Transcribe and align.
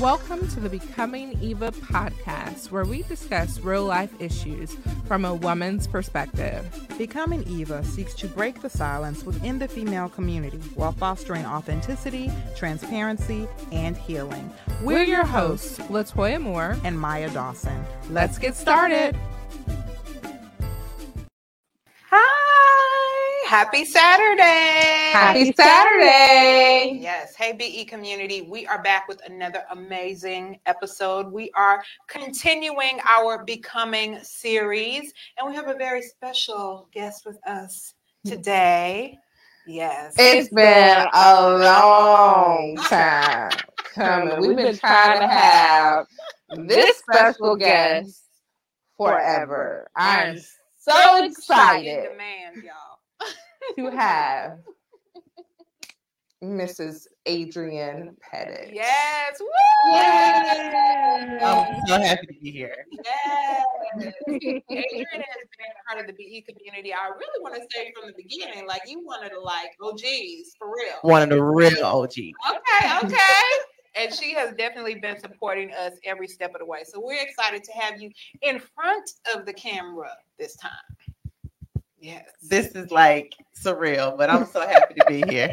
Welcome 0.00 0.46
to 0.50 0.60
the 0.60 0.68
Becoming 0.68 1.36
Eva 1.42 1.72
podcast, 1.72 2.70
where 2.70 2.84
we 2.84 3.02
discuss 3.02 3.58
real 3.58 3.84
life 3.84 4.12
issues 4.20 4.76
from 5.08 5.24
a 5.24 5.34
woman's 5.34 5.88
perspective. 5.88 6.64
Becoming 6.96 7.42
Eva 7.48 7.82
seeks 7.82 8.14
to 8.14 8.28
break 8.28 8.62
the 8.62 8.70
silence 8.70 9.24
within 9.24 9.58
the 9.58 9.66
female 9.66 10.08
community 10.08 10.58
while 10.76 10.92
fostering 10.92 11.44
authenticity, 11.44 12.30
transparency, 12.54 13.48
and 13.72 13.96
healing. 13.96 14.52
We're 14.84 15.02
your 15.02 15.24
hosts, 15.24 15.78
Latoya 15.78 16.40
Moore 16.40 16.76
and 16.84 16.98
Maya 16.98 17.28
Dawson. 17.30 17.84
Let's 18.08 18.38
get 18.38 18.54
started. 18.54 19.18
Happy 23.48 23.86
Saturday. 23.86 25.10
Happy 25.10 25.54
Saturday. 25.56 26.98
Yes. 27.00 27.34
Hey, 27.34 27.54
BE 27.54 27.86
community. 27.86 28.42
We 28.42 28.66
are 28.66 28.82
back 28.82 29.08
with 29.08 29.22
another 29.26 29.62
amazing 29.70 30.60
episode. 30.66 31.32
We 31.32 31.50
are 31.54 31.82
continuing 32.08 33.00
our 33.08 33.42
Becoming 33.46 34.18
series, 34.22 35.14
and 35.38 35.48
we 35.48 35.56
have 35.56 35.66
a 35.66 35.72
very 35.72 36.02
special 36.02 36.90
guest 36.92 37.24
with 37.24 37.38
us 37.46 37.94
today. 38.26 39.16
Yes. 39.66 40.14
It's 40.18 40.50
been 40.50 41.06
a 41.14 41.58
long 41.58 42.76
time 42.76 43.50
coming. 43.94 44.40
We've 44.42 44.56
been 44.58 44.76
trying 44.76 45.20
to 45.20 45.26
have 45.26 46.06
this 46.66 46.98
special 46.98 47.56
guest 47.56 48.24
forever. 48.98 49.88
I'm 49.96 50.38
so 50.76 51.24
excited. 51.24 52.10
Demand, 52.10 52.62
y'all 52.62 52.98
to 53.76 53.90
have 53.96 54.58
Mrs. 56.42 57.06
Adrienne 57.28 58.16
Petit. 58.20 58.70
Yes. 58.72 59.40
Woo! 59.40 59.92
Yay! 59.92 61.38
I'm 61.42 61.86
so 61.86 62.00
happy 62.00 62.26
to 62.26 62.34
be 62.40 62.50
here. 62.50 62.86
Yes. 62.92 63.64
Adrienne 64.28 64.62
has 64.70 65.48
been 65.58 65.72
part 65.86 66.00
of 66.00 66.06
the 66.06 66.12
BE 66.12 66.44
community. 66.48 66.94
I 66.94 67.08
really 67.08 67.42
want 67.42 67.54
to 67.56 67.62
say 67.72 67.92
from 67.98 68.08
the 68.08 68.14
beginning, 68.16 68.66
like 68.68 68.82
you 68.86 69.04
wanted 69.04 69.30
to 69.30 69.40
like 69.40 69.76
OGs 69.82 70.54
for 70.58 70.68
real. 70.68 70.98
One 71.02 71.22
of 71.22 71.30
the 71.30 71.42
real 71.42 71.84
OG. 71.84 72.12
Okay, 72.12 72.98
okay. 73.04 73.18
and 73.96 74.14
she 74.14 74.32
has 74.34 74.54
definitely 74.54 74.96
been 74.96 75.18
supporting 75.18 75.72
us 75.72 75.94
every 76.04 76.28
step 76.28 76.54
of 76.54 76.60
the 76.60 76.66
way. 76.66 76.84
So 76.84 77.00
we're 77.00 77.22
excited 77.22 77.64
to 77.64 77.72
have 77.72 78.00
you 78.00 78.10
in 78.42 78.60
front 78.60 79.10
of 79.34 79.44
the 79.44 79.52
camera 79.52 80.10
this 80.38 80.56
time. 80.56 80.70
Yes. 82.00 82.28
This 82.42 82.68
is 82.68 82.90
like 82.90 83.34
surreal, 83.56 84.16
but 84.16 84.30
I'm 84.30 84.46
so 84.46 84.60
happy 84.60 84.94
to 84.94 85.04
be 85.06 85.22
here. 85.28 85.52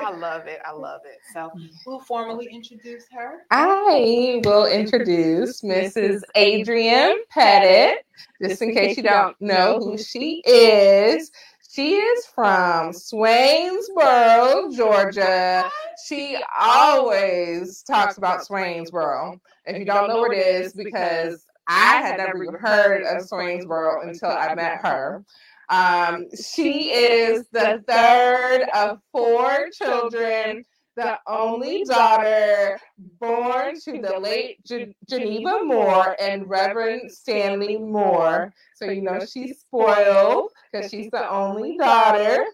I 0.00 0.10
love 0.10 0.46
it. 0.46 0.60
I 0.64 0.72
love 0.72 1.02
it. 1.04 1.20
So 1.32 1.40
mm-hmm. 1.40 1.66
we'll 1.86 2.00
formally 2.00 2.48
introduce 2.50 3.04
her. 3.12 3.44
I 3.50 4.40
will 4.44 4.66
introduce 4.66 5.62
Mrs. 5.62 6.22
Adrienne 6.36 7.22
Petit, 7.30 8.00
just 8.42 8.60
in 8.62 8.74
case 8.74 8.96
you 8.96 9.04
don't 9.04 9.40
know 9.40 9.78
who 9.78 9.96
she 9.98 10.42
is. 10.46 11.30
She 11.70 11.96
is 11.96 12.26
from 12.26 12.92
Swainsboro, 12.92 14.76
Georgia. 14.76 15.68
She 16.06 16.38
always 16.56 17.82
talks 17.82 18.16
about 18.16 18.46
Swainsboro. 18.46 19.40
If 19.66 19.78
you 19.78 19.84
don't 19.84 20.08
know 20.08 20.20
where 20.20 20.32
it 20.32 20.38
is, 20.38 20.72
because 20.72 21.46
I 21.66 21.96
had 21.96 22.18
never 22.18 22.42
even 22.42 22.56
heard 22.56 23.02
of 23.02 23.22
Swainsboro 23.22 24.06
until 24.06 24.30
I 24.30 24.54
met 24.54 24.84
her. 24.84 25.24
Um, 25.68 26.26
she 26.36 26.92
is 26.92 27.46
the 27.52 27.82
third 27.88 28.68
of 28.74 29.00
four 29.12 29.68
children, 29.72 30.64
the 30.96 31.18
only 31.26 31.84
daughter 31.84 32.78
born 33.18 33.80
to 33.80 33.92
the 34.00 34.18
late 34.18 34.62
G- 34.64 34.94
Geneva 35.08 35.60
Moore 35.64 36.16
and 36.20 36.48
Reverend 36.48 37.10
Stanley 37.10 37.78
Moore. 37.78 38.52
So 38.74 38.90
you 38.90 39.02
know 39.02 39.20
she's 39.24 39.60
spoiled 39.60 40.50
because 40.70 40.90
she's 40.90 41.10
the 41.10 41.28
only 41.30 41.78
daughter. 41.78 42.44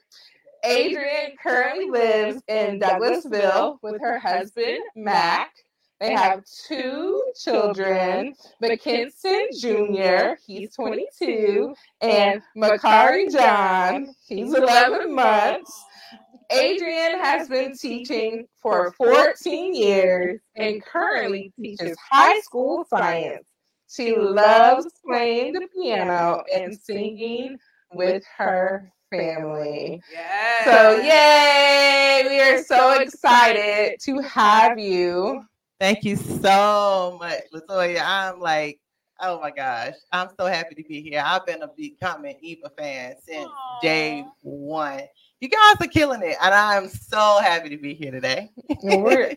Adrienne 0.65 1.37
currently 1.43 1.91
lives 1.91 2.43
in 2.47 2.79
Douglasville 2.79 3.79
with 3.83 4.01
her 4.01 4.19
husband, 4.19 4.79
Mac. 4.95 5.51
They 6.01 6.13
have 6.13 6.45
two 6.67 7.23
children, 7.39 8.35
McKinson 8.63 9.49
Jr., 9.61 10.41
he's 10.47 10.75
22, 10.75 11.75
and 12.01 12.41
Makari 12.57 13.31
John, 13.31 14.15
he's 14.27 14.55
11 14.55 15.15
months. 15.15 15.85
Adrienne 16.51 17.21
has 17.21 17.49
been 17.49 17.77
teaching 17.77 18.47
for 18.61 18.93
14 18.93 19.75
years 19.75 20.41
and 20.57 20.83
currently 20.83 21.53
teaches 21.61 21.97
high 22.11 22.41
school 22.41 22.87
science. 22.89 23.45
She 23.89 24.17
loves 24.17 24.87
playing 25.07 25.53
the 25.53 25.69
piano 25.75 26.43
and 26.55 26.77
singing 26.77 27.59
with 27.93 28.25
her 28.39 28.91
family. 29.11 30.01
Yes. 30.11 30.65
So, 30.65 31.01
yay! 31.03 32.25
We 32.29 32.41
are 32.41 32.63
so 32.63 33.01
excited 33.01 33.97
to 34.05 34.21
have 34.21 34.79
you. 34.79 35.43
Thank 35.81 36.05
you 36.05 36.17
so 36.17 37.17
much, 37.19 37.41
Latoya. 37.55 38.03
I'm 38.05 38.39
like, 38.39 38.79
oh 39.19 39.41
my 39.41 39.51
gosh, 39.51 39.95
I'm 40.13 40.29
so 40.39 40.45
happy 40.45 40.75
to 40.75 40.85
be 40.87 41.01
here. 41.01 41.23
I've 41.25 41.47
been 41.47 41.63
a 41.63 41.69
becoming 41.75 42.37
Eva 42.43 42.71
fan 42.77 43.15
since 43.27 43.49
Aww. 43.49 43.81
day 43.81 44.25
one. 44.43 45.01
You 45.41 45.49
guys 45.49 45.77
are 45.81 45.91
killing 45.91 46.23
it, 46.23 46.37
and 46.43 46.55
I'm 46.55 46.87
so 46.87 47.39
happy 47.43 47.71
to 47.71 47.79
be 47.79 47.95
here 47.95 48.11
today. 48.11 48.51
We're 48.83 49.37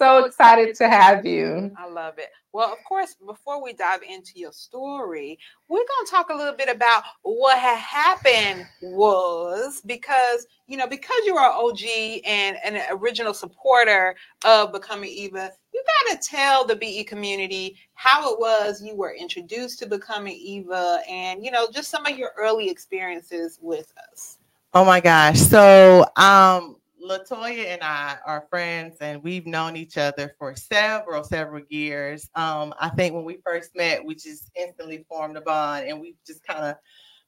so 0.00 0.24
excited 0.24 0.74
to 0.76 0.88
have 0.88 1.26
you. 1.26 1.70
I 1.76 1.86
love 1.86 2.18
it. 2.18 2.30
Well, 2.52 2.72
of 2.72 2.78
course, 2.88 3.14
before 3.26 3.62
we 3.62 3.74
dive 3.74 4.00
into 4.02 4.32
your 4.36 4.52
story, 4.52 5.38
we're 5.68 5.76
going 5.76 6.06
to 6.06 6.10
talk 6.10 6.30
a 6.30 6.34
little 6.34 6.54
bit 6.54 6.74
about 6.74 7.04
what 7.22 7.58
had 7.58 7.76
happened 7.78 8.66
was 8.80 9.82
because, 9.84 10.46
you 10.66 10.78
know, 10.78 10.86
because 10.86 11.20
you 11.26 11.36
are 11.36 11.52
OG 11.52 11.82
and 12.24 12.56
an 12.64 12.82
original 12.90 13.34
supporter 13.34 14.16
of 14.46 14.72
Becoming 14.72 15.10
Eva, 15.10 15.52
you 15.74 15.84
got 16.06 16.20
to 16.20 16.28
tell 16.28 16.64
the 16.64 16.76
BE 16.76 17.04
community 17.04 17.76
how 17.92 18.32
it 18.32 18.40
was 18.40 18.82
you 18.82 18.96
were 18.96 19.14
introduced 19.14 19.80
to 19.80 19.86
Becoming 19.86 20.34
Eva 20.34 21.00
and, 21.08 21.44
you 21.44 21.50
know, 21.50 21.68
just 21.70 21.90
some 21.90 22.06
of 22.06 22.16
your 22.16 22.30
early 22.38 22.70
experiences 22.70 23.58
with 23.60 23.92
us. 24.10 24.38
Oh 24.72 24.84
my 24.84 25.00
gosh. 25.00 25.38
So, 25.38 26.06
um, 26.16 26.76
Latoya 27.02 27.66
and 27.66 27.82
I 27.82 28.16
are 28.26 28.46
friends, 28.50 28.96
and 29.00 29.22
we've 29.22 29.46
known 29.46 29.76
each 29.76 29.96
other 29.96 30.34
for 30.38 30.54
several, 30.54 31.24
several 31.24 31.62
years. 31.68 32.28
Um, 32.34 32.74
I 32.78 32.90
think 32.90 33.14
when 33.14 33.24
we 33.24 33.38
first 33.44 33.74
met, 33.74 34.04
we 34.04 34.14
just 34.14 34.50
instantly 34.54 35.04
formed 35.08 35.36
a 35.36 35.40
bond, 35.40 35.86
and 35.86 36.00
we've 36.00 36.16
just 36.26 36.44
kind 36.46 36.64
of 36.64 36.76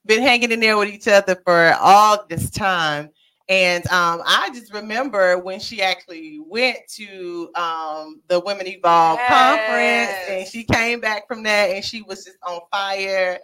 been 0.05 0.23
hanging 0.23 0.53
in 0.53 0.61
there 0.61 0.77
with 0.77 0.89
each 0.89 1.09
other 1.09 1.41
for 1.45 1.75
all 1.81 2.25
this 2.29 2.51
time. 2.51 3.11
And 3.49 3.85
um, 3.89 4.23
I 4.25 4.51
just 4.55 4.73
remember 4.73 5.37
when 5.39 5.59
she 5.61 5.83
actually 5.83 6.41
went 6.41 6.79
to 6.95 7.51
um, 7.55 8.21
the 8.29 8.41
Woman 8.41 8.67
Evolve 8.67 9.19
yes. 9.19 9.29
conference, 9.29 10.31
and 10.31 10.49
she 10.49 10.65
came 10.65 11.01
back 11.01 11.27
from 11.27 11.43
that, 11.45 11.71
and 11.71 11.85
she 11.85 12.03
was 12.03 12.25
just 12.25 12.39
on 12.47 12.61
fire 12.71 13.39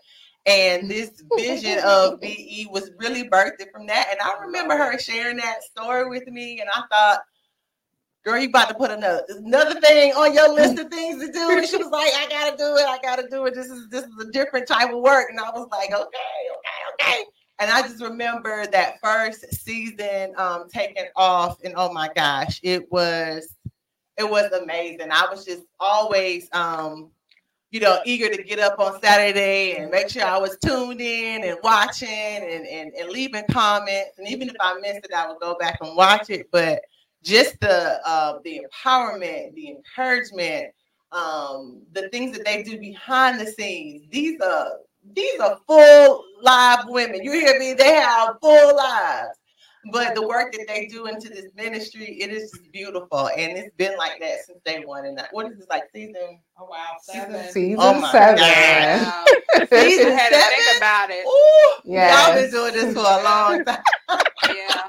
and 0.46 0.90
this 0.90 1.22
vision 1.36 1.78
of 1.84 2.20
BE 2.20 2.68
was 2.70 2.90
really 2.98 3.28
birthed 3.28 3.70
from 3.72 3.86
that. 3.86 4.08
And 4.10 4.20
I 4.20 4.44
remember 4.44 4.76
her 4.76 4.98
sharing 4.98 5.36
that 5.38 5.62
story 5.62 6.08
with 6.08 6.26
me, 6.26 6.60
and 6.60 6.68
I 6.74 6.82
thought, 6.90 7.20
girl, 8.24 8.38
you 8.38 8.48
about 8.48 8.68
to 8.68 8.74
put 8.74 8.90
another 8.90 9.22
another 9.28 9.80
thing 9.80 10.12
on 10.12 10.34
your 10.34 10.52
list 10.52 10.78
of 10.78 10.90
things 10.90 11.24
to 11.24 11.32
do. 11.32 11.50
And 11.50 11.66
she 11.66 11.76
was 11.76 11.90
like, 11.90 12.12
I 12.14 12.26
gotta 12.28 12.56
do 12.56 12.76
it, 12.76 12.86
I 12.86 12.98
gotta 13.02 13.28
do 13.28 13.46
it. 13.46 13.54
This 13.54 13.68
is 13.68 13.88
this 13.88 14.04
is 14.04 14.18
a 14.20 14.30
different 14.30 14.68
type 14.68 14.92
of 14.92 15.00
work. 15.00 15.28
And 15.30 15.40
I 15.40 15.50
was 15.50 15.68
like, 15.70 15.90
okay, 15.90 15.98
okay, 15.98 17.04
okay. 17.14 17.24
And 17.60 17.70
I 17.70 17.82
just 17.82 18.00
remember 18.00 18.66
that 18.68 19.00
first 19.02 19.52
season 19.52 20.32
um 20.36 20.68
taking 20.68 21.06
off, 21.16 21.58
and 21.64 21.74
oh 21.76 21.92
my 21.92 22.10
gosh, 22.14 22.60
it 22.62 22.90
was 22.92 23.54
it 24.16 24.28
was 24.28 24.50
amazing. 24.52 25.10
I 25.10 25.26
was 25.30 25.44
just 25.44 25.64
always 25.80 26.48
um 26.52 27.10
you 27.70 27.80
know, 27.80 28.00
eager 28.06 28.34
to 28.34 28.42
get 28.42 28.58
up 28.58 28.78
on 28.78 29.00
Saturday 29.02 29.76
and 29.76 29.90
make 29.90 30.08
sure 30.08 30.24
I 30.24 30.38
was 30.38 30.56
tuned 30.64 31.00
in 31.00 31.44
and 31.44 31.58
watching 31.62 32.08
and, 32.08 32.66
and, 32.66 32.92
and 32.94 33.10
leaving 33.10 33.44
comments. 33.50 34.18
And 34.18 34.26
even 34.28 34.48
if 34.48 34.56
I 34.60 34.78
missed 34.80 35.04
it, 35.04 35.12
I 35.14 35.28
would 35.28 35.40
go 35.40 35.54
back 35.58 35.78
and 35.82 35.94
watch 35.94 36.30
it. 36.30 36.48
But 36.50 36.80
just 37.22 37.60
the 37.60 38.00
uh, 38.06 38.38
the 38.44 38.62
empowerment, 38.64 39.54
the 39.54 39.68
encouragement, 39.68 40.72
um, 41.12 41.82
the 41.92 42.08
things 42.08 42.36
that 42.36 42.44
they 42.44 42.62
do 42.62 42.78
behind 42.78 43.40
the 43.40 43.46
scenes. 43.46 44.06
These 44.10 44.40
are 44.40 44.70
these 45.12 45.40
are 45.40 45.58
full 45.66 46.24
live 46.42 46.84
women. 46.86 47.22
You 47.22 47.32
hear 47.32 47.58
me? 47.58 47.74
They 47.74 47.94
have 47.94 48.36
full 48.40 48.76
lives 48.76 49.38
but 49.92 50.14
the 50.14 50.26
work 50.26 50.52
that 50.52 50.66
they 50.68 50.86
do 50.86 51.06
into 51.06 51.28
this 51.28 51.46
ministry, 51.54 52.20
it 52.20 52.30
is 52.30 52.52
beautiful, 52.72 53.28
and 53.36 53.58
it's 53.58 53.74
been 53.76 53.96
like 53.96 54.20
that 54.20 54.44
since 54.46 54.60
day 54.64 54.82
one. 54.84 55.04
And 55.04 55.20
what 55.32 55.50
is 55.50 55.58
this 55.58 55.68
like 55.68 55.84
season? 55.92 56.40
Oh 56.58 56.66
wow, 56.70 56.96
seven. 57.02 57.50
Season 57.50 57.76
oh 57.78 58.08
seven. 58.10 58.40
Wow. 58.40 59.24
season 59.70 60.12
had 60.12 60.32
seven. 60.32 60.48
To 60.48 60.64
think 60.64 60.76
about 60.78 61.10
it. 61.10 61.26
Ooh, 61.26 61.90
yes. 61.90 62.26
y'all 62.26 62.34
been 62.34 62.50
doing 62.50 62.74
this 62.74 62.94
for 62.94 63.00
a 63.00 63.22
long 63.22 63.64
time. 63.66 63.82
yeah. 64.54 64.88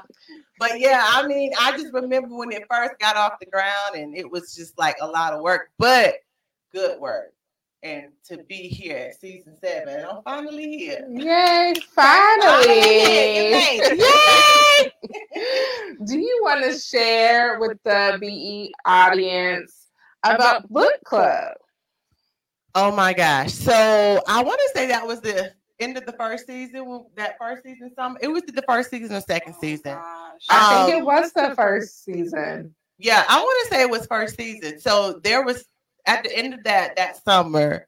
But 0.58 0.70
but 0.70 0.78
yeah, 0.78 1.02
I 1.04 1.26
mean, 1.26 1.52
I 1.58 1.72
just 1.72 1.92
remember 1.92 2.36
when 2.36 2.52
it 2.52 2.64
first 2.70 2.98
got 3.00 3.16
off 3.16 3.40
the 3.40 3.46
ground 3.46 3.96
and 3.96 4.16
it 4.16 4.30
was 4.30 4.54
just 4.54 4.78
like 4.78 4.96
a 5.00 5.06
lot 5.06 5.32
of 5.32 5.40
work, 5.40 5.70
but 5.78 6.14
good 6.72 7.00
work. 7.00 7.32
And 7.82 8.08
to 8.24 8.36
be 8.46 8.68
here 8.68 8.96
at 8.98 9.18
season 9.20 9.56
seven, 9.56 10.04
I'm 10.04 10.22
finally 10.22 10.76
here. 10.76 11.06
Yay, 11.10 11.72
finally. 11.94 12.76
Yay. 13.48 14.90
Do 16.06 16.18
you 16.18 16.40
want 16.42 16.62
to 16.64 16.78
share 16.78 17.58
with 17.58 17.78
the 17.84 18.18
BE 18.20 18.72
audience 18.84 19.86
about 20.24 20.68
book 20.70 20.92
club? 21.04 21.54
Oh 22.74 22.94
my 22.94 23.14
gosh. 23.14 23.52
So 23.52 24.22
I 24.28 24.42
want 24.42 24.60
to 24.60 24.70
say 24.78 24.86
that 24.88 25.06
was 25.06 25.20
the 25.22 25.52
end 25.80 25.96
of 25.96 26.04
the 26.04 26.12
first 26.12 26.46
season. 26.46 27.06
That 27.16 27.36
first 27.40 27.62
season, 27.62 27.90
some 27.96 28.18
it 28.20 28.28
was 28.28 28.42
the 28.42 28.62
first 28.68 28.90
season 28.90 29.16
or 29.16 29.20
second 29.22 29.54
season. 29.54 29.94
Gosh. 29.94 30.42
I 30.50 30.84
think 30.84 30.96
Um, 30.96 31.02
it 31.02 31.04
was 31.06 31.32
the 31.32 31.54
first 31.56 32.04
season. 32.04 32.74
Yeah, 32.98 33.24
I 33.26 33.40
want 33.40 33.66
to 33.68 33.74
say 33.74 33.80
it 33.82 33.90
was 33.90 34.06
first 34.06 34.36
season. 34.36 34.78
So 34.80 35.18
there 35.24 35.42
was 35.42 35.64
at 36.06 36.22
the 36.24 36.36
end 36.36 36.54
of 36.54 36.64
that 36.64 36.96
that 36.96 37.22
summer, 37.24 37.86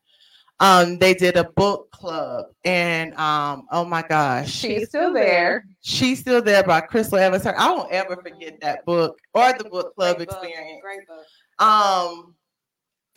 um, 0.61 0.99
they 0.99 1.15
did 1.15 1.37
a 1.37 1.45
book 1.45 1.91
club, 1.91 2.47
and 2.65 3.15
um, 3.15 3.67
oh 3.73 3.85
my 3.85 4.03
gosh, 4.03 4.51
She's 4.51 4.89
still 4.89 5.13
there. 5.13 5.65
she's 5.81 6.21
still 6.21 6.41
there 6.43 6.63
by 6.63 6.81
Chrystal 6.81 7.19
Evans. 7.19 7.47
I 7.47 7.71
won't 7.71 7.91
ever 7.93 8.17
forget 8.17 8.61
that 8.61 8.85
book 8.85 9.19
or 9.35 9.53
the 9.59 9.65
book 9.65 9.95
club 9.95 10.17
Great 10.19 10.29
book. 10.29 10.39
experience. 10.45 10.81
Great 10.83 11.07
book. 11.09 11.67
Um, 11.67 12.35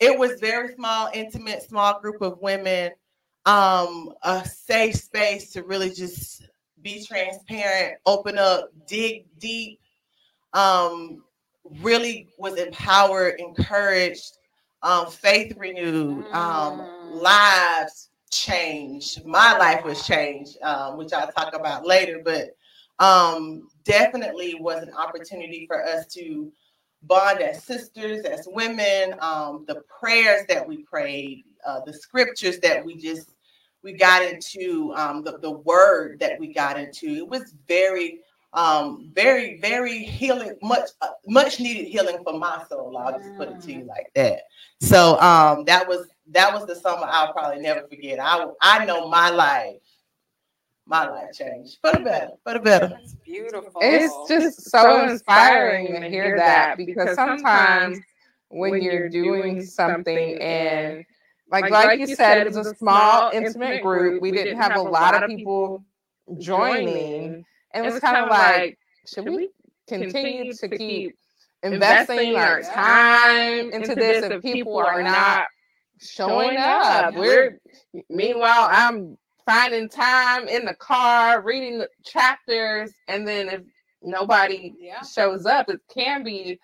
it 0.00 0.18
was 0.18 0.40
very 0.40 0.74
small, 0.74 1.08
intimate, 1.14 1.62
small 1.62 2.00
group 2.00 2.20
of 2.20 2.38
women. 2.40 2.92
Um, 3.46 4.12
a 4.22 4.44
safe 4.44 4.96
space 4.96 5.52
to 5.52 5.62
really 5.62 5.90
just 5.90 6.44
be 6.82 7.04
transparent, 7.04 7.94
open 8.04 8.38
up, 8.38 8.70
dig 8.88 9.24
deep. 9.38 9.78
Um, 10.52 11.22
really 11.80 12.28
was 12.38 12.54
empowered, 12.58 13.38
encouraged, 13.38 14.38
um, 14.86 15.10
faith 15.10 15.54
renewed, 15.58 16.26
um, 16.32 16.80
Mm. 16.80 17.22
lives 17.22 18.10
changed. 18.30 19.24
My 19.26 19.58
life 19.58 19.84
was 19.84 20.06
changed, 20.06 20.62
um, 20.62 20.96
which 20.98 21.12
I'll 21.12 21.32
talk 21.32 21.54
about 21.54 21.86
later, 21.86 22.22
but 22.24 22.56
um, 23.00 23.68
definitely 23.84 24.54
was 24.56 24.82
an 24.84 24.94
opportunity 24.94 25.66
for 25.66 25.84
us 25.84 26.06
to 26.14 26.52
bond 27.02 27.40
as 27.40 27.64
sisters, 27.64 28.24
as 28.24 28.48
women. 28.50 29.16
Um, 29.20 29.64
the 29.68 29.82
prayers 30.00 30.46
that 30.48 30.66
we 30.66 30.84
prayed, 30.84 31.44
uh, 31.66 31.80
the 31.86 31.92
scriptures 31.92 32.60
that 32.60 32.84
we 32.84 32.96
just 32.96 33.34
we 33.82 33.92
got 33.94 34.22
into, 34.22 34.92
um, 34.96 35.22
the 35.24 35.38
the 35.38 35.52
word 35.52 36.20
that 36.20 36.40
we 36.40 36.52
got 36.54 36.78
into. 36.78 37.08
It 37.16 37.28
was 37.28 37.54
very, 37.68 38.20
um, 38.56 39.10
very, 39.14 39.60
very 39.60 39.98
healing. 39.98 40.56
Much, 40.62 40.88
uh, 41.02 41.08
much 41.26 41.60
needed 41.60 41.86
healing 41.86 42.18
for 42.24 42.38
my 42.38 42.64
soul. 42.68 42.96
I'll 42.96 43.18
just 43.18 43.36
put 43.36 43.50
it 43.50 43.60
to 43.62 43.72
you 43.72 43.84
like 43.84 44.10
that. 44.16 44.42
So 44.80 45.20
um, 45.20 45.64
that 45.66 45.86
was 45.86 46.08
that 46.32 46.52
was 46.52 46.66
the 46.66 46.74
summer 46.74 47.06
I'll 47.08 47.32
probably 47.32 47.62
never 47.62 47.86
forget. 47.86 48.18
I 48.20 48.46
I 48.60 48.84
know 48.84 49.08
my 49.08 49.30
life. 49.30 49.76
My 50.88 51.08
life 51.08 51.32
changed 51.34 51.78
for 51.80 51.92
the 51.92 51.98
better, 51.98 52.30
for 52.44 52.52
the 52.54 52.60
better. 52.60 52.88
That's 52.88 53.14
beautiful. 53.24 53.72
It's 53.80 54.14
just 54.28 54.70
so 54.70 55.08
inspiring 55.08 56.00
to 56.00 56.08
hear 56.08 56.36
that 56.36 56.76
because 56.76 57.14
sometimes 57.14 57.98
when 58.50 58.80
you're 58.80 59.08
doing 59.08 59.62
something 59.62 60.40
and 60.40 61.04
like 61.50 61.70
like 61.70 61.98
you 61.98 62.14
said, 62.14 62.38
it 62.46 62.52
was 62.54 62.56
a 62.56 62.74
small 62.76 63.30
intimate 63.32 63.82
group. 63.82 64.22
We 64.22 64.30
didn't 64.30 64.56
have 64.58 64.76
a 64.76 64.82
lot 64.82 65.14
of 65.20 65.28
people 65.28 65.84
joining, 66.38 67.44
and 67.72 67.86
it 67.86 67.92
was 67.92 68.00
kind 68.00 68.16
of 68.16 68.28
like, 68.28 68.78
should 69.06 69.28
we 69.28 69.50
continue 69.88 70.52
to 70.52 70.68
keep 70.68 71.16
investing 71.62 72.36
our 72.36 72.62
time 72.62 73.70
into 73.72 73.94
this 73.94 74.24
if 74.24 74.42
people 74.42 74.76
are 74.78 75.02
not 75.02 75.46
showing 76.00 76.58
up? 76.58 77.14
We're 77.14 77.58
meanwhile, 78.08 78.68
I'm 78.70 79.16
finding 79.44 79.88
time 79.88 80.48
in 80.48 80.64
the 80.64 80.74
car 80.74 81.40
reading 81.40 81.78
the 81.78 81.88
chapters, 82.04 82.92
and 83.08 83.26
then 83.26 83.48
if 83.48 83.62
nobody 84.02 84.74
Yeah. 84.78 85.02
shows 85.02 85.46
up, 85.46 85.68
it 85.68 85.80
can 85.92 86.22
be 86.22 86.60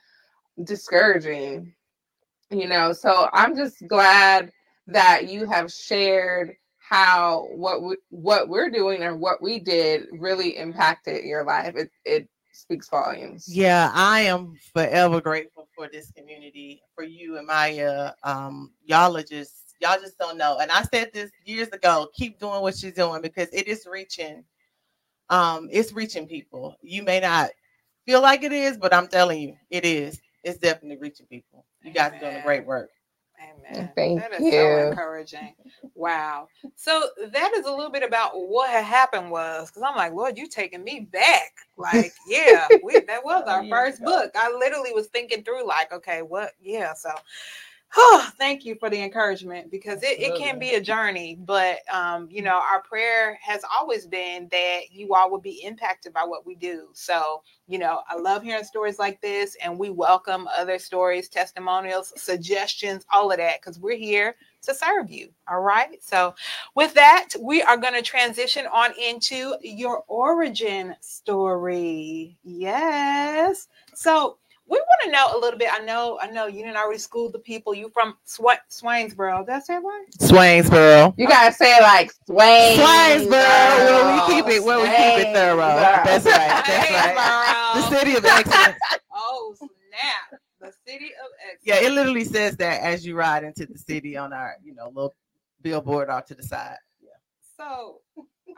discouraging, 0.65 1.75
you 2.51 2.69
know. 2.69 2.93
So 2.93 3.29
I'm 3.33 3.57
just 3.57 3.87
glad 3.87 4.53
that 4.89 5.29
you 5.29 5.47
have 5.47 5.73
shared 5.73 6.57
how 6.93 7.49
what 7.53 7.83
we, 7.83 7.97
what 8.11 8.51
we're 8.51 8.69
doing 8.69 9.03
and 9.03 9.19
what 9.19 9.41
we 9.41 9.59
did 9.59 10.03
really 10.13 10.59
impacted 10.59 11.25
your 11.25 11.43
life. 11.43 11.75
It 11.75 11.91
it 12.05 12.29
speaks 12.53 12.91
volumes. 12.91 13.47
Yeah, 13.49 13.91
I 13.95 14.21
am 14.21 14.59
forever 14.75 15.23
grateful 15.23 15.69
for 15.75 15.89
this 15.91 16.13
community, 16.13 16.83
for 16.95 17.03
you 17.03 17.39
and 17.39 17.47
Maya. 17.47 18.13
Um, 18.25 18.73
y'all 18.85 19.17
are 19.17 19.23
just 19.23 19.75
y'all 19.81 19.99
just 20.03 20.19
don't 20.19 20.37
know. 20.37 20.59
And 20.59 20.71
I 20.71 20.83
said 20.83 21.09
this 21.15 21.31
years 21.47 21.69
ago. 21.69 22.09
Keep 22.15 22.39
doing 22.39 22.61
what 22.61 22.83
you're 22.83 22.93
doing 22.93 23.23
because 23.23 23.49
it 23.55 23.69
is 23.69 23.87
reaching. 23.91 24.45
Um, 25.31 25.71
it's 25.73 25.95
reaching 25.95 26.27
people. 26.29 26.77
You 26.83 27.05
may 27.05 27.21
not 27.21 27.53
feel 28.05 28.21
like 28.21 28.43
it 28.43 28.53
is, 28.53 28.77
but 28.77 28.93
I'm 28.93 29.09
telling 29.09 29.41
you, 29.41 29.57
it 29.71 29.87
is. 29.87 30.21
It's 30.45 30.59
definitely 30.59 30.99
reaching 30.99 31.25
people. 31.25 31.65
You 31.83 31.93
guys 31.93 32.13
are 32.13 32.21
doing 32.21 32.37
a 32.37 32.43
great 32.43 32.67
work. 32.67 32.91
Amen. 33.51 33.91
Thank 33.97 34.21
That 34.21 34.33
is 34.33 34.45
you. 34.45 34.53
so 34.53 34.89
encouraging. 34.89 35.55
Wow. 35.95 36.49
So 36.77 37.09
that 37.33 37.53
is 37.57 37.67
a 37.67 37.71
little 37.71 37.91
bit 37.91 38.03
about 38.03 38.33
what 38.35 38.71
had 38.71 38.85
happened 38.85 39.31
was 39.31 39.69
because 39.71 39.83
I'm 39.83 39.97
like, 39.97 40.13
Lord, 40.13 40.39
you 40.39 40.49
taking 40.49 40.85
me 40.85 41.09
back. 41.13 41.53
Like, 41.77 42.13
yeah, 42.29 42.69
we, 42.83 43.01
that 43.07 43.25
was 43.25 43.45
our 43.49 43.65
first 43.69 44.03
book. 44.05 44.33
I 44.37 44.53
literally 44.53 44.93
was 44.93 45.09
thinking 45.09 45.43
through, 45.43 45.67
like, 45.67 45.93
okay, 45.93 46.23
what? 46.23 46.53
Yeah. 46.61 46.95
So, 46.95 47.11
oh, 47.97 48.31
thank 48.39 48.65
you 48.65 48.75
for 48.77 48.89
the 48.89 49.03
encouragement 49.03 49.71
because 49.71 50.03
it, 50.03 50.21
it 50.21 50.37
can 50.37 50.59
be 50.59 50.75
a 50.75 50.81
journey. 50.81 51.39
But, 51.39 51.81
um, 51.93 52.29
you 52.31 52.43
know, 52.43 52.61
our 52.61 52.81
prayer 52.83 53.39
has 53.43 53.63
always 53.79 54.07
been 54.07 54.49
that 54.51 54.91
you 54.91 55.15
all 55.15 55.31
would 55.31 55.43
be 55.43 55.63
impacted 55.63 56.13
by 56.13 56.25
what 56.25 56.47
we 56.47 56.55
do. 56.55 56.89
So, 56.95 57.43
you 57.69 57.79
know, 57.79 58.03
I 58.09 58.17
love 58.17 58.43
hearing 58.43 58.65
stories 58.65 58.99
like 58.99 59.21
this, 59.21 59.57
and 59.63 59.79
we 59.79 59.91
welcome 59.91 60.49
other 60.57 60.79
stories, 60.79 61.29
testimonials, 61.29 62.13
suggestions, 62.17 63.05
all 63.13 63.31
of 63.31 63.39
that, 63.39 63.61
because 63.61 63.79
we're 63.79 63.97
here 63.97 64.37
to 64.63 64.75
serve 64.75 65.11
you. 65.11 65.29
All 65.49 65.61
right. 65.61 66.03
So, 66.03 66.35
with 66.75 66.95
that, 66.95 67.29
we 67.41 67.63
are 67.63 67.77
going 67.77 67.95
to 67.95 68.03
transition 68.03 68.67
on 68.73 68.93
into 68.99 69.55
your 69.61 70.05
origin 70.09 70.95
story. 71.01 72.39
Yes. 72.43 73.69
So, 73.95 74.39
we 74.67 74.79
want 74.79 75.01
to 75.05 75.11
know 75.11 75.37
a 75.37 75.39
little 75.39 75.59
bit. 75.59 75.69
I 75.73 75.81
know, 75.81 76.19
I 76.23 76.31
know 76.31 76.47
you 76.47 76.63
didn't 76.63 76.77
already 76.77 76.99
school 76.99 77.31
the 77.31 77.39
people. 77.39 77.75
You 77.75 77.91
from 77.91 78.17
Swa- 78.27 78.59
Swainsboro. 78.71 79.47
That's 79.47 79.67
that 79.69 79.83
right? 79.83 80.07
Swainsboro. 80.21 81.15
You 81.17 81.27
gotta 81.29 81.53
say 81.53 81.77
it 81.77 81.83
like 81.83 82.13
Swain. 82.27 82.79
Swainsboro, 82.79 83.27
where 83.29 84.15
we 84.15 84.35
keep 84.35 84.47
it, 84.47 84.65
where 84.65 84.79
we 84.79 84.87
keep 84.87 85.27
it 85.27 85.35
thorough. 85.35 85.63
Swainsboro. 85.63 86.05
That's 86.05 86.25
right. 86.25 86.65
That's 86.67 87.17
right. 87.17 87.73
The 87.75 87.99
city 87.99 88.17
of 88.17 88.25
excellence. 88.25 88.79
Oh 89.15 89.55
snap! 89.59 90.41
The 90.61 90.73
city 90.87 91.07
of 91.07 91.31
excellence. 91.51 91.61
Yeah, 91.65 91.77
it 91.77 91.93
literally 91.93 92.25
says 92.25 92.57
that 92.59 92.83
as 92.83 93.05
you 93.05 93.17
ride 93.17 93.45
into 93.45 93.67
the 93.67 93.79
city 93.79 94.17
on 94.17 94.33
our, 94.33 94.57
you 94.63 94.75
know, 94.75 94.89
little 94.89 95.15
billboard 95.61 96.09
off 96.09 96.27
to 96.27 96.35
the 96.35 96.43
side. 96.43 96.77
Yeah. 97.01 97.11
So, 97.57 98.01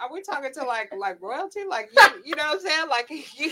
are 0.00 0.12
we 0.12 0.22
talking 0.22 0.52
to 0.54 0.64
like 0.64 0.92
like 0.96 1.20
royalty? 1.20 1.60
Like 1.68 1.90
you, 1.96 2.02
you 2.24 2.36
know 2.36 2.44
what 2.44 2.54
I'm 2.54 2.60
saying? 2.60 2.88
Like 2.88 3.10
you, 3.38 3.50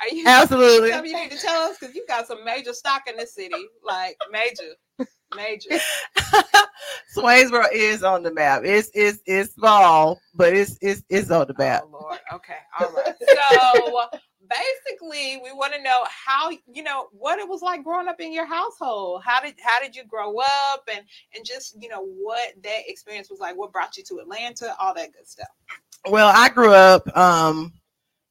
are 0.00 0.14
you? 0.14 0.24
Absolutely. 0.26 0.90
Something 0.90 1.10
you 1.10 1.16
need 1.16 1.30
to 1.30 1.38
tell 1.38 1.62
us 1.62 1.78
because 1.78 1.94
you 1.94 2.04
got 2.06 2.26
some 2.26 2.44
major 2.44 2.72
stock 2.72 3.02
in 3.08 3.16
this 3.16 3.34
city, 3.34 3.54
like 3.84 4.16
major, 4.30 5.08
major. 5.34 5.70
Swainsboro 7.16 7.66
is 7.72 8.02
on 8.02 8.22
the 8.22 8.32
map. 8.32 8.62
It's 8.64 8.90
it's 8.94 9.20
it's 9.26 9.54
small, 9.54 10.20
but 10.34 10.54
it's 10.54 10.78
it's 10.80 11.02
it's 11.08 11.30
on 11.30 11.46
the 11.46 11.54
map. 11.58 11.82
Oh 11.84 11.98
Lord. 12.00 12.18
Okay. 12.32 12.58
All 12.78 12.92
right. 12.92 13.14
So 13.18 14.20
basically, 14.50 15.40
we 15.42 15.52
want 15.52 15.72
to 15.74 15.82
know 15.82 16.04
how 16.04 16.50
you 16.50 16.82
know 16.82 17.08
what 17.12 17.38
it 17.38 17.48
was 17.48 17.62
like 17.62 17.84
growing 17.84 18.08
up 18.08 18.20
in 18.20 18.32
your 18.32 18.46
household. 18.46 19.22
How 19.24 19.40
did 19.40 19.54
how 19.62 19.80
did 19.80 19.96
you 19.96 20.04
grow 20.04 20.38
up, 20.38 20.88
and 20.92 21.04
and 21.34 21.44
just 21.44 21.80
you 21.80 21.88
know 21.88 22.04
what 22.04 22.52
that 22.62 22.80
experience 22.86 23.30
was 23.30 23.40
like. 23.40 23.56
What 23.56 23.72
brought 23.72 23.96
you 23.96 24.02
to 24.04 24.18
Atlanta? 24.18 24.74
All 24.80 24.94
that 24.94 25.12
good 25.12 25.28
stuff. 25.28 25.48
Well, 26.08 26.32
I 26.34 26.48
grew 26.48 26.72
up, 26.72 27.14
um, 27.16 27.72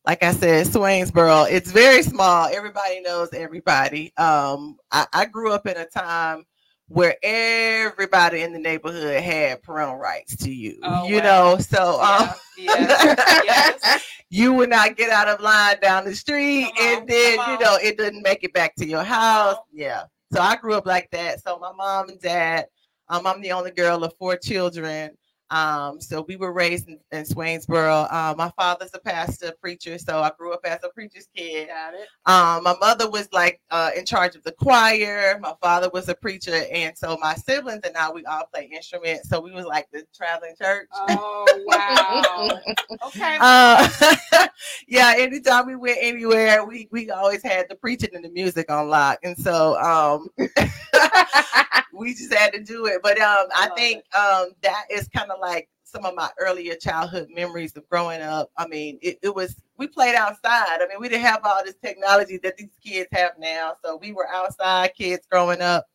like 0.05 0.23
I 0.23 0.33
said, 0.33 0.67
Swainsboro. 0.67 1.51
It's 1.51 1.71
very 1.71 2.01
small. 2.03 2.47
Everybody 2.51 3.01
knows 3.01 3.29
everybody. 3.31 4.11
Um, 4.17 4.77
I, 4.91 5.05
I 5.13 5.25
grew 5.25 5.51
up 5.53 5.67
in 5.67 5.77
a 5.77 5.85
time 5.85 6.45
where 6.89 7.15
everybody 7.24 8.41
in 8.41 8.51
the 8.51 8.60
neighborhood 8.60 9.22
had 9.22 9.63
parental 9.63 9.96
rights 9.96 10.36
to 10.38 10.51
you. 10.51 10.79
Oh, 10.84 11.08
you 11.08 11.17
wow. 11.17 11.24
know, 11.53 11.58
so 11.60 12.01
um, 12.01 12.29
Yeah. 12.58 12.75
Yes. 12.77 13.43
yes. 13.84 14.05
you 14.29 14.53
would 14.53 14.69
not 14.69 14.98
get 14.98 15.10
out 15.10 15.27
of 15.27 15.39
line 15.39 15.77
down 15.81 16.03
the 16.05 16.15
street, 16.15 16.65
on, 16.65 16.72
and 16.79 17.08
then 17.08 17.34
you 17.34 17.60
know 17.60 17.77
it 17.81 17.98
didn't 17.98 18.22
make 18.22 18.43
it 18.43 18.53
back 18.53 18.75
to 18.75 18.86
your 18.86 19.03
house. 19.03 19.58
Yeah. 19.72 20.03
So 20.34 20.41
I 20.41 20.58
grew 20.58 20.74
up 20.74 20.86
like 20.86 21.10
that. 21.12 21.41
So 21.41 21.58
my 21.58 21.72
mom 21.72 22.10
and 22.10 22.19
dad. 22.19 22.67
Um, 23.12 23.25
I'm 23.25 23.41
the 23.41 23.53
only 23.53 23.72
girl 23.72 24.03
of 24.03 24.13
four 24.17 24.38
children. 24.38 25.17
Um, 25.51 25.99
so 25.99 26.21
we 26.21 26.35
were 26.35 26.53
raised 26.53 26.87
in, 26.87 26.99
in 27.11 27.23
Swainsboro. 27.23 28.11
Uh, 28.11 28.35
my 28.37 28.51
father's 28.57 28.91
a 28.93 28.99
pastor, 28.99 29.53
preacher, 29.59 29.97
so 29.97 30.19
I 30.19 30.31
grew 30.37 30.53
up 30.53 30.61
as 30.63 30.79
a 30.83 30.89
preacher's 30.89 31.27
kid. 31.35 31.69
Got 31.69 31.93
it. 31.95 32.07
Um, 32.25 32.63
my 32.63 32.75
mother 32.79 33.09
was 33.09 33.27
like 33.31 33.59
uh, 33.71 33.91
in 33.95 34.05
charge 34.05 34.35
of 34.35 34.43
the 34.43 34.51
choir. 34.51 35.39
My 35.41 35.53
father 35.61 35.89
was 35.91 36.07
a 36.09 36.15
preacher, 36.15 36.63
and 36.71 36.97
so 36.97 37.17
my 37.21 37.35
siblings 37.35 37.81
and 37.83 37.97
I 37.97 38.11
we 38.11 38.25
all 38.25 38.45
play 38.53 38.69
instruments. 38.73 39.29
So 39.29 39.39
we 39.39 39.51
was 39.51 39.65
like 39.65 39.87
the 39.91 40.03
traveling 40.15 40.55
church. 40.61 40.87
Oh 40.93 41.63
wow. 41.65 42.59
okay. 43.07 43.37
Uh, 43.39 44.47
yeah, 44.87 45.13
anytime 45.17 45.65
we 45.65 45.75
went 45.75 45.97
anywhere, 46.01 46.63
we 46.63 46.87
we 46.91 47.09
always 47.09 47.43
had 47.43 47.67
the 47.69 47.75
preaching 47.75 48.09
and 48.13 48.23
the 48.23 48.29
music 48.29 48.69
on 48.69 48.89
lock, 48.89 49.19
and 49.23 49.37
so 49.37 49.79
um, 49.81 50.27
we 51.93 52.13
just 52.13 52.33
had 52.33 52.53
to 52.53 52.63
do 52.63 52.85
it. 52.85 53.01
But 53.01 53.19
um, 53.19 53.47
I 53.55 53.67
love 53.67 53.77
think 53.77 54.03
um, 54.15 54.49
that 54.61 54.85
is 54.91 55.07
kind 55.09 55.31
of 55.31 55.38
like 55.39 55.69
some 55.84 56.05
of 56.05 56.15
my 56.15 56.29
earlier 56.39 56.75
childhood 56.75 57.27
memories 57.34 57.75
of 57.75 57.88
growing 57.89 58.22
up. 58.22 58.51
I 58.58 58.67
mean, 58.67 59.00
it, 59.01 59.17
it 59.22 59.34
was 59.34 59.62
we 59.77 59.88
played 59.88 60.15
outside. 60.15 60.81
I 60.81 60.88
mean, 60.89 61.00
we 61.00 61.10
didn't 61.10 61.25
have 61.25 61.41
all 61.43 61.63
this 61.63 61.77
technology 61.84 62.38
that 62.43 62.58
these 62.58 62.77
kids 62.84 63.10
have 63.12 63.31
now, 63.39 63.74
so 63.84 63.98
we 63.98 64.12
were 64.12 64.27
outside 64.29 64.93
kids 64.96 65.25
growing 65.29 65.62
up. 65.62 65.88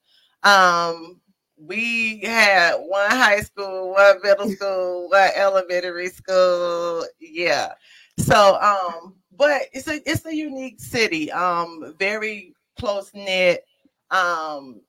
Um, 0.43 1.21
we 1.57 2.19
had 2.21 2.75
one 2.77 3.11
high 3.11 3.41
school, 3.41 3.93
one 3.93 4.21
middle 4.23 4.51
school, 4.57 5.09
one 5.11 5.31
elementary 5.37 6.09
school. 6.09 7.05
Yeah. 7.21 7.73
So 8.19 8.61
um, 8.61 9.15
but 9.37 9.63
it's 9.73 9.89
a 9.89 10.01
it's 10.09 10.27
a 10.27 10.35
unique 10.35 10.81
city. 10.81 11.31
Um, 11.33 11.95
very 11.99 12.55
close 12.79 13.11
knit. 13.15 13.65
Um, 14.11 14.81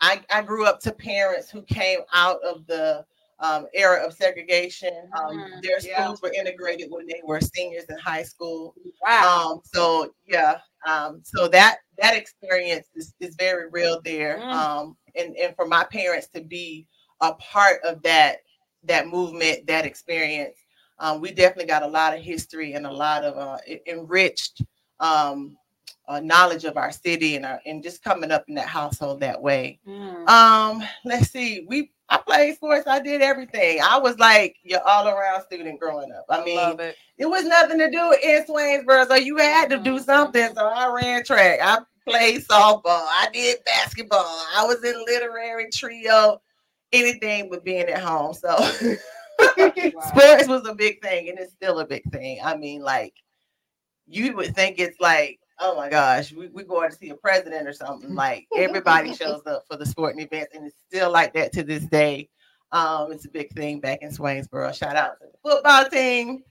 I, 0.00 0.22
I 0.32 0.42
grew 0.42 0.64
up 0.64 0.80
to 0.80 0.92
parents 0.92 1.50
who 1.50 1.62
came 1.62 2.00
out 2.14 2.40
of 2.42 2.66
the 2.66 3.04
um, 3.40 3.66
era 3.74 4.04
of 4.04 4.12
segregation. 4.12 4.92
Um, 5.18 5.38
Mhm, 5.38 5.62
their 5.62 5.80
yeah. 5.80 6.04
schools 6.04 6.22
were 6.22 6.32
integrated 6.32 6.90
when 6.90 7.06
they 7.06 7.20
were 7.24 7.40
seniors 7.40 7.84
in 7.88 7.98
high 7.98 8.22
school. 8.22 8.74
Wow. 9.02 9.52
Um, 9.52 9.60
so 9.64 10.14
yeah, 10.26 10.58
um, 10.86 11.22
so 11.24 11.48
that 11.48 11.78
that 11.98 12.16
experience 12.16 12.86
is, 12.94 13.14
is 13.20 13.34
very 13.36 13.68
real 13.70 14.00
there. 14.04 14.38
Mm. 14.38 14.52
Um, 14.52 14.96
and 15.14 15.36
and 15.36 15.54
for 15.56 15.66
my 15.66 15.84
parents 15.84 16.28
to 16.28 16.42
be 16.42 16.86
a 17.20 17.34
part 17.34 17.80
of 17.82 18.02
that 18.02 18.38
that 18.84 19.08
movement, 19.08 19.66
that 19.66 19.84
experience, 19.84 20.56
um, 20.98 21.20
we 21.20 21.32
definitely 21.32 21.66
got 21.66 21.82
a 21.82 21.86
lot 21.86 22.14
of 22.14 22.20
history 22.22 22.72
and 22.74 22.86
a 22.86 22.92
lot 22.92 23.24
of 23.24 23.36
uh, 23.36 23.58
enriched 23.86 24.62
um, 25.00 25.56
uh, 26.08 26.20
knowledge 26.20 26.64
of 26.64 26.76
our 26.76 26.90
city 26.90 27.36
and 27.36 27.44
our, 27.46 27.60
and 27.66 27.82
just 27.82 28.02
coming 28.02 28.30
up 28.30 28.44
in 28.48 28.54
that 28.54 28.66
household 28.66 29.20
that 29.20 29.40
way. 29.40 29.78
Mm. 29.86 30.28
Um, 30.28 30.82
let's 31.04 31.30
see, 31.30 31.64
we 31.68 31.92
I 32.10 32.18
played 32.18 32.56
sports, 32.56 32.86
I 32.88 33.00
did 33.00 33.22
everything. 33.22 33.80
I 33.82 33.98
was 33.98 34.18
like 34.18 34.56
your 34.64 34.86
all 34.86 35.08
around 35.08 35.42
student 35.44 35.80
growing 35.80 36.12
up. 36.12 36.26
I 36.28 36.44
mean, 36.44 36.80
it. 36.80 36.96
it 37.18 37.26
was 37.26 37.44
nothing 37.44 37.78
to 37.78 37.90
do 37.90 38.16
in 38.22 38.44
Swainsboro, 38.46 39.06
so 39.08 39.14
you 39.14 39.36
had 39.38 39.70
to 39.70 39.78
do 39.78 39.98
Mhm. 39.98 40.04
something. 40.04 40.54
So 40.54 40.66
I 40.66 40.92
ran 40.92 41.24
track. 41.24 41.60
I 41.62 41.78
played 42.08 42.42
softball. 42.46 42.82
I 42.86 43.28
did 43.32 43.58
basketball. 43.64 44.24
I 44.56 44.64
was 44.66 44.84
in 44.84 45.04
literary 45.06 45.68
trio. 45.72 46.40
Anything 46.92 47.48
but 47.50 47.64
being 47.64 47.86
at 47.88 48.02
home. 48.02 48.34
So 48.34 48.56
sports 50.00 50.48
was 50.48 50.66
a 50.68 50.74
big 50.74 51.00
thing, 51.02 51.28
and 51.28 51.38
it's 51.38 51.52
still 51.52 51.80
a 51.80 51.86
big 51.86 52.02
thing. 52.12 52.40
I 52.44 52.56
mean, 52.56 52.82
like 52.82 53.14
you 54.06 54.36
would 54.36 54.54
think 54.54 54.78
it's 54.80 55.00
like, 55.00 55.39
oh 55.60 55.76
my 55.76 55.88
gosh, 55.88 56.32
we 56.32 56.48
we 56.48 56.64
going 56.64 56.90
to 56.90 56.96
see 56.96 57.10
a 57.10 57.14
president 57.14 57.68
or 57.68 57.72
something. 57.72 58.14
Like 58.14 58.46
everybody 58.56 59.14
shows 59.14 59.42
up 59.46 59.64
for 59.68 59.76
the 59.76 59.86
sporting 59.86 60.20
events, 60.20 60.54
and 60.54 60.66
it's 60.66 60.76
still 60.88 61.10
like 61.10 61.32
that 61.34 61.52
to 61.52 61.62
this 61.62 61.84
day. 61.84 62.28
Um, 62.72 63.12
it's 63.12 63.24
a 63.24 63.30
big 63.30 63.52
thing 63.52 63.80
back 63.80 64.00
in 64.02 64.10
Swainsboro. 64.10 64.72
Shout 64.74 64.96
out 64.96 65.18
to 65.20 65.26
the 65.26 65.38
football 65.50 65.84
team. 65.88 66.42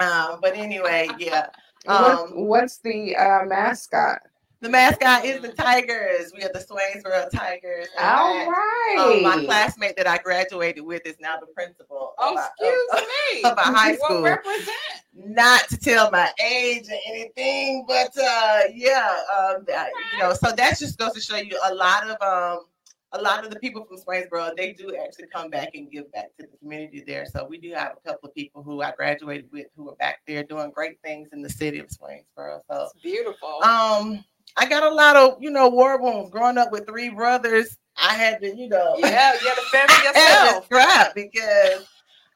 Um, 0.00 0.38
but 0.42 0.54
anyway, 0.56 1.08
yeah. 1.18 1.46
What- 1.84 2.18
Um, 2.20 2.46
what's 2.46 2.78
the 2.78 3.16
uh, 3.16 3.44
mascot? 3.46 4.20
The 4.62 4.68
mascot 4.68 5.24
is 5.24 5.40
the 5.40 5.48
Tigers. 5.52 6.32
We 6.36 6.42
are 6.44 6.50
the 6.52 6.58
Swainsboro 6.58 7.30
Tigers. 7.30 7.88
and 7.98 8.06
All 8.06 8.46
right. 8.50 8.96
um, 8.98 9.22
my 9.22 9.42
classmate 9.46 9.96
that 9.96 10.06
I 10.06 10.18
graduated 10.18 10.84
with 10.84 11.06
is 11.06 11.16
now 11.18 11.36
the 11.40 11.46
principal. 11.46 12.12
Oh, 12.18 12.36
excuse 12.36 12.88
of- 12.92 13.08
me. 13.34 13.42
of 13.50 13.58
our 13.58 13.74
high 13.74 13.96
school. 13.96 14.22
Represent? 14.22 14.68
Not 15.14 15.66
to 15.70 15.78
tell 15.78 16.10
my 16.10 16.30
age 16.44 16.86
or 16.90 16.98
anything, 17.08 17.84
but 17.88 18.10
uh, 18.22 18.60
yeah, 18.74 19.16
um, 19.38 19.64
you 20.12 20.18
know. 20.18 20.34
So 20.34 20.52
that 20.52 20.78
just 20.78 20.98
goes 20.98 21.12
to 21.14 21.20
show 21.20 21.36
you 21.36 21.58
a 21.64 21.74
lot 21.74 22.08
of 22.08 22.16
um, 22.22 22.64
a 23.12 23.20
lot 23.20 23.44
of 23.44 23.50
the 23.50 23.58
people 23.58 23.84
from 23.84 23.96
Swainsboro. 23.96 24.54
They 24.56 24.72
do 24.72 24.94
actually 25.02 25.26
come 25.34 25.50
back 25.50 25.70
and 25.74 25.90
give 25.90 26.12
back 26.12 26.26
to 26.38 26.46
the 26.46 26.56
community 26.58 27.02
there. 27.04 27.24
So 27.26 27.44
we 27.48 27.58
do 27.58 27.72
have 27.72 27.94
a 28.04 28.08
couple 28.08 28.28
of 28.28 28.34
people 28.34 28.62
who 28.62 28.82
I 28.82 28.92
graduated 28.92 29.50
with 29.50 29.66
who 29.76 29.88
are 29.90 29.96
back 29.96 30.20
there 30.26 30.44
doing 30.44 30.70
great 30.70 31.00
things 31.02 31.30
in 31.32 31.40
the 31.42 31.50
city 31.50 31.78
of 31.80 31.88
Swainsboro. 31.88 32.60
So 32.70 32.88
It's 32.94 33.02
beautiful. 33.02 33.62
um, 33.64 34.22
I 34.56 34.66
got 34.68 34.82
a 34.82 34.90
lot 34.94 35.16
of 35.16 35.42
you 35.42 35.50
know 35.50 35.68
war 35.68 36.00
wounds 36.00 36.30
growing 36.30 36.58
up 36.58 36.72
with 36.72 36.86
three 36.86 37.10
brothers. 37.10 37.76
I 37.96 38.14
had 38.14 38.40
to, 38.40 38.54
you 38.56 38.68
know, 38.68 38.94
yeah, 38.98 39.34
you 39.34 39.40
got 39.44 39.56
to 39.56 39.62
family 39.62 39.94
I 39.94 40.12
had 40.14 40.38
to 40.38 40.46
yourself. 40.46 40.64
scrap 40.66 41.14
because 41.14 41.86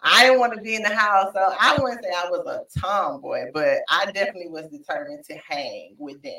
I 0.02 0.24
didn't 0.24 0.38
want 0.40 0.54
to 0.54 0.60
be 0.60 0.74
in 0.74 0.82
the 0.82 0.94
house. 0.94 1.32
So 1.32 1.40
I 1.58 1.78
wouldn't 1.80 2.04
say 2.04 2.10
I 2.10 2.28
was 2.30 2.46
a 2.46 2.80
tomboy, 2.80 3.50
but 3.54 3.78
I 3.88 4.06
definitely 4.12 4.48
was 4.48 4.66
determined 4.68 5.24
to 5.26 5.36
hang 5.38 5.94
with 5.98 6.22
them. 6.22 6.34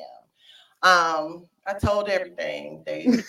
Um, 0.86 1.46
I 1.68 1.74
told 1.74 2.10
everything. 2.10 2.84
They 2.86 3.06
was 3.08 3.18
a 3.20 3.24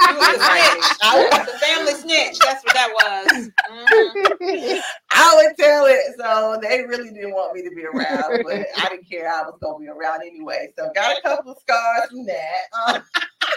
I- 0.00 0.70
snitch. 0.72 0.98
I- 1.02 1.44
the 1.44 1.58
family 1.58 1.92
snitch. 1.94 2.38
That's 2.38 2.64
what 2.64 2.74
that 2.74 2.90
was. 2.90 3.50
Mhm. 3.70 4.80
I 5.10 5.34
would 5.36 5.56
tell 5.58 5.84
it. 5.86 6.00
So 6.18 6.58
they 6.62 6.82
really 6.86 7.10
didn't 7.10 7.32
want 7.34 7.54
me 7.54 7.62
to 7.62 7.70
be 7.70 7.84
around, 7.84 8.42
but 8.44 8.66
I 8.78 8.88
didn't 8.88 9.08
care. 9.10 9.28
I 9.30 9.42
was 9.42 9.58
gonna 9.62 9.78
be 9.78 9.88
around 9.88 10.22
anyway. 10.22 10.72
So 10.78 10.90
got 10.94 11.18
a 11.18 11.22
couple 11.22 11.52
of 11.52 11.58
scars 11.60 12.08
from 12.10 12.26
that. 12.26 13.02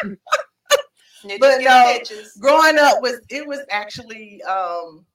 Um, 0.03 0.17
But 1.39 1.61
no, 1.61 1.95
stitches. 2.03 2.37
growing 2.39 2.77
up 2.79 3.01
was 3.01 3.19
it 3.29 3.45
was 3.45 3.59
actually 3.69 4.41
um 4.43 5.05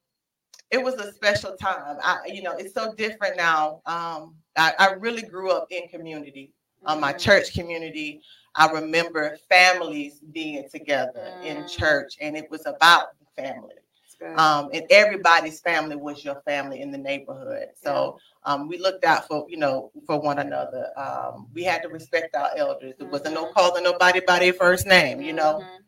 it 0.71 0.83
was 0.83 0.95
a 0.97 1.11
special 1.12 1.57
time 1.57 1.97
i 2.02 2.19
you 2.26 2.43
know 2.43 2.52
it's 2.57 2.75
so 2.75 2.93
different 2.95 3.37
now 3.38 3.81
um 3.87 4.35
i, 4.57 4.75
I 4.78 4.90
really 4.99 5.23
grew 5.23 5.50
up 5.50 5.66
in 5.71 5.88
community 5.88 6.52
um, 6.86 7.00
my 7.00 7.12
church 7.12 7.52
community 7.54 8.20
i 8.56 8.66
remember 8.70 9.36
families 9.48 10.20
being 10.32 10.68
together 10.70 11.32
in 11.40 11.64
Mm. 11.64 11.68
church 11.68 12.16
and 12.20 12.36
it 12.36 12.50
was 12.50 12.66
about 12.66 13.08
the 13.18 13.42
family 13.42 13.74
um 14.36 14.68
and 14.72 14.84
everybody's 14.90 15.60
family 15.60 15.96
was 15.96 16.24
your 16.24 16.40
family 16.42 16.80
in 16.80 16.90
the 16.90 16.98
neighborhood 16.98 17.68
so 17.74 18.18
um, 18.44 18.68
we 18.68 18.78
looked 18.78 19.04
out 19.04 19.26
for 19.26 19.46
you 19.48 19.56
know 19.56 19.90
for 20.06 20.20
one 20.20 20.38
another 20.38 20.88
um, 20.96 21.46
we 21.54 21.62
had 21.64 21.82
to 21.82 21.88
respect 21.88 22.34
our 22.34 22.50
elders 22.56 22.94
there 22.98 23.08
wasn't 23.08 23.32
no 23.34 23.46
Mhm. 23.46 23.52
calling 23.52 23.82
nobody 23.84 24.20
by 24.26 24.38
their 24.38 24.52
first 24.52 24.86
name 24.86 25.20
you 25.20 25.32
know 25.32 25.60
Mhm. 25.60 25.84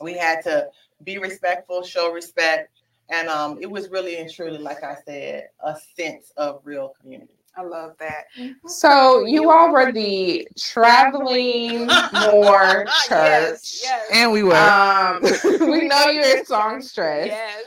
we 0.00 0.14
had 0.14 0.42
to 0.44 0.68
be 1.02 1.18
respectful, 1.18 1.82
show 1.82 2.10
respect, 2.12 2.70
and 3.08 3.28
um, 3.28 3.58
it 3.60 3.70
was 3.70 3.88
really 3.90 4.16
and 4.18 4.30
truly, 4.30 4.58
like 4.58 4.82
I 4.84 4.96
said, 5.06 5.48
a 5.62 5.76
sense 5.96 6.32
of 6.36 6.60
real 6.64 6.90
community. 7.00 7.37
I 7.58 7.62
love 7.62 7.96
that. 7.98 8.26
So 8.66 9.24
you 9.26 9.50
all 9.50 9.72
were 9.72 9.90
the 9.90 10.46
traveling 10.56 11.86
more 11.86 12.84
church. 13.08 13.08
Yes. 13.10 13.80
Yes. 13.82 14.06
And 14.12 14.30
we 14.30 14.44
were. 14.44 14.54
Um, 14.54 15.22
we 15.68 15.88
know 15.88 16.06
you're 16.06 16.40
a 16.40 16.44
songstress 16.44 17.26
yes. 17.26 17.64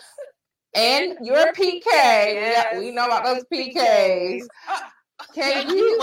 and 0.75 1.17
you're 1.21 1.50
a 1.50 1.53
PK. 1.53 1.83
Yes. 1.83 2.77
We 2.77 2.91
know 2.91 3.05
about 3.05 3.25
those 3.25 3.43
PKs. 3.51 4.45
Can 5.36 5.69
you 5.69 6.00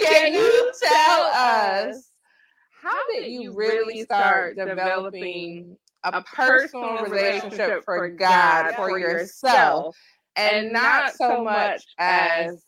can 0.00 0.32
you 0.32 0.72
tell 0.82 1.20
us 1.34 2.10
how 2.82 2.98
did 3.12 3.30
you 3.30 3.54
really 3.54 4.02
start 4.02 4.56
developing 4.56 5.76
a 6.04 6.22
personal 6.22 7.04
relationship 7.04 7.84
for 7.84 8.08
God 8.08 8.74
for 8.76 8.98
yourself 8.98 9.94
and 10.38 10.72
not 10.72 11.14
so 11.14 11.42
much 11.44 11.84
as 11.98 12.62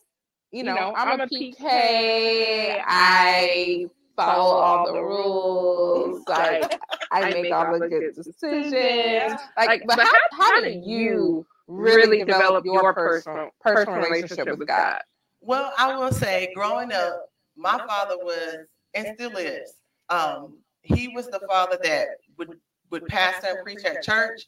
you 0.51 0.63
know 0.63 0.93
I'm 0.95 1.21
a 1.21 1.27
PK 1.27 2.81
I 2.85 3.85
follow 4.15 4.55
all 4.57 4.93
the 4.93 5.01
rules 5.01 6.23
like 6.27 6.79
I 7.11 7.29
make 7.29 7.51
all 7.51 7.79
the 7.79 7.87
good 7.87 8.15
decisions. 8.15 9.39
like 9.57 9.83
but 9.87 9.99
how, 9.99 10.11
how 10.31 10.61
did 10.61 10.85
you 10.85 11.45
really 11.71 12.19
develop 12.23 12.65
your 12.65 12.93
personal 12.93 13.49
personal 13.61 13.99
relationship 13.99 14.57
with 14.57 14.67
God? 14.67 14.99
Well, 15.41 15.73
I 15.77 15.95
will 15.97 16.11
say, 16.11 16.51
growing 16.53 16.91
up, 16.91 17.29
my 17.55 17.77
father 17.87 18.17
was 18.17 18.67
and 18.93 19.07
still 19.15 19.35
is. 19.37 19.73
Um, 20.09 20.57
he 20.83 21.07
was 21.09 21.27
the 21.27 21.39
father 21.47 21.77
that 21.83 22.07
would 22.37 22.57
would 22.91 23.05
pastor 23.07 23.55
and 23.55 23.63
preach 23.63 23.85
at 23.85 24.03
church, 24.03 24.47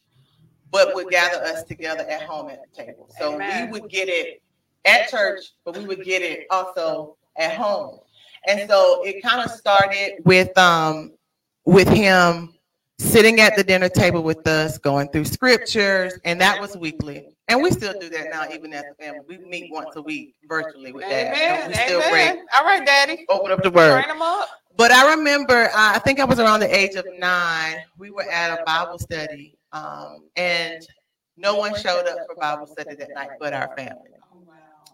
but 0.74 0.94
would 0.96 1.08
gather 1.10 1.42
us 1.46 1.64
together 1.64 2.04
at 2.10 2.24
home 2.24 2.50
at 2.50 2.60
the 2.64 2.84
table. 2.84 3.08
So 3.18 3.36
Amen. 3.36 3.72
we 3.72 3.80
would 3.80 3.90
get 3.90 4.10
it 4.10 4.42
at 4.86 5.08
church, 5.08 5.52
but 5.64 5.78
we 5.78 5.86
would 5.86 6.04
get 6.04 6.24
it 6.24 6.48
also 6.50 7.16
at 7.38 7.54
home. 7.54 8.00
And 8.48 8.68
so 8.68 9.04
it 9.06 9.22
kind 9.24 9.42
of 9.42 9.52
started 9.52 10.16
with 10.26 10.58
um 10.58 11.14
with 11.66 11.88
him 11.88 12.54
sitting 13.00 13.40
at 13.40 13.56
the 13.56 13.64
dinner 13.64 13.88
table 13.88 14.24
with 14.24 14.46
us, 14.48 14.78
going 14.78 15.10
through 15.10 15.26
scriptures, 15.26 16.20
and 16.26 16.42
that 16.42 16.60
was 16.60 16.76
weekly. 16.76 17.28
And 17.48 17.62
we 17.62 17.70
still 17.72 17.98
do 18.00 18.10
that 18.10 18.30
now, 18.32 18.46
even 18.52 18.74
as 18.74 18.84
a 18.92 18.96
family. 18.96 19.20
We 19.28 19.38
meet 19.38 19.72
once 19.72 19.96
a 19.96 20.02
week 20.02 20.36
virtually 20.48 20.92
with 20.92 21.04
dad. 21.04 21.36
Amen. 21.36 21.68
We 21.70 21.74
still 21.76 22.02
Amen. 22.02 22.36
bring 22.36 22.46
All 22.56 22.64
right, 22.64 22.86
Daddy. 22.86 23.26
open 23.30 23.52
up 23.52 23.62
the 23.62 23.70
word. 23.70 24.02
Train 24.02 24.08
them 24.08 24.22
up. 24.22 24.50
But 24.76 24.92
I 24.92 25.14
remember, 25.14 25.70
I 25.76 26.00
think 26.00 26.20
I 26.20 26.26
was 26.26 26.40
around 26.40 26.62
the 26.62 26.76
age 26.76 26.96
of 26.96 27.06
nine. 27.20 27.78
We 27.98 28.10
were 28.10 28.24
at 28.24 28.60
a 28.60 28.64
Bible 28.64 28.98
study, 28.98 29.56
um, 29.74 30.30
and 30.36 30.82
no 31.36 31.56
one 31.56 31.76
showed 31.76 32.08
up 32.08 32.18
for 32.28 32.36
Bible 32.36 32.68
study 32.68 32.96
that 32.96 33.14
night 33.14 33.32
but 33.40 33.54
our 33.54 33.76
family. 33.76 34.10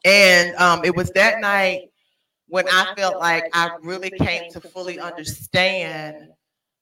And 0.06 0.56
um, 0.56 0.84
it 0.86 0.96
was 0.96 1.10
that 1.12 1.40
night 1.42 1.90
when 2.48 2.68
I 2.68 2.96
felt 2.96 3.20
like 3.20 3.46
I 3.54 3.72
really 3.84 4.10
came 4.10 4.52
to 4.54 4.62
fully 4.62 5.00
understand 5.00 6.30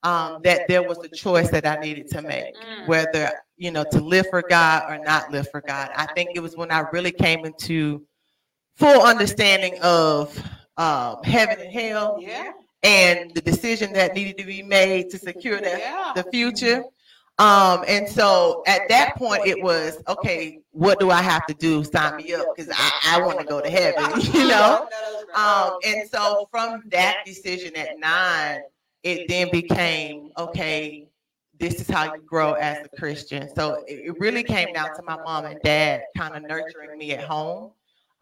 um, 0.04 0.42
that 0.44 0.68
there 0.68 0.84
was 0.84 1.00
a 1.00 1.10
choice 1.10 1.50
that 1.50 1.66
I 1.66 1.78
needed 1.78 2.08
to 2.10 2.22
make, 2.22 2.56
Mm. 2.56 2.88
whether 2.88 3.32
you 3.58 3.72
know 3.72 3.84
to 3.92 4.00
live 4.00 4.28
for 4.30 4.44
God 4.44 4.84
or 4.90 5.04
not 5.04 5.32
live 5.32 5.50
for 5.50 5.62
God. 5.62 5.90
I 5.96 6.06
think 6.16 6.32
it 6.36 6.40
was 6.40 6.56
when 6.56 6.72
I 6.72 6.86
really 6.92 7.12
came 7.12 7.44
into 7.46 8.06
full 8.76 9.02
understanding 9.02 9.80
of 9.82 10.38
um, 10.78 11.18
heaven 11.24 11.60
and 11.60 11.74
hell 11.74 12.20
Yeah. 12.22 12.52
and 12.84 13.34
the 13.34 13.42
decision 13.42 13.92
that 13.94 14.14
needed 14.14 14.38
to 14.38 14.46
be 14.46 14.62
made 14.62 15.10
to 15.10 15.18
secure 15.18 15.60
that 15.60 15.80
Yeah. 15.80 16.14
the 16.16 16.30
future. 16.30 16.84
Um, 17.40 17.84
and 17.88 18.10
so 18.10 18.64
at 18.66 18.90
that 18.90 19.16
point, 19.16 19.46
it 19.46 19.62
was 19.62 20.02
okay. 20.08 20.60
What 20.72 21.00
do 21.00 21.12
I 21.12 21.22
have 21.22 21.46
to 21.48 21.54
do? 21.54 21.84
Sign 21.84 22.18
me 22.18 22.34
up 22.34 22.48
because 22.56 22.72
I, 22.76 23.16
I 23.16 23.22
want 23.22 23.40
to 23.40 23.46
go 23.46 23.62
to 23.62 23.70
heaven, 23.70 24.22
you 24.34 24.48
know. 24.48 24.88
Um, 25.36 25.78
and 25.86 26.10
so 26.10 26.48
from 26.50 26.84
that 26.88 27.18
decision 27.26 27.76
at 27.76 28.00
nine, 28.00 28.62
it 29.04 29.28
then 29.28 29.50
became 29.52 30.32
okay. 30.38 31.08
This 31.60 31.82
is 31.82 31.88
how 31.88 32.14
you 32.14 32.22
grow 32.22 32.54
as 32.54 32.86
a 32.86 32.98
Christian. 32.98 33.54
So 33.56 33.84
it, 33.88 34.06
it 34.06 34.20
really 34.20 34.44
came 34.44 34.74
down 34.74 34.96
to 34.96 35.02
my 35.04 35.18
mom 35.18 35.46
and 35.46 35.60
dad 35.64 36.04
kind 36.16 36.36
of 36.36 36.44
nurturing 36.44 36.98
me 36.98 37.14
at 37.14 37.24
home, 37.24 37.72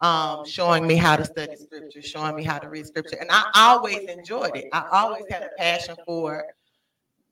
um, 0.00 0.44
showing 0.46 0.86
me 0.86 0.96
how 0.96 1.16
to 1.16 1.24
study 1.24 1.56
scripture, 1.56 2.02
showing 2.02 2.36
me 2.36 2.44
how 2.44 2.58
to 2.58 2.68
read 2.68 2.86
scripture, 2.86 3.16
and 3.18 3.30
I 3.30 3.44
always 3.54 4.08
enjoyed 4.08 4.56
it. 4.56 4.68
I 4.72 4.86
always 4.90 5.24
had 5.30 5.42
a 5.42 5.50
passion 5.58 5.96
for 6.06 6.44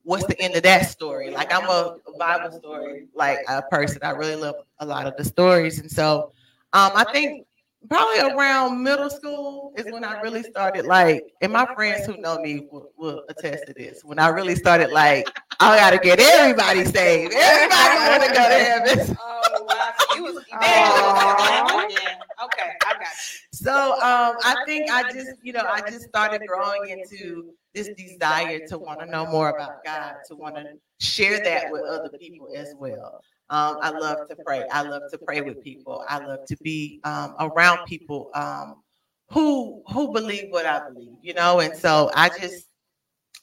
what's 0.04 0.26
the 0.26 0.40
end 0.40 0.54
of 0.54 0.62
that 0.62 0.88
story. 0.88 1.30
Like 1.30 1.52
I'm 1.52 1.68
a 1.68 1.96
Bible 2.18 2.56
story 2.56 3.08
like 3.14 3.38
a 3.49 3.62
person. 3.62 3.99
I 4.02 4.11
really 4.11 4.37
love 4.37 4.54
a 4.78 4.87
lot 4.87 5.06
of 5.06 5.16
the 5.16 5.25
stories, 5.25 5.80
and 5.80 5.90
so 5.90 6.32
um, 6.73 6.92
I 6.94 7.04
think 7.12 7.46
probably 7.88 8.20
around 8.32 8.82
middle 8.82 9.11
school 9.11 9.73
is 9.76 9.84
when 9.92 10.04
I 10.04 10.20
really 10.20 10.42
started 10.42 10.87
like, 10.87 11.32
and 11.40 11.52
my 11.52 11.66
friends 11.75 12.06
who 12.06 12.16
know 12.16 12.38
me 12.38 12.66
will, 12.70 12.90
will 12.96 13.25
attest 13.28 13.66
to 13.66 13.75
this. 13.75 14.04
When 14.04 14.18
I 14.18 14.28
really 14.28 14.54
started 14.54 14.90
like, 14.90 15.28
I 15.61 15.76
got 15.78 15.90
to 15.90 15.99
get 15.99 16.18
everybody 16.20 16.84
saved. 16.84 17.34
Everybody 17.34 18.11
want 18.11 18.23
to 18.23 18.28
go 18.28 18.49
to 18.49 18.64
heaven. 18.64 19.16
Oh. 19.26 19.63
You 20.17 20.25
was 20.25 20.45
Aw. 20.53 21.87
yeah. 21.91 22.45
Okay, 22.45 22.71
I 22.85 22.93
got 22.95 23.00
you. 23.00 23.38
So 23.53 23.93
um, 23.95 24.37
I 24.45 24.62
think 24.67 24.91
I 24.91 25.11
just, 25.12 25.33
you 25.43 25.53
know, 25.53 25.64
I 25.67 25.81
just 25.83 26.09
started 26.09 26.43
growing 26.47 26.91
into 26.91 27.53
this 27.75 27.91
desire 27.97 28.67
to 28.69 28.79
want 28.79 29.00
to 29.00 29.07
know 29.07 29.26
more 29.26 29.50
about 29.50 29.85
God, 29.85 30.17
to 30.29 30.37
want 30.37 30.57
to 30.57 30.64
share 31.00 31.43
that 31.43 31.71
with 31.71 31.83
other 31.83 32.11
people 32.19 32.49
as 32.55 32.75
well. 32.79 33.21
Um, 33.50 33.79
I 33.83 33.91
love 33.91 34.29
to 34.29 34.37
pray. 34.37 34.64
I 34.73 34.83
love 34.83 35.03
to 35.11 35.19
pray 35.19 35.41
with 35.41 35.62
people. 35.62 36.05
I 36.09 36.19
love 36.19 36.47
to 36.47 36.57
be 36.62 37.00
um, 37.05 37.35
around 37.41 37.85
people 37.87 38.31
um, 38.35 38.83
who 39.31 39.83
who 39.88 40.12
believe 40.12 40.47
what 40.50 40.67
I 40.67 40.88
believe, 40.88 41.17
you 41.23 41.35
know. 41.35 41.61
And 41.61 41.76
so 41.76 42.11
I 42.14 42.31
just, 42.31 42.69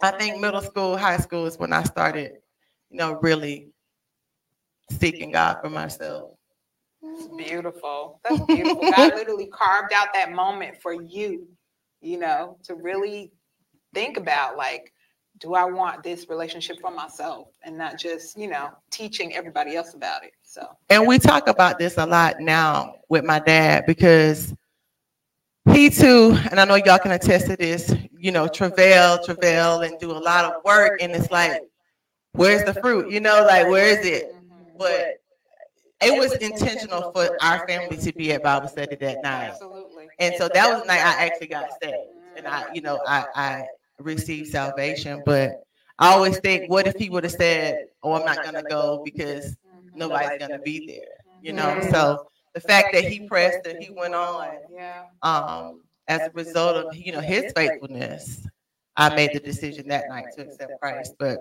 I 0.02 0.12
think 0.12 0.40
middle 0.40 0.62
school, 0.62 0.98
high 0.98 1.18
school 1.18 1.46
is 1.46 1.58
when 1.58 1.72
I 1.72 1.84
started, 1.84 2.34
you 2.90 2.98
know, 2.98 3.20
really 3.22 3.70
seeking 5.00 5.32
God 5.32 5.58
for 5.62 5.70
myself. 5.70 6.32
It's 7.04 7.28
beautiful. 7.28 8.20
That's 8.30 8.42
beautiful. 8.42 8.92
God 8.92 9.16
literally 9.16 9.48
carved 9.48 9.94
out 9.94 10.08
that 10.14 10.32
moment 10.32 10.82
for 10.82 10.94
you, 10.94 11.48
you 12.02 12.20
know, 12.20 12.58
to 12.64 12.76
really 12.76 13.32
think 13.94 14.18
about 14.18 14.58
like, 14.58 14.94
do 15.40 15.56
I 15.56 15.66
want 15.66 16.04
this 16.04 16.30
relationship 16.30 16.77
for 16.80 16.92
myself 16.92 17.48
and 17.64 17.77
not 17.77 17.98
just, 17.98 18.38
you 18.38 18.48
know, 18.48 18.70
teaching 18.92 19.34
everybody 19.34 19.75
else 19.75 19.96
about 19.96 20.24
it. 20.24 20.34
So 20.44 20.68
And 20.90 21.08
we 21.08 21.18
talk 21.18 21.48
about 21.48 21.80
this 21.80 21.98
a 21.98 22.06
lot 22.06 22.40
now 22.40 22.96
with 23.10 23.24
my 23.24 23.40
dad 23.40 23.86
because 23.88 24.54
he 25.74 25.90
too, 25.90 26.38
and 26.50 26.60
I 26.60 26.66
know 26.66 26.75
y'all 26.75 27.00
can 27.00 27.12
attest 27.12 27.48
to 27.48 27.56
this, 27.56 27.94
you 28.18 28.32
know, 28.32 28.48
travail, 28.48 29.24
travail, 29.24 29.82
and 29.82 30.00
do 30.00 30.12
a 30.12 30.14
lot 30.20 30.46
of 30.46 30.64
work. 30.64 31.01
And 31.01 31.12
it's 31.12 31.32
like, 31.32 31.62
where's 32.34 32.64
the 32.64 32.80
fruit? 32.80 33.12
You 33.12 33.20
know, 33.20 33.44
like, 33.46 33.68
where 33.68 33.88
is 33.88 34.06
it? 34.06 34.32
Mm-hmm. 34.32 34.41
But 34.81 35.07
it 36.01 36.15
was 36.15 36.35
intentional 36.35 37.03
for 37.13 37.29
our 37.41 37.59
family 37.59 37.98
to 37.98 38.13
be 38.13 38.31
at 38.33 38.41
Bible 38.41 38.67
study 38.67 38.96
that 38.98 39.22
night. 39.22 39.48
absolutely. 39.53 40.07
And 40.20 40.35
so 40.35 40.50
that 40.50 40.70
was 40.70 40.81
the 40.81 40.87
night 40.87 41.01
I 41.03 41.25
actually 41.25 41.48
got 41.48 41.72
saved. 41.81 42.22
And 42.35 42.48
I, 42.48 42.63
you 42.70 42.81
know, 42.81 43.00
I, 43.05 43.25
I 43.35 43.65
received 44.00 44.48
salvation. 44.48 45.22
But 45.24 45.53
I 46.00 46.09
always 46.09 46.37
think, 46.39 46.63
what 46.67 46.87
if 46.87 46.96
he 46.98 47.09
would 47.09 47.24
have 47.24 47.33
said, 47.33 47.79
oh, 48.03 48.13
I'm 48.13 48.24
not 48.24 48.41
going 48.41 48.55
to 48.55 48.63
go 48.63 49.00
because 49.03 49.55
nobody's 49.94 50.35
going 50.35 50.51
to 50.51 50.59
be 50.59 50.81
there? 50.85 51.17
You 51.41 51.53
know, 51.53 51.77
Mhm. 51.77 51.83
so 51.83 52.20
the 52.53 52.61
fact 52.61 52.91
that 52.94 53.05
he 53.05 53.20
pressed 53.20 53.65
and 53.65 53.77
he 53.79 53.89
went 53.89 54.15
on 54.15 54.59
Yeah. 54.67 55.03
um, 55.22 55.83
as 56.07 56.27
a 56.27 56.31
result 56.31 56.75
of, 56.75 56.87
you 56.94 57.11
know, 57.11 57.22
his 57.22 57.46
faithfulness, 57.55 58.48
I 58.98 59.09
made 59.09 59.31
the 59.33 59.39
decision 59.39 59.87
that 59.89 60.07
night 60.07 60.31
to 60.31 60.41
accept 60.41 60.74
Christ. 60.79 61.13
But 61.20 61.39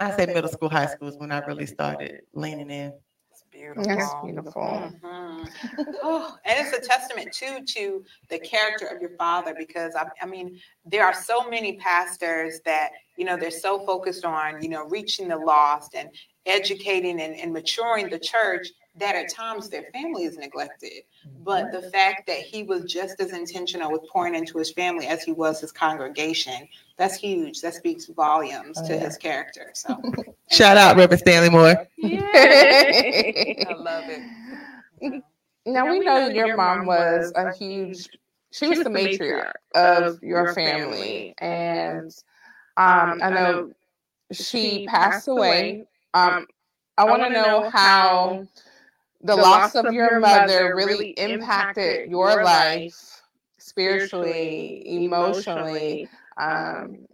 I 0.00 0.10
say 0.10 0.26
middle 0.26 0.48
school, 0.48 0.68
high 0.68 0.86
school 0.86 1.08
is 1.08 1.16
when 1.18 1.32
I 1.32 1.38
really 1.38 1.66
started 1.66 2.22
leaning 2.34 2.70
in. 2.70 2.92
It's 3.32 3.44
beautiful. 3.50 3.84
That's 3.86 4.14
beautiful. 4.22 4.62
Mhm. 5.02 5.48
Oh, 6.02 6.36
and 6.44 6.58
it's 6.66 6.76
a 6.76 6.80
testament 6.80 7.32
too 7.32 7.64
to 7.64 8.04
the 8.28 8.38
character 8.38 8.86
of 8.86 9.00
your 9.00 9.10
father 9.18 9.54
because 9.56 9.94
I, 9.96 10.06
I 10.22 10.26
mean 10.26 10.60
there 10.84 11.04
are 11.04 11.14
so 11.14 11.48
many 11.48 11.76
pastors 11.78 12.60
that 12.64 12.90
you 13.16 13.24
know 13.24 13.36
they're 13.36 13.50
so 13.50 13.84
focused 13.86 14.24
on 14.24 14.62
you 14.62 14.68
know 14.68 14.84
reaching 14.86 15.28
the 15.28 15.36
lost 15.36 15.94
and 15.94 16.10
educating 16.46 17.20
and, 17.20 17.34
and 17.34 17.52
maturing 17.52 18.08
the 18.08 18.18
church 18.18 18.68
that 18.98 19.14
at 19.14 19.30
times 19.30 19.68
their 19.68 19.84
family 19.92 20.24
is 20.24 20.38
neglected. 20.38 21.02
But 21.44 21.70
the 21.70 21.78
mm-hmm. 21.78 21.90
fact 21.90 22.26
that 22.28 22.38
he 22.38 22.62
was 22.62 22.84
just 22.84 23.20
as 23.20 23.32
intentional 23.32 23.92
with 23.92 24.08
pouring 24.10 24.34
into 24.34 24.56
his 24.58 24.72
family 24.72 25.06
as 25.06 25.22
he 25.22 25.32
was 25.32 25.60
his 25.60 25.72
congregation 25.72 26.66
that's 26.96 27.16
huge. 27.16 27.60
That 27.60 27.74
speaks 27.74 28.06
volumes 28.06 28.80
to 28.82 28.94
oh, 28.94 28.98
his 28.98 29.16
character 29.18 29.70
so. 29.74 30.00
Shout 30.50 30.76
out, 30.76 30.96
Reverend 30.96 31.20
Stanley 31.20 31.50
Moore. 31.50 31.86
i 32.04 33.74
love 33.76 34.04
it. 34.06 35.22
Now 35.68 35.90
we 35.90 35.98
know 35.98 36.28
your 36.28 36.56
mom 36.56 36.86
was 36.86 37.32
a 37.34 37.52
huge. 37.52 38.08
She 38.52 38.68
was 38.68 38.84
the 38.84 38.88
matriarch 38.88 39.50
of 39.74 40.22
your 40.22 40.54
family, 40.54 41.34
and 41.38 42.12
um, 42.76 43.18
I 43.22 43.30
know 43.30 43.72
she 44.32 44.80
passed 44.86 45.28
away. 45.28 45.86
Um, 46.14 46.46
I 46.98 47.04
want 47.04 47.22
to 47.22 47.30
know 47.30 47.68
how 47.70 48.46
the 49.22 49.36
loss 49.36 49.74
of 49.74 49.90
your 49.90 50.20
mother 50.20 50.74
really 50.74 51.10
impacted 51.10 52.10
your 52.10 52.42
life 52.42 53.22
spiritually, 53.58 54.82
emotionally. 54.86 56.08
Um, 56.36 57.06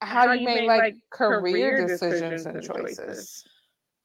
how 0.00 0.32
you 0.32 0.44
made 0.44 0.64
like 0.66 0.96
career 1.10 1.72
decisions 1.74 2.46
and 2.46 2.62
choices. 2.62 3.44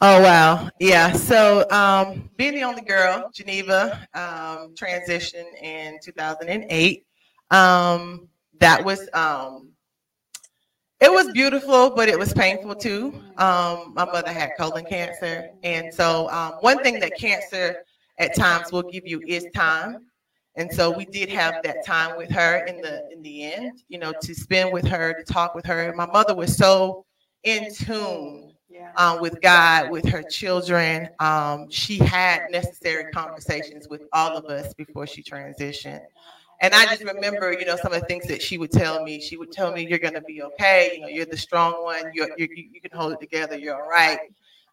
Oh 0.01 0.21
wow, 0.21 0.69
yeah. 0.79 1.11
So 1.11 1.69
um, 1.69 2.29
being 2.37 2.55
the 2.55 2.63
only 2.63 2.81
girl, 2.81 3.29
Geneva 3.33 4.07
um, 4.13 4.73
transitioned 4.75 5.61
in 5.61 5.99
2008. 6.01 7.05
Um, 7.51 8.29
that 8.59 8.83
was 8.83 9.09
um, 9.13 9.68
it 11.01 11.11
was 11.11 11.31
beautiful, 11.31 11.91
but 11.91 12.09
it 12.09 12.19
was 12.19 12.33
painful 12.33 12.75
too. 12.75 13.13
Um, 13.37 13.93
my 13.95 14.05
mother 14.05 14.31
had 14.31 14.51
colon 14.57 14.85
cancer, 14.85 15.49
and 15.63 15.93
so 15.93 16.29
um, 16.29 16.53
one 16.61 16.83
thing 16.83 16.99
that 16.99 17.17
cancer 17.17 17.83
at 18.17 18.35
times 18.35 18.71
will 18.71 18.83
give 18.83 19.07
you 19.07 19.21
is 19.25 19.45
time. 19.55 20.05
And 20.55 20.69
so 20.71 20.91
we 20.91 21.05
did 21.05 21.29
have 21.29 21.63
that 21.63 21.85
time 21.85 22.17
with 22.17 22.29
her 22.31 22.65
in 22.65 22.81
the 22.81 23.09
in 23.11 23.21
the 23.21 23.43
end, 23.53 23.81
you 23.87 23.97
know, 23.97 24.13
to 24.21 24.35
spend 24.35 24.73
with 24.73 24.85
her, 24.87 25.13
to 25.13 25.23
talk 25.23 25.55
with 25.55 25.65
her. 25.65 25.93
My 25.95 26.05
mother 26.05 26.35
was 26.35 26.57
so 26.57 27.05
in 27.43 27.73
tune 27.73 28.51
um, 28.97 29.21
with 29.21 29.41
God, 29.41 29.89
with 29.89 30.05
her 30.09 30.23
children. 30.23 31.09
Um, 31.19 31.69
she 31.69 31.97
had 31.97 32.41
necessary 32.51 33.11
conversations 33.11 33.87
with 33.89 34.01
all 34.13 34.35
of 34.35 34.45
us 34.45 34.73
before 34.73 35.07
she 35.07 35.23
transitioned. 35.23 36.01
And 36.61 36.73
I 36.73 36.85
just 36.85 37.03
remember, 37.03 37.53
you 37.53 37.65
know, 37.65 37.77
some 37.77 37.93
of 37.93 38.01
the 38.01 38.05
things 38.07 38.27
that 38.27 38.41
she 38.41 38.57
would 38.57 38.71
tell 38.71 39.03
me. 39.03 39.21
She 39.21 39.37
would 39.37 39.51
tell 39.51 39.71
me, 39.71 39.85
"You're 39.87 39.99
going 39.99 40.13
to 40.13 40.21
be 40.21 40.41
okay. 40.43 40.91
You 40.95 41.01
know, 41.01 41.07
you're 41.07 41.25
the 41.25 41.37
strong 41.37 41.83
one. 41.83 42.11
You're, 42.13 42.29
you're, 42.37 42.49
you 42.53 42.69
you 42.73 42.81
can 42.81 42.91
hold 42.97 43.13
it 43.13 43.19
together. 43.19 43.57
You're 43.57 43.81
all 43.81 43.89
right." 43.89 44.19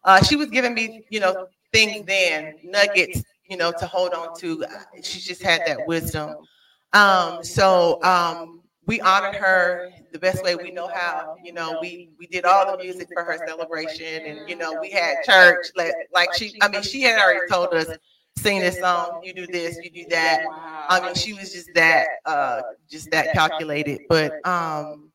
Uh, 0.03 0.21
she 0.23 0.35
was 0.35 0.47
giving 0.49 0.73
me, 0.73 1.03
you 1.09 1.19
know, 1.19 1.47
things 1.73 2.05
then, 2.05 2.55
nuggets, 2.63 3.23
you 3.49 3.57
know, 3.57 3.71
to 3.79 3.85
hold 3.87 4.13
on 4.13 4.37
to. 4.39 4.65
She 5.01 5.19
just 5.19 5.41
had 5.41 5.61
that 5.65 5.85
wisdom. 5.87 6.35
Um, 6.93 7.43
so 7.43 8.01
um, 8.03 8.61
we 8.85 9.01
honored 9.01 9.35
her 9.35 9.89
the 10.11 10.19
best 10.19 10.43
way 10.43 10.55
we 10.55 10.71
know 10.71 10.87
how. 10.87 11.35
You 11.43 11.53
know, 11.53 11.77
we 11.81 12.09
we 12.17 12.27
did 12.27 12.45
all 12.45 12.71
the 12.71 12.81
music 12.83 13.09
for 13.13 13.23
her 13.23 13.37
celebration, 13.45 14.25
and 14.25 14.49
you 14.49 14.55
know, 14.55 14.77
we 14.81 14.89
had 14.91 15.17
church. 15.23 15.67
Like 15.75 15.93
like 16.13 16.33
she, 16.33 16.57
I 16.61 16.67
mean, 16.69 16.81
she 16.83 17.01
had 17.01 17.19
already 17.19 17.41
told 17.49 17.73
us 17.73 17.87
sing 18.37 18.61
this 18.61 18.79
song, 18.79 19.19
you 19.21 19.33
do 19.33 19.47
this, 19.47 19.79
you 19.81 19.89
do 19.91 20.05
that. 20.09 20.41
I 20.89 20.99
mean, 20.99 21.15
she 21.15 21.33
was 21.33 21.51
just 21.51 21.73
that 21.75 22.09
uh 22.25 22.61
just 22.89 23.11
that 23.11 23.31
calculated. 23.31 24.01
But 24.09 24.33
um 24.45 25.11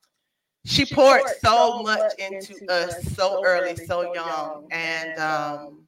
she 0.65 0.85
poured 0.87 1.29
so 1.29 1.73
much 1.73 2.13
into 2.19 2.61
us 2.69 2.95
so 3.17 3.39
early, 3.43 3.77
so 3.77 4.03
young. 4.03 4.63
And 4.71 5.19
um 5.19 5.87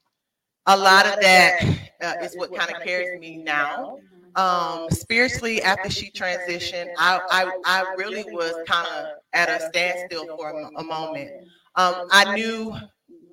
a 0.67 0.77
lot 0.77 1.07
of 1.07 1.15
that 1.21 1.55
uh, 2.03 2.15
is 2.21 2.37
what 2.37 2.53
kind 2.53 2.71
of 2.71 2.79
carries 2.79 3.15
me 3.15 3.39
now. 3.39 3.93
Um, 4.37 4.91
spiritually, 4.91 5.63
after 5.63 5.91
she 5.91 6.11
transitioned, 6.11 6.89
I, 6.97 7.21
I, 7.31 7.47
I 7.65 7.85
really 7.95 8.25
was 8.25 8.59
kind 8.67 8.89
of 8.89 9.09
at 9.33 9.49
a 9.49 9.61
standstill 9.61 10.29
for 10.37 10.51
a, 10.51 10.69
a 10.81 10.85
moment. 10.85 11.33
Um, 11.77 11.97
I 12.11 12.25
knew 12.25 12.75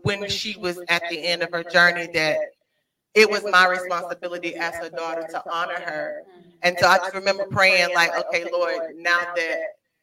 when 0.04 0.28
she 0.28 0.56
was 0.58 0.82
at 0.88 1.04
the 1.08 1.24
end 1.24 1.44
of 1.44 1.52
her 1.52 1.64
journey 1.64 2.08
that 2.14 2.42
it 3.14 3.30
was 3.30 3.44
my 3.44 3.68
responsibility 3.68 4.56
as 4.56 4.76
her 4.76 4.90
daughter 4.90 5.26
to 5.30 5.44
honor 5.52 5.80
her. 5.80 6.24
And 6.64 6.78
so 6.80 6.88
I 6.88 6.98
just 6.98 7.14
remember 7.14 7.46
praying, 7.48 7.94
like, 7.94 8.12
okay, 8.26 8.46
Lord, 8.52 8.96
now 8.96 9.20
that 9.36 9.60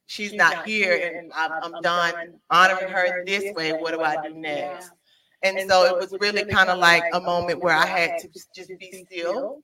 she's 0.06 0.32
not 0.32 0.66
here 0.66 1.14
and 1.16 1.32
I'm, 1.34 1.52
I'm 1.62 1.82
done 1.82 2.40
honoring 2.50 2.88
her 2.88 3.24
this 3.24 3.54
way, 3.54 3.72
what 3.72 3.92
do 3.92 4.00
I 4.00 4.26
do 4.26 4.34
next? 4.34 4.90
And 5.42 5.70
so 5.70 5.84
it 5.84 5.96
was 5.96 6.14
really 6.20 6.44
kind 6.44 6.68
of 6.68 6.78
like 6.78 7.04
a 7.12 7.20
moment 7.20 7.62
where 7.62 7.74
I 7.74 7.86
had 7.86 8.18
to 8.18 8.28
just 8.28 8.72
be 8.78 9.06
still 9.06 9.62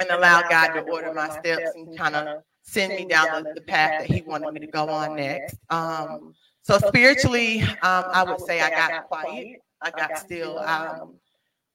and 0.00 0.10
allow 0.10 0.42
God 0.48 0.68
to 0.68 0.80
order 0.80 1.12
my 1.12 1.28
steps 1.28 1.72
and 1.74 1.96
kind 1.96 2.16
of 2.16 2.42
send 2.62 2.94
me 2.94 3.04
down 3.04 3.44
the, 3.44 3.52
the, 3.54 3.60
path 3.60 4.00
that 4.00 4.06
He 4.10 4.22
wanted 4.22 4.52
me 4.54 4.60
to 4.60 4.66
go 4.66 4.88
on 4.88 5.16
next. 5.16 5.58
Um, 5.68 6.34
so 6.62 6.78
spiritually, 6.78 7.62
um, 7.62 8.04
I 8.12 8.24
would 8.26 8.40
say 8.40 8.60
I 8.60 8.70
got 8.70 9.04
quiet, 9.08 9.60
I 9.82 9.90
got 9.90 10.18
still. 10.18 10.58
Um, 10.58 11.14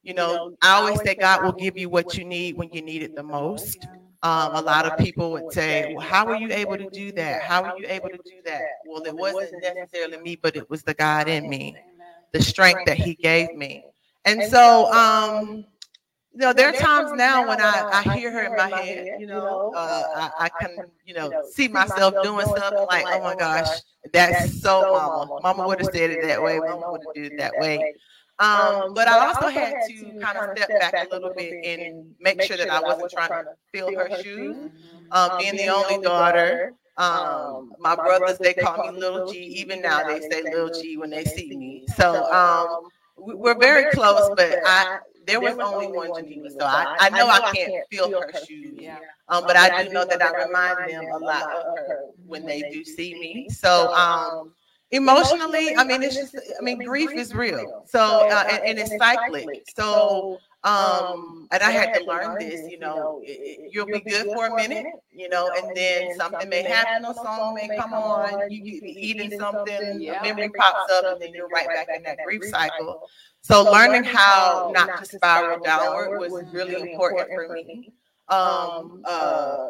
you 0.06 0.14
know, 0.14 0.56
I 0.62 0.74
always 0.76 1.00
say 1.02 1.14
God 1.16 1.42
will 1.42 1.52
give 1.52 1.76
you 1.76 1.88
what 1.88 2.16
you 2.16 2.24
need 2.24 2.56
when 2.56 2.70
you 2.72 2.80
need 2.80 3.02
it 3.02 3.16
the 3.16 3.22
most. 3.24 3.88
Um, 4.22 4.54
a 4.54 4.62
lot 4.62 4.86
of 4.86 4.96
people 4.96 5.32
would 5.32 5.52
say, 5.52 5.94
Well, 5.94 6.06
how 6.06 6.24
were 6.26 6.36
you 6.36 6.52
able 6.52 6.78
to 6.78 6.88
do 6.90 7.12
that? 7.12 7.42
How 7.42 7.62
were 7.62 7.78
you 7.78 7.86
able 7.88 8.08
to 8.08 8.18
do 8.18 8.40
that? 8.44 8.62
Well, 8.86 9.02
it 9.04 9.16
wasn't 9.16 9.62
necessarily 9.62 10.18
me, 10.18 10.36
but 10.36 10.56
it 10.56 10.70
was 10.70 10.82
the 10.82 10.94
God 10.94 11.28
in 11.28 11.48
me, 11.48 11.76
the 12.32 12.42
strength 12.42 12.84
that 12.86 12.96
He 12.96 13.14
gave 13.14 13.52
me. 13.54 13.84
And 14.24 14.42
so, 14.44 14.90
um, 14.92 15.64
you 16.32 16.40
know, 16.40 16.52
there 16.52 16.68
are 16.68 16.72
times 16.72 17.12
now 17.14 17.48
when 17.48 17.60
I, 17.60 17.84
I 17.92 18.16
hear 18.16 18.30
her 18.30 18.44
in 18.44 18.56
my 18.56 18.68
head, 18.68 19.20
you 19.20 19.26
know, 19.26 19.72
uh, 19.74 20.30
I, 20.38 20.46
I 20.46 20.48
can, 20.48 20.76
you 21.04 21.14
know, 21.14 21.32
see 21.50 21.66
myself 21.68 22.14
doing 22.22 22.46
something 22.46 22.86
like, 22.90 23.06
oh 23.08 23.22
my 23.22 23.34
gosh, 23.34 23.80
that's 24.12 24.60
so 24.60 24.82
mama. 24.92 25.40
Mama 25.42 25.66
would 25.66 25.80
have 25.80 25.90
said 25.94 26.10
it 26.10 26.22
that 26.26 26.42
way. 26.42 26.58
Mama 26.58 26.90
would 26.90 27.00
have 27.02 27.14
did 27.14 27.32
it 27.32 27.38
that 27.38 27.58
way. 27.58 27.94
Um, 28.38 28.48
um, 28.48 28.94
but, 28.94 29.08
I 29.08 29.26
also 29.26 29.48
had 29.48 29.74
to 29.88 30.12
kind 30.20 30.36
of 30.38 30.56
step 30.56 30.68
back 30.80 30.94
a 30.94 31.08
little 31.10 31.32
bit 31.34 31.64
and 31.64 32.14
make 32.20 32.42
sure 32.42 32.56
that 32.56 32.68
I 32.70 32.80
wasn't 32.80 33.10
trying 33.10 33.30
to 33.30 33.44
fill 33.72 33.94
her 33.94 34.10
shoes. 34.22 34.56
Um, 35.10 35.30
um, 35.32 35.38
being 35.38 35.56
the 35.56 35.68
only 35.68 35.98
daughter, 36.02 36.72
um, 36.98 37.12
um 37.12 37.72
my 37.78 37.94
brothers 37.94 38.38
they 38.38 38.54
call 38.54 38.92
me 38.92 38.98
Little 38.98 39.32
G. 39.32 39.38
Even 39.38 39.80
now 39.80 40.02
they 40.06 40.20
say 40.20 40.42
Little 40.42 40.70
G 40.70 40.96
when 40.96 41.10
they 41.10 41.24
see 41.24 41.56
me. 41.56 41.84
So 41.96 42.30
um, 42.32 42.90
we're 43.16 43.58
very 43.58 43.90
close, 43.92 44.28
but 44.36 44.58
I 44.66 44.98
there 45.26 45.40
was 45.40 45.56
only 45.58 45.86
one 45.88 46.12
Geneva, 46.14 46.50
so 46.50 46.64
I, 46.66 46.96
I 47.00 47.10
know 47.10 47.28
I 47.28 47.40
can't 47.52 47.74
fill 47.90 48.12
her 48.20 48.32
shoes. 48.46 48.86
Um, 49.28 49.44
but 49.46 49.56
I 49.56 49.82
do 49.84 49.90
know 49.92 50.04
that 50.04 50.22
I 50.22 50.44
remind 50.44 50.88
them 50.90 51.04
a 51.12 51.18
lot 51.18 51.42
of 51.50 51.64
her 51.78 52.06
when 52.26 52.44
they 52.46 52.62
do 52.62 52.84
see 52.84 53.14
me. 53.14 53.48
So 53.48 53.92
um, 53.92 54.52
emotionally 54.92 55.74
i 55.76 55.84
mean 55.84 56.02
it's 56.02 56.14
just 56.14 56.36
i 56.36 56.62
mean 56.62 56.78
grief 56.78 57.10
is 57.12 57.34
real. 57.34 57.82
so 57.86 58.28
uh, 58.30 58.44
and, 58.50 58.64
and, 58.64 58.78
it's 58.78 58.96
cyclic. 58.96 59.64
so 59.76 60.38
um 60.62 61.48
and 61.50 61.62
i 61.62 61.70
had 61.70 61.92
to 61.92 62.04
learn 62.04 62.38
this 62.38 62.70
you 62.70 62.78
know 62.78 63.20
it, 63.24 63.68
you'll 63.72 63.86
be 63.86 64.00
good 64.00 64.26
for 64.26 64.46
a 64.46 64.56
minute 64.56 64.86
you 65.10 65.28
know 65.28 65.50
and 65.56 65.76
then 65.76 66.14
something 66.16 66.48
may 66.48 66.62
happen 66.62 67.04
a 67.04 67.14
song 67.14 67.54
may 67.54 67.76
come 67.76 67.92
on. 67.92 68.48
you, 68.50 68.62
you 68.64 68.80
be 68.80 68.90
eating 68.90 69.36
something 69.38 70.08
a 70.08 70.22
memory 70.22 70.50
pops 70.50 70.92
up 70.92 71.04
and 71.12 71.20
then 71.20 71.34
you're 71.34 71.48
right 71.48 71.68
back 71.68 71.88
in 71.94 72.02
that 72.04 72.18
grief 72.24 72.44
cycle. 72.44 73.08
so 73.42 73.64
learning 73.64 74.04
how 74.04 74.70
not 74.72 75.04
to 75.04 75.04
spiral 75.04 75.58
downward 75.64 76.20
was 76.20 76.44
really 76.52 76.92
important 76.92 77.28
for 77.28 77.52
me. 77.52 77.92
um 78.28 79.02
uh 79.04 79.68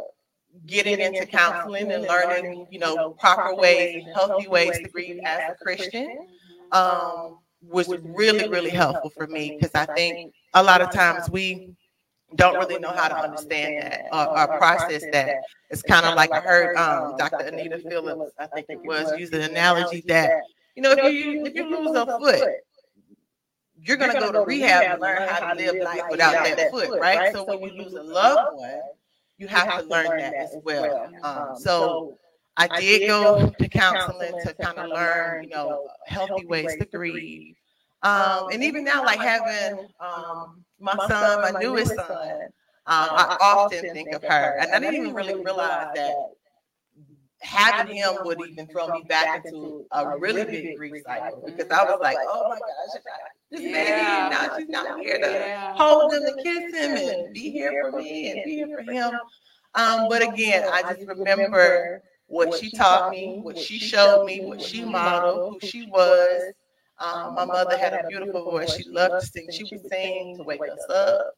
getting 0.67 0.99
into 1.01 1.27
counseling 1.27 1.93
and 1.93 2.05
learning, 2.05 2.67
you 2.71 2.79
know, 2.79 3.11
proper 3.11 3.55
ways, 3.55 4.05
healthy 4.15 4.49
ways 4.49 4.79
to 4.79 4.89
grieve 4.89 5.21
as 5.25 5.51
a 5.51 5.55
Christian 5.63 6.27
um, 6.73 7.39
was 7.63 7.89
really, 8.03 8.49
really 8.49 8.71
helpful 8.71 9.11
for 9.11 9.27
me 9.27 9.57
because 9.59 9.75
I 9.75 9.87
think 9.95 10.33
a 10.55 10.63
lot 10.63 10.81
of 10.81 10.91
times 10.93 11.29
we 11.31 11.75
don't 12.35 12.57
really 12.59 12.79
know 12.79 12.91
how 12.91 13.09
to 13.09 13.17
understand 13.17 13.83
that 13.83 14.03
or, 14.13 14.39
or 14.39 14.59
process 14.59 15.05
that. 15.13 15.37
It's 15.71 15.83
kind 15.83 16.07
of 16.07 16.15
like 16.15 16.33
I 16.33 16.41
heard 16.41 16.77
um, 16.77 17.17
Dr. 17.17 17.47
Anita 17.47 17.79
Phillips, 17.79 18.33
I 18.39 18.47
think 18.47 18.67
it 18.69 18.81
was, 18.85 19.17
use 19.19 19.33
an 19.33 19.43
analogy 19.43 20.03
that, 20.09 20.41
you 20.75 20.83
know, 20.83 20.93
if 20.93 21.13
you 21.13 21.45
if 21.47 21.55
you 21.55 21.65
lose 21.71 21.97
a 21.97 22.07
foot, 22.07 22.51
you're 23.83 23.97
gonna 23.97 24.19
go 24.19 24.33
to 24.33 24.41
rehab 24.41 24.93
and 24.93 25.01
learn 25.01 25.29
how 25.29 25.53
to 25.53 25.57
live 25.59 25.83
life 25.83 26.03
without 26.11 26.45
that 26.45 26.71
foot, 26.71 27.01
right? 27.01 27.33
So 27.33 27.45
when 27.45 27.61
you 27.61 27.71
lose 27.73 27.95
a 27.95 28.03
loved 28.03 28.57
one, 28.57 28.81
you 29.39 29.49
have, 29.49 29.67
you 29.67 29.71
have 29.73 29.83
to, 29.83 29.89
learn, 29.89 30.07
learn 30.09 30.19
that, 30.19 30.33
that, 30.33 30.43
as 30.43 30.57
well. 30.63 30.83
well. 30.83 31.11
Um, 31.23 31.49
um, 31.51 31.57
so 31.57 32.19
I 32.57 32.67
did, 32.69 32.73
I 32.73 32.81
did 32.81 33.07
go 33.09 33.53
to 33.59 33.69
counseling 33.69 34.41
to 34.45 34.55
kind 34.55 34.79
of 34.79 34.89
learn, 34.91 35.45
you 35.45 35.51
know, 35.51 35.89
healthy 36.07 36.47
ways 36.47 36.75
to 36.79 36.87
grieve. 36.87 37.57
Um, 38.03 38.23
um, 38.23 38.49
and 38.53 38.63
even 38.65 38.85
now, 38.85 39.05
like 39.05 39.21
having 39.21 39.87
um, 40.01 40.65
my 40.81 40.97
son, 41.09 41.53
my 41.53 41.61
newest 41.61 41.95
son, 41.95 42.49
I 42.87 43.37
often 43.41 43.91
think 43.93 44.13
of 44.13 44.23
her, 44.23 44.59
and 44.61 44.73
I 44.73 44.79
didn't 44.79 44.97
even 44.97 45.15
really 45.15 45.35
realize 45.35 45.89
that 45.95 46.15
having 47.47 47.97
him 47.97 48.15
would 48.25 48.41
even 48.49 48.67
throw 48.67 48.89
me 48.89 49.03
back 49.09 49.45
into 49.45 49.87
a 49.93 50.19
really 50.19 50.45
big 50.45 50.77
grief 50.77 51.03
cycle 51.07 51.43
because 51.45 51.71
I 51.71 51.85
was 51.85 51.99
like, 52.03 52.17
oh 52.27 52.49
my 52.49 52.59
gosh, 52.59 53.03
this 53.51 53.63
baby, 53.63 54.03
now 54.03 54.57
she's 54.57 54.69
not 54.69 55.01
here 55.01 55.19
to 55.19 55.73
hold 55.77 56.13
him 56.13 56.25
and 56.25 56.43
kiss 56.43 56.75
him 56.75 56.97
and 56.97 57.33
be 57.33 57.51
here 57.51 57.83
for 57.83 57.99
me 57.99 58.31
and 58.31 58.45
be 58.45 58.57
here 58.57 58.77
for 58.77 58.91
him. 58.91 59.13
Um, 59.75 60.09
but 60.09 60.23
again, 60.23 60.69
I 60.73 60.83
just 60.95 61.07
remember 61.07 62.03
what 62.27 62.55
she 62.59 62.71
taught 62.71 63.11
me, 63.11 63.39
what 63.43 63.59
she 63.59 63.79
showed 63.79 64.25
me, 64.27 64.45
what 64.45 64.61
she 64.61 64.85
modeled, 64.85 65.55
who 65.61 65.67
she 65.67 65.87
was. 65.87 66.53
Um, 66.99 67.35
my 67.35 67.45
mother 67.45 67.77
had 67.77 67.93
a 67.93 68.09
beautiful 68.09 68.51
voice. 68.51 68.75
She 68.75 68.89
loved 68.89 69.21
to 69.21 69.27
sing. 69.27 69.49
She 69.53 69.65
would 69.71 69.89
sing 69.89 70.37
to 70.39 70.43
wake 70.43 70.63
us 70.63 70.85
up 70.91 71.33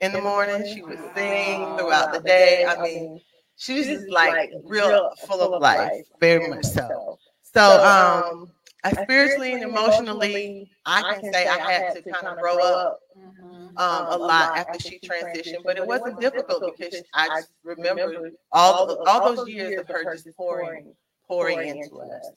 in 0.00 0.12
the 0.12 0.20
morning. 0.20 0.64
She 0.72 0.82
would 0.82 1.00
sing 1.14 1.76
throughout 1.76 2.12
the 2.12 2.20
day. 2.20 2.64
I 2.64 2.80
mean, 2.80 3.20
she 3.60 3.74
was 3.74 3.86
just 3.86 4.08
like 4.08 4.50
real 4.64 5.10
full 5.28 5.42
of 5.42 5.60
life, 5.60 6.06
very 6.18 6.48
much 6.48 6.64
so. 6.64 7.18
So, 7.42 7.60
um, 7.60 8.50
I 8.82 8.92
spiritually 9.02 9.52
and 9.52 9.62
emotionally, 9.62 10.70
I 10.86 11.14
can 11.20 11.30
say 11.30 11.46
I 11.46 11.58
had 11.58 11.94
to 11.94 12.02
kind 12.10 12.26
of 12.26 12.38
grow 12.38 12.58
up 12.58 13.00
mm-hmm. 13.14 13.76
um, 13.76 14.06
a 14.08 14.16
lot 14.16 14.56
after 14.56 14.80
she 14.80 14.98
transitioned, 15.00 15.62
but 15.62 15.76
it 15.76 15.86
wasn't 15.86 16.18
difficult 16.20 16.74
because 16.78 17.02
I 17.12 17.42
remember 17.62 18.30
all 18.50 18.86
the, 18.86 18.96
all 19.00 19.34
those 19.34 19.46
years 19.46 19.78
of 19.78 19.88
her 19.88 20.10
just 20.14 20.34
pouring 20.38 20.94
pouring 21.28 21.68
into 21.68 21.96
us. 21.96 22.30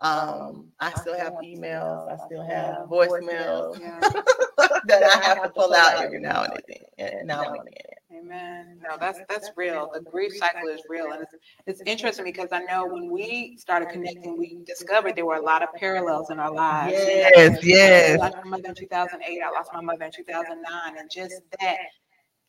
Um, 0.00 0.68
I 0.78 0.92
still 0.92 1.18
have 1.18 1.32
emails, 1.44 2.08
I 2.08 2.24
still 2.26 2.44
have 2.44 2.88
voicemails 2.88 3.80
that 4.86 5.02
I 5.02 5.24
have 5.26 5.42
to 5.42 5.48
pull 5.48 5.74
out 5.74 6.00
every 6.00 6.20
now 6.20 6.44
and 6.44 6.62
then. 6.68 6.78
And 6.98 7.26
now 7.26 7.52
and 7.52 7.66
then. 7.66 8.20
Amen. 8.20 8.80
No, 8.82 8.96
that's 8.98 9.20
that's 9.28 9.50
real. 9.56 9.90
The 9.92 10.00
grief 10.00 10.32
cycle 10.36 10.68
is 10.68 10.80
real, 10.88 11.12
and 11.12 11.22
it's, 11.22 11.34
it's 11.66 11.82
interesting 11.84 12.24
because 12.24 12.48
I 12.52 12.60
know 12.60 12.86
when 12.86 13.10
we 13.10 13.56
started 13.58 13.90
connecting, 13.90 14.38
we 14.38 14.58
discovered 14.64 15.14
there 15.14 15.26
were 15.26 15.36
a 15.36 15.42
lot 15.42 15.62
of 15.62 15.68
parallels 15.74 16.30
in 16.30 16.38
our 16.38 16.52
lives. 16.52 16.94
Yes, 16.94 17.58
yes. 17.62 18.20
I 18.20 18.24
lost 18.24 18.36
my 18.44 18.50
mother 18.50 18.68
in 18.70 18.74
2008. 18.74 19.40
I 19.42 19.50
lost 19.50 19.70
my 19.74 19.80
mother 19.82 20.04
in 20.04 20.12
2009, 20.12 20.98
and 20.98 21.10
just 21.10 21.42
that 21.60 21.76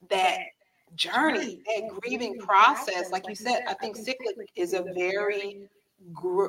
that 0.09 0.39
journey, 0.95 1.61
that 1.65 1.89
grieving 1.99 2.37
process, 2.39 3.11
like 3.11 3.27
you 3.27 3.35
said, 3.35 3.63
I 3.67 3.73
think 3.73 3.95
cyclic 3.95 4.49
is 4.55 4.73
a 4.73 4.83
very 4.95 5.67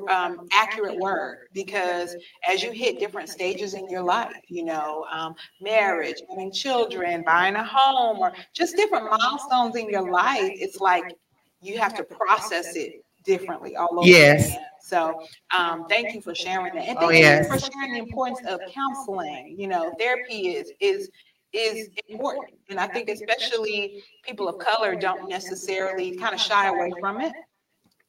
um, 0.08 0.46
accurate 0.52 0.96
word 0.98 1.48
because 1.52 2.16
as 2.48 2.62
you 2.62 2.70
hit 2.72 2.98
different 2.98 3.28
stages 3.28 3.74
in 3.74 3.88
your 3.88 4.02
life, 4.02 4.34
you 4.48 4.64
know, 4.64 5.06
um, 5.10 5.34
marriage, 5.60 6.22
having 6.28 6.52
children, 6.52 7.22
buying 7.26 7.56
a 7.56 7.64
home, 7.64 8.18
or 8.18 8.32
just 8.54 8.76
different 8.76 9.10
milestones 9.10 9.76
in 9.76 9.88
your 9.88 10.10
life, 10.10 10.52
it's 10.54 10.80
like 10.80 11.16
you 11.60 11.78
have 11.78 11.94
to 11.94 12.04
process 12.04 12.76
it 12.76 13.04
differently 13.24 13.76
all 13.76 13.98
over 13.98 14.08
yes. 14.08 14.48
again. 14.48 14.64
So 14.82 15.22
um, 15.56 15.86
thank 15.88 16.14
you 16.14 16.20
for 16.20 16.34
sharing 16.34 16.74
that. 16.74 16.88
And 16.88 16.98
oh, 16.98 17.08
thank 17.08 17.12
oh, 17.12 17.28
yes. 17.28 17.46
you 17.46 17.52
for 17.52 17.70
sharing 17.72 17.92
the 17.92 17.98
importance 18.00 18.40
of 18.46 18.60
counseling. 18.72 19.54
You 19.58 19.68
know, 19.68 19.92
therapy 19.98 20.48
is 20.48 20.72
is 20.80 21.10
is 21.52 21.88
important. 22.08 22.54
And 22.70 22.78
I 22.78 22.86
think 22.86 23.08
especially 23.08 24.02
people 24.24 24.48
of 24.48 24.58
color 24.58 24.94
don't 24.94 25.28
necessarily 25.28 26.16
kind 26.16 26.34
of 26.34 26.40
shy 26.40 26.68
away 26.68 26.92
from 27.00 27.20
it 27.20 27.32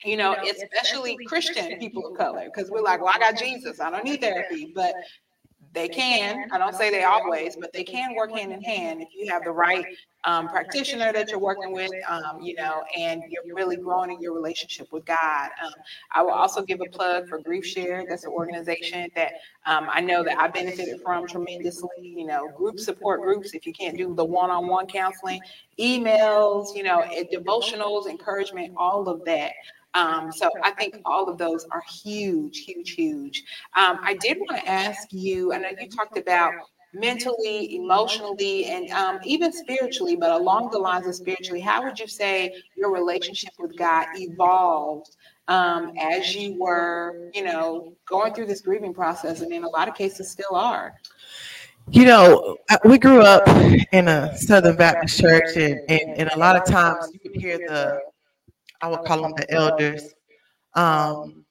you 0.04 0.18
know, 0.18 0.36
especially 0.44 1.18
Christian 1.26 1.78
people 1.80 2.06
of 2.08 2.18
color, 2.18 2.46
because 2.46 2.70
we're 2.72 2.82
like, 2.82 3.02
well, 3.02 3.14
I 3.16 3.20
got 3.20 3.38
Jesus, 3.38 3.80
I 3.80 3.90
don't 3.90 4.04
need 4.04 4.22
therapy, 4.22 4.72
but 4.74 4.94
they 5.74 5.88
can. 5.88 6.50
I 6.52 6.58
don't 6.58 6.76
say 6.76 6.90
they 6.90 7.04
always, 7.04 7.56
but 7.56 7.72
they 7.72 7.84
can 7.84 8.14
work 8.16 8.32
hand 8.32 8.52
in 8.52 8.62
hand 8.62 9.02
if 9.02 9.08
you 9.16 9.32
have 9.32 9.46
the 9.46 9.52
right 9.52 9.86
um, 10.26 10.50
practitioner 10.50 11.14
that 11.14 11.30
you're 11.30 11.40
working 11.40 11.72
with, 11.72 11.92
um, 12.10 12.42
you 12.42 12.56
know, 12.56 12.84
and 12.98 13.24
you're 13.30 13.56
really 13.56 13.78
growing 13.78 14.12
in 14.12 14.22
your 14.22 14.34
relationship 14.34 14.92
with 14.92 15.06
God. 15.06 15.50
Um, 15.64 15.72
I 16.14 16.24
will 16.24 16.32
also 16.32 16.62
give 16.62 16.82
a 16.82 16.90
plug 16.90 17.30
for 17.30 17.40
GriefShare. 17.40 18.04
That's 18.08 18.26
an 18.26 18.32
organization 18.32 19.10
that 19.16 19.32
um, 19.66 19.88
I 19.90 20.02
know 20.02 20.24
that 20.26 20.38
I 20.38 20.50
benefited 20.50 21.00
from 21.02 21.26
tremendously. 21.26 21.90
You 22.02 22.26
know, 22.26 22.50
group 22.50 22.78
support 22.78 23.22
groups. 23.22 23.54
If 23.54 23.66
you 23.66 23.72
can't 23.72 23.98
do 23.98 24.14
the 24.14 24.26
one-on-one 24.26 24.88
counseling, 24.88 25.40
emails, 25.80 26.76
you 26.76 26.84
know, 26.84 27.04
devotionals, 27.34 28.08
encouragement, 28.08 28.74
all 28.76 29.08
of 29.08 29.24
that. 29.24 29.54
Um, 29.94 30.32
so 30.32 30.50
I 30.64 30.72
think 30.72 31.00
all 31.06 31.30
of 31.30 31.38
those 31.38 31.66
are 31.72 31.84
huge, 31.90 32.60
huge, 32.60 32.92
huge. 32.92 33.44
Um, 33.76 34.00
I 34.02 34.16
did 34.22 34.38
want 34.40 34.62
to 34.62 34.70
ask 34.70 35.12
you, 35.12 35.54
I 35.54 35.58
know 35.58 35.70
you 35.80 35.90
talked 35.90 36.18
about 36.18 36.54
mentally, 36.94 37.76
emotionally, 37.76 38.66
and 38.66 38.90
um, 38.92 39.20
even 39.24 39.52
spiritually, 39.52 40.16
but 40.16 40.32
along 40.32 40.70
the 40.72 40.80
lines 40.80 41.08
of 41.08 41.16
spiritually, 41.16 41.62
how 41.62 41.84
would 41.84 42.00
you 42.00 42.08
say 42.08 42.54
your 42.76 42.92
relationship 42.92 43.54
with 43.60 43.78
God 43.78 44.08
evolved 44.16 45.16
um, 45.48 45.94
as 46.00 46.36
you 46.36 46.60
were, 46.60 47.30
you 47.34 47.44
know, 47.44 47.94
going 48.06 48.34
through 48.34 48.46
this 48.46 48.62
grieving 48.62 48.94
process, 48.94 49.42
and 49.42 49.52
in 49.52 49.64
a 49.64 49.70
lot 49.70 49.88
of 49.88 49.96
cases 49.96 50.30
still 50.30 50.56
are? 50.56 50.96
You 51.90 52.06
know, 52.06 52.58
we 52.86 52.98
grew 52.98 53.22
up 53.22 53.48
in 53.92 54.08
a 54.08 54.38
Southern 54.38 54.76
Baptist 54.76 55.20
church, 55.20 55.56
and, 55.56 55.80
and, 55.90 56.18
and 56.18 56.30
a 56.30 56.38
lot 56.38 56.56
of 56.56 56.64
times 56.66 57.10
you 57.12 57.20
could 57.20 57.36
hear 57.36 57.58
the 57.58 58.00
I 58.82 58.88
would 58.88 59.06
call 59.06 59.22
them 59.22 59.34
the 59.38 59.50
elders, 59.52 60.14
um, 60.76 61.46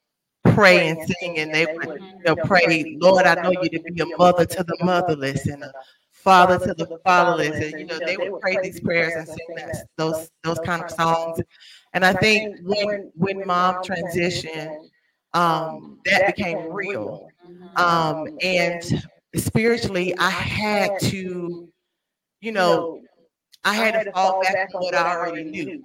pray 0.54 0.88
and 0.88 0.98
sing, 1.06 1.38
and 1.38 1.54
they 1.54 1.66
would 1.66 2.00
you 2.00 2.22
know, 2.24 2.36
pray, 2.36 2.96
Lord, 3.00 3.26
I 3.26 3.34
know 3.42 3.50
you 3.50 3.68
to 3.68 3.80
be 3.80 4.00
a 4.00 4.16
mother 4.16 4.44
to 4.44 4.64
the 4.64 4.76
motherless 4.82 5.46
and 5.46 5.62
a 5.62 5.72
father 6.12 6.58
to 6.58 6.74
the 6.74 6.98
fatherless. 7.04 7.56
And 7.56 7.80
you 7.80 7.86
know, 7.86 7.98
they 7.98 8.16
would 8.16 8.40
pray 8.40 8.58
these 8.62 8.80
prayers 8.80 9.14
and 9.14 9.26
sing 9.26 9.56
that, 9.56 9.86
those 9.96 10.30
those 10.42 10.58
kind 10.60 10.82
of 10.82 10.90
songs. 10.90 11.40
And 11.92 12.04
I 12.04 12.12
think 12.14 12.58
when 12.62 13.10
when 13.14 13.46
mom 13.46 13.76
transitioned, 13.76 14.88
um, 15.34 15.98
that 16.06 16.34
became 16.34 16.72
real. 16.72 17.28
Um, 17.76 18.28
and 18.42 18.82
spiritually, 19.36 20.16
I 20.18 20.30
had 20.30 20.98
to, 21.02 21.68
you 22.40 22.52
know, 22.52 23.00
I 23.64 23.74
had 23.74 23.92
to 23.92 24.02
fall 24.12 24.40
back 24.40 24.58
on 24.74 24.82
what 24.82 24.94
I 24.94 25.04
already 25.06 25.44
knew, 25.44 25.82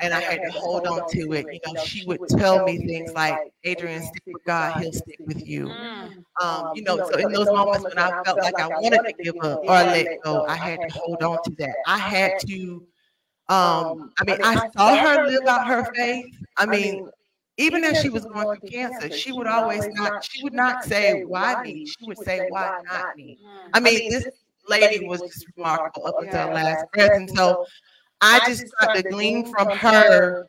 and 0.00 0.12
I 0.14 0.20
had 0.20 0.40
to 0.42 0.50
hold 0.50 0.86
on 0.86 1.02
to 1.12 1.32
it. 1.32 1.46
You 1.50 1.60
know, 1.66 1.74
she 1.76 2.02
would 2.06 2.20
tell 2.28 2.60
me 2.60 2.78
things 2.78 3.12
like, 3.14 3.38
"Adrienne, 3.66 4.02
stick 4.02 4.22
with 4.26 4.42
God; 4.44 4.74
He'll 4.74 4.92
stick 4.92 5.20
with 5.24 5.46
you." 5.46 5.68
Mm. 5.68 6.24
Um, 6.40 6.70
you 6.74 6.82
know, 6.82 7.00
so 7.02 7.16
in 7.18 7.30
those 7.32 7.50
moments 7.52 7.86
when 7.88 7.98
I 7.98 8.12
felt 8.24 8.42
like 8.42 8.58
I 8.58 8.68
wanted 8.68 9.02
to 9.04 9.14
give 9.22 9.34
up 9.42 9.60
or 9.66 9.84
let 9.84 10.08
go, 10.24 10.44
I 10.48 10.56
had 10.56 10.80
to 10.82 10.88
hold 10.94 11.22
on 11.22 11.38
to 11.44 11.54
that. 11.58 11.76
I 11.86 11.98
had 11.98 12.32
to. 12.48 12.86
Um, 13.48 14.10
I 14.20 14.24
mean, 14.24 14.38
I 14.42 14.56
saw 14.76 14.96
her 14.96 15.18
live 15.26 15.46
out 15.46 15.66
her 15.66 15.84
faith. 15.94 16.26
I 16.56 16.66
mean, 16.66 17.10
even 17.58 17.84
as 17.84 17.98
she 17.98 18.08
was 18.08 18.24
going 18.26 18.46
through 18.48 18.62
cancer, 18.70 19.10
she 19.10 19.32
would 19.32 19.46
always 19.46 19.88
not. 19.90 20.12
She 20.20 20.38
would 20.42 20.54
not 20.54 20.82
say, 20.82 21.14
"Why 21.24 21.56
me?" 21.56 21.84
She 21.84 22.04
would 22.06 22.18
say, 22.18 22.42
"Why 22.48 22.70
not 22.90 23.06
me?" 23.14 23.38
I 23.72 23.80
mean, 23.80 24.02
this 24.08 24.26
lady 24.68 25.06
was 25.06 25.20
just 25.22 25.46
remarkable 25.56 26.06
up 26.06 26.14
until 26.20 26.48
last 26.48 26.86
breath. 26.92 27.12
And 27.14 27.30
so 27.30 27.66
I 28.20 28.40
just 28.46 28.68
started 28.68 29.02
to 29.04 29.10
glean 29.10 29.52
from 29.52 29.68
her, 29.70 30.46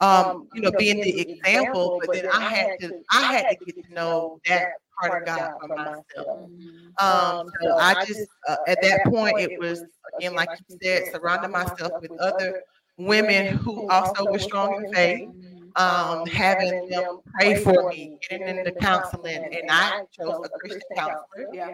um, 0.00 0.26
um, 0.26 0.48
you 0.54 0.60
know, 0.60 0.72
being 0.78 1.00
the 1.00 1.20
example, 1.20 1.98
but 2.00 2.12
then 2.12 2.26
I 2.32 2.40
had 2.40 2.78
to 2.80 3.02
I 3.10 3.22
had 3.32 3.48
to 3.48 3.64
get 3.64 3.84
to 3.86 3.94
know 3.94 4.40
that 4.46 4.68
part 5.00 5.22
of 5.22 5.26
God 5.26 5.52
for 5.60 5.68
myself. 5.68 6.50
Um, 6.98 7.08
um 7.08 7.50
so 7.62 7.78
I 7.78 8.04
just 8.04 8.28
uh, 8.48 8.56
at 8.68 8.82
that 8.82 9.04
point 9.06 9.40
it 9.40 9.58
was 9.58 9.82
again 10.18 10.34
like 10.34 10.50
you 10.68 10.78
said, 10.82 11.10
surrounding 11.12 11.50
myself 11.50 11.92
with 12.00 12.12
other 12.20 12.62
women 12.98 13.56
who 13.56 13.88
also 13.88 14.30
were 14.30 14.38
strong 14.38 14.84
in 14.84 14.92
faith. 14.92 15.28
Um, 15.76 16.24
having 16.26 16.88
them 16.88 17.18
pray 17.34 17.56
for 17.56 17.88
me, 17.88 18.16
getting 18.30 18.46
into 18.46 18.70
counseling, 18.70 19.42
and 19.42 19.68
I 19.68 20.02
chose 20.16 20.46
a 20.46 20.48
Christian 20.60 20.82
counselor. 20.94 21.48
Yeah 21.52 21.72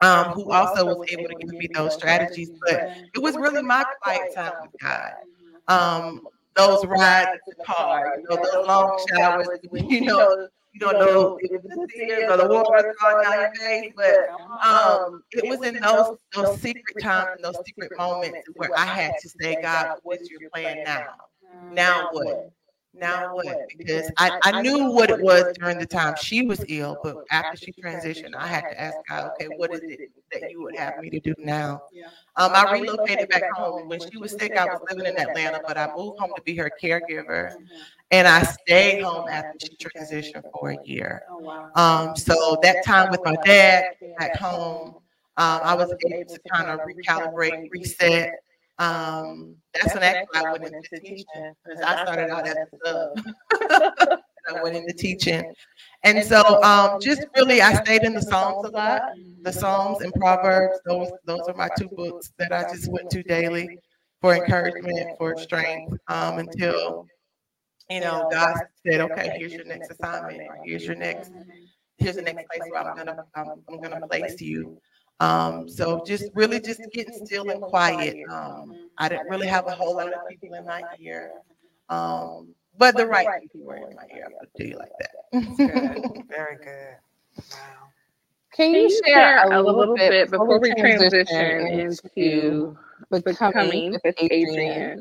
um, 0.00 0.32
who 0.32 0.50
also 0.50 0.84
was 0.84 0.98
able 1.08 1.28
to 1.28 1.34
give 1.34 1.54
me 1.56 1.68
those 1.74 1.94
strategies. 1.94 2.50
But 2.66 2.90
it 3.14 3.18
was 3.20 3.36
really 3.36 3.62
my 3.62 3.84
quiet 4.02 4.34
time 4.34 4.52
with 4.62 4.72
God. 4.80 5.12
Um, 5.68 6.22
those 6.56 6.84
rides 6.86 7.30
in 7.46 7.54
the 7.58 7.64
car, 7.64 8.16
you 8.18 8.24
know, 8.28 8.36
those 8.42 8.66
long 8.66 8.98
showers, 9.08 9.48
you 9.72 10.00
know, 10.02 10.48
you 10.72 10.80
don't 10.80 10.98
know 10.98 11.38
if 11.40 11.62
the 11.62 11.78
tears 11.94 12.30
or 12.30 12.36
the 12.36 12.48
water 12.48 12.94
going 13.00 13.24
down 13.24 13.40
your 13.40 13.54
face, 13.54 13.92
but 13.96 14.28
um, 14.64 15.22
it 15.32 15.48
was 15.48 15.66
in 15.66 15.80
those 15.80 16.16
those 16.34 16.60
secret 16.60 17.02
times 17.02 17.28
and 17.36 17.44
those 17.44 17.58
secret 17.64 17.90
moments 17.98 18.40
where 18.56 18.70
I 18.76 18.86
had 18.86 19.12
to 19.20 19.28
say, 19.40 19.60
God, 19.60 19.98
what's 20.02 20.30
your 20.30 20.40
plan 20.52 20.84
now? 20.84 21.06
Now 21.70 22.08
what? 22.12 22.52
Now 22.92 23.34
what? 23.34 23.68
Because 23.78 24.10
I, 24.18 24.30
I 24.42 24.62
knew 24.62 24.90
what 24.90 25.10
it 25.10 25.20
was 25.20 25.44
during 25.58 25.78
the 25.78 25.86
time 25.86 26.14
she 26.16 26.42
was 26.42 26.64
ill, 26.68 26.98
but 27.02 27.16
after 27.30 27.56
she 27.56 27.72
transitioned, 27.72 28.34
I 28.36 28.46
had 28.46 28.68
to 28.70 28.80
ask 28.80 28.96
God, 29.08 29.26
okay, 29.28 29.48
what 29.56 29.72
is 29.72 29.80
it 29.88 30.00
that 30.32 30.50
you 30.50 30.62
would 30.62 30.76
have 30.76 30.98
me 30.98 31.10
to 31.10 31.20
do 31.20 31.34
now? 31.38 31.82
Um, 32.36 32.52
I 32.54 32.70
relocated 32.72 33.28
back 33.28 33.44
home. 33.54 33.88
When 33.88 34.00
she 34.00 34.16
was 34.18 34.32
sick, 34.32 34.56
I 34.56 34.64
was 34.66 34.80
living 34.90 35.06
in 35.06 35.18
Atlanta, 35.18 35.60
but 35.66 35.76
I 35.76 35.88
moved 35.96 36.18
home 36.18 36.30
to 36.36 36.42
be 36.42 36.56
her 36.56 36.70
caregiver. 36.82 37.52
And 38.10 38.26
I 38.26 38.42
stayed 38.42 39.02
home 39.02 39.26
after 39.28 39.58
she 39.58 39.76
transitioned 39.76 40.42
for 40.52 40.70
a 40.70 40.78
year. 40.84 41.22
Um, 41.76 42.16
so 42.16 42.58
that 42.62 42.84
time 42.84 43.10
with 43.10 43.20
my 43.24 43.36
dad 43.44 43.84
at 44.18 44.36
home, 44.36 44.94
um, 45.36 45.60
I 45.62 45.74
was 45.74 45.92
able 46.06 46.24
to 46.24 46.40
kind 46.52 46.68
of 46.68 46.80
recalibrate, 46.80 47.70
reset, 47.70 48.30
um, 48.80 49.54
that's 49.74 49.94
when 49.94 50.02
actually 50.02 50.40
I 50.40 50.52
went 50.52 50.74
into 50.74 51.00
teaching 51.00 51.54
because 51.64 51.82
I 51.82 52.02
started 52.02 52.30
out 52.30 52.48
as 52.48 52.56
a 52.56 53.12
sub. 53.60 54.20
I 54.48 54.62
went 54.62 54.74
into 54.74 54.92
teaching. 54.94 55.52
And 56.02 56.24
so 56.24 56.62
um, 56.62 57.00
just 57.00 57.26
really 57.36 57.60
I 57.60 57.74
stayed 57.84 58.02
in 58.02 58.14
the 58.14 58.22
Psalms 58.22 58.66
a 58.66 58.70
lot. 58.70 59.02
The 59.42 59.52
Psalms 59.52 60.00
and 60.02 60.12
Proverbs, 60.14 60.80
those 60.86 61.10
those 61.26 61.42
are 61.46 61.54
my 61.54 61.68
two 61.78 61.88
books 61.88 62.32
that 62.38 62.52
I 62.52 62.62
just 62.62 62.90
went 62.90 63.10
to 63.10 63.22
daily 63.22 63.78
for 64.20 64.34
encouragement, 64.34 65.16
for 65.18 65.36
strength, 65.36 65.96
um, 66.08 66.38
until 66.38 67.06
you 67.90 68.00
know 68.00 68.28
God 68.32 68.54
said, 68.86 69.00
okay, 69.00 69.34
here's 69.38 69.52
your 69.52 69.66
next 69.66 69.90
assignment, 69.90 70.40
here's 70.64 70.84
your 70.84 70.96
next, 70.96 71.32
here's 71.98 72.16
the 72.16 72.22
next 72.22 72.46
place 72.48 72.70
where 72.70 72.82
I'm 72.82 72.96
gonna 72.96 73.24
I'm, 73.34 73.48
I'm 73.68 73.80
gonna 73.80 74.06
place 74.08 74.40
you. 74.40 74.78
Um, 75.20 75.68
so 75.68 76.02
just 76.06 76.30
really 76.34 76.60
just 76.60 76.80
getting 76.92 77.24
still 77.26 77.50
and 77.50 77.60
quiet. 77.60 78.16
Um, 78.30 78.90
I 78.98 79.08
didn't 79.08 79.28
really 79.28 79.46
have 79.46 79.66
a 79.66 79.72
whole 79.72 79.94
lot 79.96 80.12
of 80.12 80.26
people 80.28 80.54
in 80.54 80.64
my 80.64 80.82
ear. 80.98 81.32
Um, 81.90 82.54
but 82.78 82.96
the 82.96 83.06
right 83.06 83.42
people 83.42 83.62
were 83.66 83.76
in 83.76 83.94
my 83.94 84.06
ear, 84.14 84.28
I'll 84.40 84.46
tell 84.56 84.66
you 84.66 84.78
like 84.78 84.92
that. 84.98 85.10
good. 85.32 86.24
Very 86.28 86.56
good. 86.56 86.96
Wow. 87.52 87.92
Can 88.54 88.74
you 88.74 89.00
share 89.06 89.44
a 89.52 89.62
little 89.62 89.94
bit 89.94 90.30
before 90.30 90.58
we 90.58 90.74
transition 90.74 91.66
into 91.68 92.76
becoming 93.10 93.92
with 94.04 94.16
Adrienne? 94.22 95.00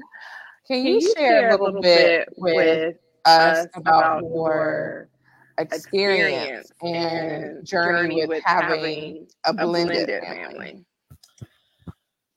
Can 0.68 0.86
you 0.86 1.14
share 1.16 1.50
a 1.50 1.64
little 1.64 1.82
bit 1.82 2.30
with 2.38 2.98
us 3.26 3.68
about 3.76 4.24
your 4.24 5.10
experience 5.60 6.72
and 6.82 7.66
journey 7.66 8.26
with 8.26 8.44
having 8.46 9.28
a 9.46 9.54
blended 9.54 10.10
family? 10.24 10.86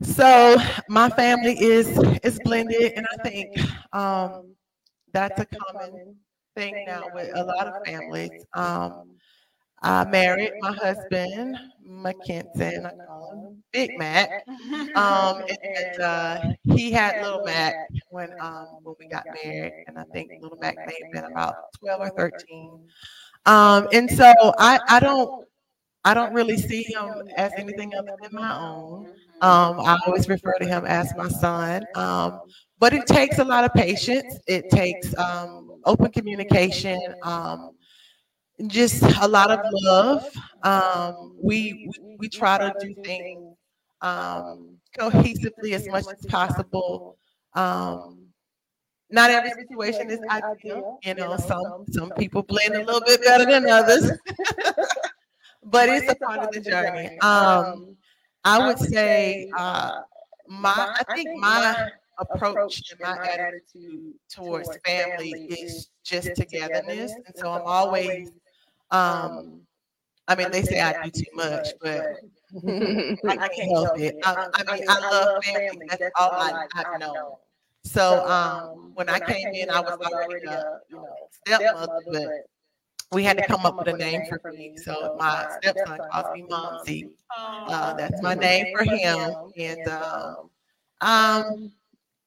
So 0.03 0.57
my 0.89 1.09
family 1.11 1.57
is 1.61 1.87
is 2.25 2.41
blended, 2.45 2.93
and 2.97 3.07
I 3.13 3.29
think 3.29 3.57
um, 3.93 4.55
that's 5.13 5.41
a 5.41 5.47
common 5.47 6.17
thing 6.57 6.85
now 6.87 7.05
with 7.15 7.31
a 7.35 7.45
lot 7.45 7.69
of 7.69 7.75
families. 7.87 8.45
Um, 8.55 9.17
I 9.83 10.05
married 10.05 10.53
my 10.61 10.73
husband, 10.73 11.59
McKenton, 11.87 12.87
I 12.87 12.93
call 13.05 13.33
him 13.33 13.63
Big 13.73 13.97
Mac, 13.97 14.31
um, 14.95 15.43
and 15.75 16.01
uh, 16.01 16.39
he 16.65 16.93
had 16.93 17.17
Little 17.17 17.41
Mac 17.41 17.75
when 18.09 18.33
um, 18.41 18.67
when 18.83 18.95
we 18.99 19.07
got 19.07 19.25
married, 19.45 19.73
and 19.87 19.99
I 19.99 20.05
think 20.13 20.33
Little 20.41 20.59
Mac 20.61 20.79
may 20.85 20.95
have 21.01 21.11
been 21.11 21.25
about 21.25 21.57
twelve 21.79 22.01
or 22.01 22.11
thirteen. 22.11 22.71
Um, 23.47 23.89
and 23.93 24.11
so 24.11 24.33
I 24.59 24.81
I 24.89 25.01
don't 25.01 25.31
I 26.05 26.15
don't 26.15 26.33
really 26.33 26.57
see 26.57 26.83
him 26.83 27.23
as 27.37 27.53
anything 27.59 27.93
other 27.99 28.13
than 28.21 28.31
my 28.33 28.55
own. 28.57 29.07
Um, 29.41 29.81
I 29.81 29.97
always 30.07 30.29
refer 30.29 30.55
to 30.61 30.67
him 30.67 30.85
as 30.87 31.15
my 31.17 31.29
son. 31.29 31.83
Um, 31.95 32.41
but 32.79 32.93
it 32.93 33.07
takes 33.07 33.39
a 33.39 33.45
lot 33.45 33.65
of 33.65 33.73
patience. 33.75 34.39
It 34.47 34.69
takes 34.71 35.17
um, 35.19 35.73
open 35.85 36.11
communication, 36.11 37.01
um, 37.23 37.71
just 38.67 39.03
a 39.03 39.29
lot 39.29 39.51
of 39.51 39.61
love. 39.73 40.29
Um, 40.63 41.35
we, 41.43 41.89
we, 42.01 42.17
we 42.19 42.29
try 42.29 42.59
to 42.59 42.75
do 42.81 42.95
things 43.03 43.57
um, 44.01 44.79
cohesively 44.99 45.73
as 45.73 45.89
much 45.89 46.05
as 46.13 46.27
possible. 46.27 47.17
not 49.11 49.31
every 49.31 49.51
situation 49.51 50.11
is 50.11 50.21
ideal. 50.31 50.99
You 51.05 51.15
know, 51.15 51.37
some 51.37 51.85
some 51.91 52.11
people 52.19 52.43
blend 52.43 52.75
a 52.75 52.85
little 52.85 53.01
bit 53.01 53.23
better 53.23 53.45
than 53.45 53.69
others, 53.69 54.11
but 55.65 55.89
it's 55.89 56.11
a 56.11 56.17
part 56.17 56.41
of 56.41 56.51
the 56.53 56.61
journey. 56.61 57.19
Um, 57.21 57.97
I 58.45 58.67
would 58.67 58.79
say 58.79 59.51
uh, 59.57 60.01
my 60.49 60.97
I 61.01 61.15
think 61.15 61.29
my 61.39 61.91
approach 62.19 62.83
and 62.91 63.01
my 63.01 63.17
attitude 63.27 64.15
towards 64.31 64.77
family 64.85 65.31
is 65.49 65.91
just 66.05 66.35
togetherness, 66.37 67.13
and 67.27 67.37
so 67.37 67.53
I'm 67.53 67.63
always. 67.65 68.31
Um, 68.93 69.63
I 70.29 70.37
mean, 70.37 70.51
they 70.51 70.63
say 70.63 70.81
I 70.81 71.03
do 71.03 71.11
too 71.11 71.25
much, 71.35 71.69
but 71.81 72.05
I, 73.29 73.49
can't 73.49 73.71
help 73.73 73.99
it. 73.99 74.17
I, 74.25 74.49
I 74.55 74.73
mean, 74.75 74.85
I 74.89 75.11
love 75.11 75.45
family. 75.45 75.87
That's 75.89 76.03
all 76.19 76.33
I, 76.33 76.67
I've 76.75 77.01
known. 77.01 77.33
So 77.85 78.25
um, 78.29 78.93
when 78.95 79.09
I 79.09 79.19
came 79.19 79.49
in, 79.49 79.71
I 79.71 79.81
was 79.81 79.99
already 80.01 80.47
a 80.47 80.79
you 80.89 80.97
know, 80.97 81.09
stepmother, 81.47 82.01
but 82.11 82.29
we 83.11 83.25
had 83.25 83.37
to 83.39 83.47
come 83.47 83.67
up 83.67 83.79
with 83.79 83.89
a 83.89 83.97
name 83.97 84.23
for 84.29 84.53
me. 84.53 84.77
So 84.77 85.17
my 85.19 85.47
stepson 85.61 85.99
calls 86.11 86.35
me 86.35 86.45
Momsy. 86.49 87.11
Uh, 87.37 87.95
that's 87.95 88.23
my 88.23 88.35
name 88.35 88.67
for 88.77 88.85
him, 88.85 89.31
and 89.57 89.89
um, 89.89 90.51
um, 91.01 91.73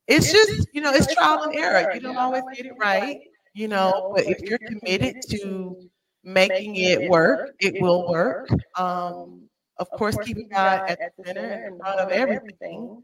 it's 0.07 0.31
just 0.31 0.67
you 0.73 0.81
know 0.81 0.91
it's 0.91 1.13
trial 1.13 1.43
and 1.43 1.55
error. 1.55 1.93
You 1.93 2.01
don't 2.01 2.17
always 2.17 2.43
get 2.55 2.65
it 2.65 2.73
right, 2.79 3.21
you 3.53 3.67
know. 3.67 4.11
But 4.15 4.25
if 4.27 4.41
you're 4.41 4.59
committed 4.59 5.21
to 5.29 5.89
making 6.25 6.75
it 6.75 7.09
work, 7.09 7.55
it 7.59 7.81
will 7.81 8.09
work. 8.09 8.49
Um, 8.77 9.43
of 9.77 9.89
course, 9.91 10.17
keeping 10.23 10.49
God 10.49 10.89
at 10.89 10.99
the 11.17 11.23
center 11.25 11.67
in 11.67 11.77
front 11.77 11.99
of 11.99 12.09
everything. 12.09 13.03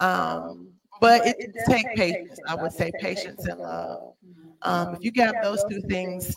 Um, 0.00 0.68
but 1.00 1.26
it, 1.26 1.36
it 1.38 1.54
takes 1.66 1.88
patience. 1.96 2.38
I 2.46 2.54
would 2.54 2.72
say 2.72 2.92
patience 3.00 3.46
and 3.46 3.60
love. 3.60 4.14
Um, 4.62 4.94
if 4.94 5.02
you 5.02 5.10
got 5.10 5.34
those 5.42 5.64
two 5.70 5.80
things, 5.82 6.36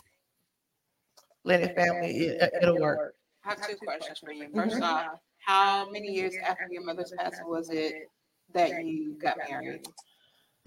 blended 1.44 1.74
family, 1.76 2.10
it, 2.10 2.50
will 2.62 2.80
work. 2.80 3.14
I 3.44 3.50
have 3.50 3.68
two 3.68 3.76
questions 3.76 4.18
for 4.18 4.32
you. 4.32 4.48
1st 4.48 4.72
mm-hmm. 4.72 4.82
off, 4.82 5.20
how 5.38 5.90
many 5.90 6.08
years 6.08 6.34
after 6.46 6.66
your 6.70 6.82
mother's 6.84 7.12
passing 7.18 7.46
was 7.46 7.68
it 7.70 8.10
that 8.54 8.84
you 8.84 9.18
got 9.20 9.36
married? 9.50 9.86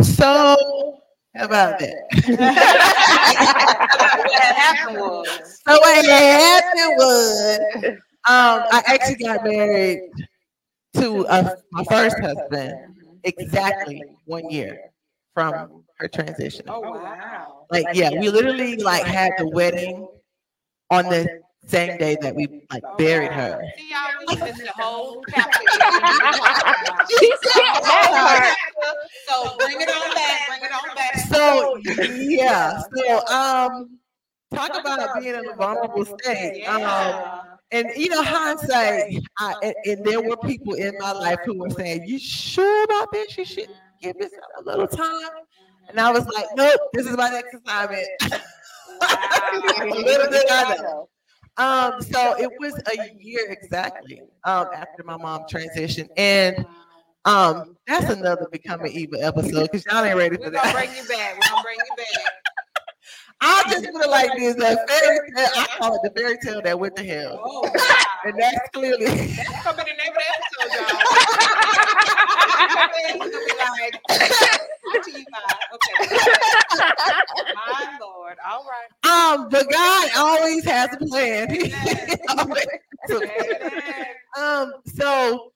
So, 0.03 0.99
how 1.35 1.45
about 1.45 1.79
that? 1.79 1.95
what 4.17 4.41
happened 4.55 4.97
was. 4.97 5.61
So 5.67 5.77
what 5.79 6.05
happened 6.05 6.93
was, 6.97 7.59
um, 7.85 8.63
I 8.71 8.83
actually 8.87 9.23
got 9.23 9.43
married 9.43 9.99
to 10.95 11.27
uh, 11.27 11.55
my 11.71 11.83
first 11.85 12.19
husband 12.19 12.75
exactly 13.23 14.03
one 14.25 14.49
year 14.49 14.91
from 15.33 15.83
her 15.97 16.07
transition. 16.07 16.65
Oh 16.67 16.79
wow! 16.79 17.65
Like 17.69 17.85
yeah, 17.93 18.09
we 18.11 18.29
literally 18.29 18.77
like 18.77 19.05
had 19.05 19.33
the 19.37 19.47
wedding 19.47 20.07
on 20.89 21.05
the 21.05 21.41
same 21.67 21.97
day 21.97 22.17
that 22.21 22.33
we 22.33 22.61
like 22.71 22.83
buried 22.97 23.31
her. 23.31 23.61
See, 23.77 23.89
y'all, 23.89 24.09
we 24.27 24.35
the 24.35 24.71
whole 24.75 25.23
she 27.19 27.33
said 27.43 27.81
that 27.83 28.55
So 29.27 29.57
bring 29.57 29.81
it 29.81 29.89
on 29.89 30.15
back. 30.15 30.47
Bring 30.47 30.61
it 30.63 30.71
on 30.71 30.95
back. 30.95 31.19
So 31.27 31.77
yeah. 32.15 32.81
So 32.95 33.27
um, 33.27 33.99
talk 34.53 34.79
about 34.79 35.19
being 35.19 35.35
in 35.35 35.49
a 35.49 35.55
vulnerable 35.55 36.05
state. 36.05 36.65
Um, 36.65 37.41
and 37.71 37.87
you 37.97 38.09
know, 38.09 38.23
hindsight, 38.23 39.21
I, 39.37 39.55
and, 39.61 39.75
and, 39.85 40.05
there 40.05 40.21
were 40.21 40.37
people 40.37 40.75
in 40.75 40.95
my 40.99 41.11
life 41.11 41.39
who 41.43 41.59
were 41.59 41.69
saying, 41.69 42.05
"You 42.07 42.17
sure 42.17 42.85
about 42.85 43.11
this? 43.11 43.37
You 43.37 43.43
should 43.43 43.67
give 44.01 44.15
yourself 44.15 44.45
a 44.59 44.63
little 44.63 44.87
time." 44.87 45.31
And 45.89 45.99
I 45.99 46.09
was 46.11 46.25
like, 46.27 46.45
"Nope, 46.55 46.79
this 46.93 47.05
is 47.05 47.17
my 47.17 47.29
next 47.29 47.53
assignment." 47.55 48.07
little 50.05 50.31
did 50.31 50.49
I 50.49 50.77
know. 50.77 51.09
Um, 51.57 52.01
so 52.01 52.35
it 52.37 52.51
was 52.59 52.79
a 52.87 53.15
year 53.19 53.47
exactly 53.49 54.21
um, 54.43 54.67
after 54.75 55.03
my 55.03 55.17
mom 55.17 55.43
transitioned, 55.51 56.09
and 56.15 56.65
um, 57.25 57.75
that's 57.87 58.09
another 58.11 58.47
becoming 58.51 58.91
evil 58.91 59.21
episode 59.23 59.63
because 59.63 59.85
y'all 59.85 60.03
ain't 60.03 60.15
ready 60.17 60.37
for 60.37 60.51
that. 60.51 60.63
We're 60.65 60.71
gonna 60.71 60.73
bring 60.73 60.95
you 60.95 61.07
back. 61.07 61.33
We're 61.33 61.49
gonna 61.49 61.63
bring 61.63 61.77
you 61.77 61.95
back. 61.97 62.33
I 63.41 63.63
just 63.69 63.85
put 63.91 64.03
it 64.03 64.09
like 64.09 64.31
this: 64.37 64.55
a 64.55 64.87
fairy 64.87 65.31
tale. 65.35 65.47
I 65.55 65.67
call 65.79 65.95
it 65.95 66.01
the 66.03 66.19
fairy 66.19 66.37
tale 66.43 66.61
that 66.61 66.79
went 66.79 66.95
to 66.95 67.03
hell, 67.03 67.41
oh, 67.43 67.61
wow. 67.75 68.05
and 68.25 68.39
that's 68.39 68.69
clearly 68.73 69.05
that's 69.05 69.63
gonna 69.63 69.83
be 69.83 69.91
the 69.91 69.97
name 69.97 70.13
of 70.13 70.17
the 70.17 70.69
episode, 70.69 70.89
y'all. 70.89 72.13
like, 72.47 73.99
okay. 75.73 76.07
My 77.55 77.97
Lord, 77.99 78.37
all 78.47 78.65
right. 78.65 78.89
Um, 79.11 79.49
but 79.49 79.69
God 79.69 80.09
always 80.17 80.63
has 80.65 80.89
a 80.93 80.97
plan. 80.97 81.49
um, 84.37 84.73
so, 84.85 85.51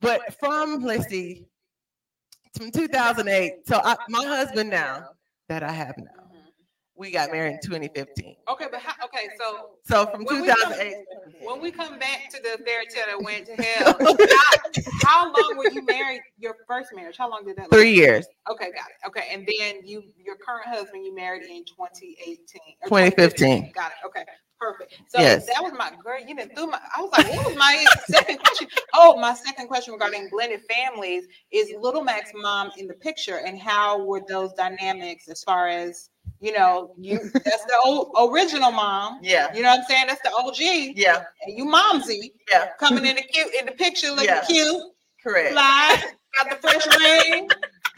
but 0.00 0.34
from 0.38 0.82
let's 0.82 1.08
see, 1.08 1.46
from 2.56 2.70
2008. 2.70 3.66
So 3.66 3.80
I, 3.82 3.96
my 4.08 4.24
husband 4.24 4.70
now 4.70 5.10
that 5.48 5.62
I 5.62 5.72
have 5.72 5.96
now 5.98 6.25
we 6.96 7.10
got 7.10 7.30
married 7.30 7.54
in 7.54 7.60
2015. 7.62 8.36
Okay, 8.48 8.66
but 8.70 8.80
how, 8.80 8.92
okay, 9.04 9.28
so 9.38 9.70
so 9.84 10.06
from 10.06 10.26
2008. 10.26 10.94
when 11.42 11.60
we 11.60 11.70
come 11.70 11.98
back 11.98 12.28
to 12.30 12.42
the 12.42 12.62
fairy 12.64 12.86
tale 12.86 13.04
that 13.06 13.22
went 13.22 13.46
to 13.46 13.54
hell, 13.62 13.96
how, 14.00 14.82
how, 15.02 15.24
long 15.24 15.56
were 15.56 15.70
you 15.70 15.84
married? 15.84 16.22
Your 16.38 16.56
first 16.66 16.90
marriage? 16.94 17.16
How 17.16 17.30
long 17.30 17.44
did 17.44 17.56
that? 17.56 17.70
Last? 17.70 17.72
Three 17.72 17.92
years. 17.92 18.26
Okay, 18.50 18.70
got 18.72 18.88
it. 18.88 19.06
Okay, 19.06 19.28
and 19.30 19.46
then 19.58 19.86
you, 19.86 20.04
your 20.24 20.36
current 20.36 20.66
husband, 20.66 21.04
you 21.04 21.14
married 21.14 21.42
in 21.42 21.64
2018. 21.64 22.36
2015. 22.84 23.72
Got 23.74 23.92
it. 23.92 24.06
Okay, 24.06 24.24
perfect. 24.58 24.94
So 25.08 25.20
yes. 25.20 25.46
that 25.46 25.62
was 25.62 25.72
my 25.72 25.92
girl. 26.02 26.18
You 26.20 26.34
didn't 26.34 26.56
through 26.56 26.68
my. 26.68 26.80
I 26.96 27.00
was 27.00 27.10
like, 27.12 27.28
what 27.34 27.46
was 27.46 27.56
my 27.56 27.84
second 28.06 28.38
question? 28.38 28.68
Oh, 28.94 29.18
my 29.18 29.34
second 29.34 29.68
question 29.68 29.92
regarding 29.92 30.28
blended 30.30 30.62
families 30.70 31.24
is 31.50 31.72
Little 31.78 32.02
Mac's 32.02 32.32
mom 32.34 32.70
in 32.78 32.86
the 32.86 32.94
picture, 32.94 33.40
and 33.46 33.58
how 33.58 34.02
were 34.04 34.22
those 34.26 34.52
dynamics 34.54 35.28
as 35.28 35.42
far 35.44 35.68
as 35.68 36.08
you 36.40 36.52
know, 36.52 36.94
you 36.98 37.18
that's 37.32 37.64
the 37.64 37.80
old, 37.84 38.12
original 38.30 38.70
mom. 38.70 39.20
Yeah. 39.22 39.54
You 39.54 39.62
know 39.62 39.70
what 39.70 39.80
I'm 39.80 39.84
saying? 39.86 40.06
That's 40.06 40.22
the 40.22 40.32
OG. 40.32 40.96
Yeah. 40.96 41.24
And 41.46 41.56
you 41.56 41.64
momsy. 41.64 42.32
Yeah. 42.50 42.68
Coming 42.78 43.06
in 43.06 43.16
the 43.16 43.22
cute 43.22 43.48
in 43.58 43.66
the 43.66 43.72
picture 43.72 44.10
looking 44.10 44.26
yeah. 44.26 44.44
cute. 44.44 44.82
Correct. 45.22 45.52
Fly, 45.52 46.02
got 46.38 46.50
the 46.50 46.56
fresh 46.56 46.86
ring. 46.86 47.48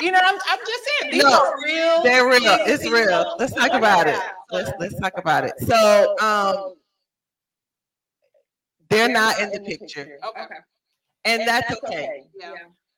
You 0.01 0.12
know, 0.12 0.20
I'm, 0.22 0.38
I'm 0.48 0.59
just 0.61 0.85
saying 1.01 1.12
these 1.12 1.24
no, 1.24 1.33
are 1.33 1.55
real. 1.64 2.03
They're 2.05 2.29
real. 2.29 2.59
It's 2.61 2.88
real. 2.88 3.35
Let's 3.38 3.53
talk 3.53 3.72
about 3.72 4.07
it. 4.07 4.18
Let's 4.51 4.70
let's 4.79 4.98
talk 5.01 5.14
about 5.16 5.44
it. 5.44 5.55
So 5.61 6.16
um 6.20 6.74
they're 8.88 9.09
not 9.09 9.38
in 9.40 9.51
the 9.51 9.61
picture. 9.61 10.18
Okay. 10.27 10.46
And, 11.24 11.40
and 11.40 11.48
that's, 11.48 11.68
that's 11.68 11.85
okay. 11.85 12.05
okay. 12.05 12.22
Yeah. 12.40 12.53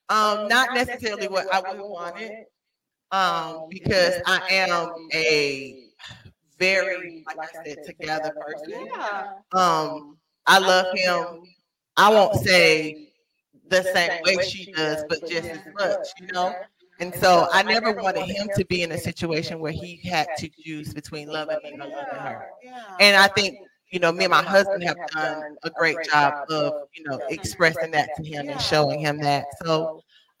Um, 0.09 0.47
not 0.47 0.73
necessarily 0.73 1.27
what 1.27 1.53
I 1.53 1.59
would 1.59 1.81
want 1.81 2.19
it 2.19 2.47
um, 3.11 3.21
um 3.21 3.61
because 3.69 4.19
I 4.25 4.41
am 4.49 4.91
a 5.13 5.75
very, 6.59 7.13
like 7.25 7.37
I 7.43 7.49
said, 7.65 7.83
together 7.83 8.31
person. 8.39 8.73
Yeah. 8.95 9.23
Um, 9.53 10.17
I 10.47 10.59
love 10.59 10.87
him. 10.93 11.25
I 11.97 12.09
won't 12.09 12.35
say 12.35 12.95
the 13.69 13.83
same 13.83 14.11
way 14.23 14.37
she 14.39 14.67
does, 14.75 15.03
but 15.07 15.25
just 15.25 15.53
as 15.53 15.61
much, 15.77 16.13
you 16.19 16.27
know. 16.33 16.55
And 16.99 17.13
so 17.13 17.47
I 17.51 17.63
never 17.63 17.91
wanted 17.93 18.25
him 18.25 18.49
to 18.55 18.65
be 18.65 18.83
in 18.83 18.91
a 18.91 18.97
situation 18.97 19.59
where 19.59 19.71
he 19.71 19.99
had 20.03 20.29
to 20.37 20.49
choose 20.63 20.93
between 20.93 21.29
loving 21.29 21.59
me 21.63 21.73
and 21.79 21.89
loving 21.91 22.19
her. 22.19 22.45
And 22.99 23.15
I 23.17 23.27
think 23.27 23.57
you 23.91 23.99
know, 23.99 24.11
me 24.11 24.23
and 24.25 24.31
my 24.31 24.41
husband 24.43 24.83
have 24.83 24.97
done 25.13 25.57
a 25.63 25.69
great 25.69 26.01
job 26.01 26.33
of, 26.49 26.73
you 26.93 27.03
know, 27.03 27.21
expressing 27.27 27.91
that 27.91 28.13
to 28.15 28.23
him 28.23 28.49
and 28.49 28.59
showing 28.61 28.99
him 28.99 29.19
that. 29.19 29.47
So 29.63 29.89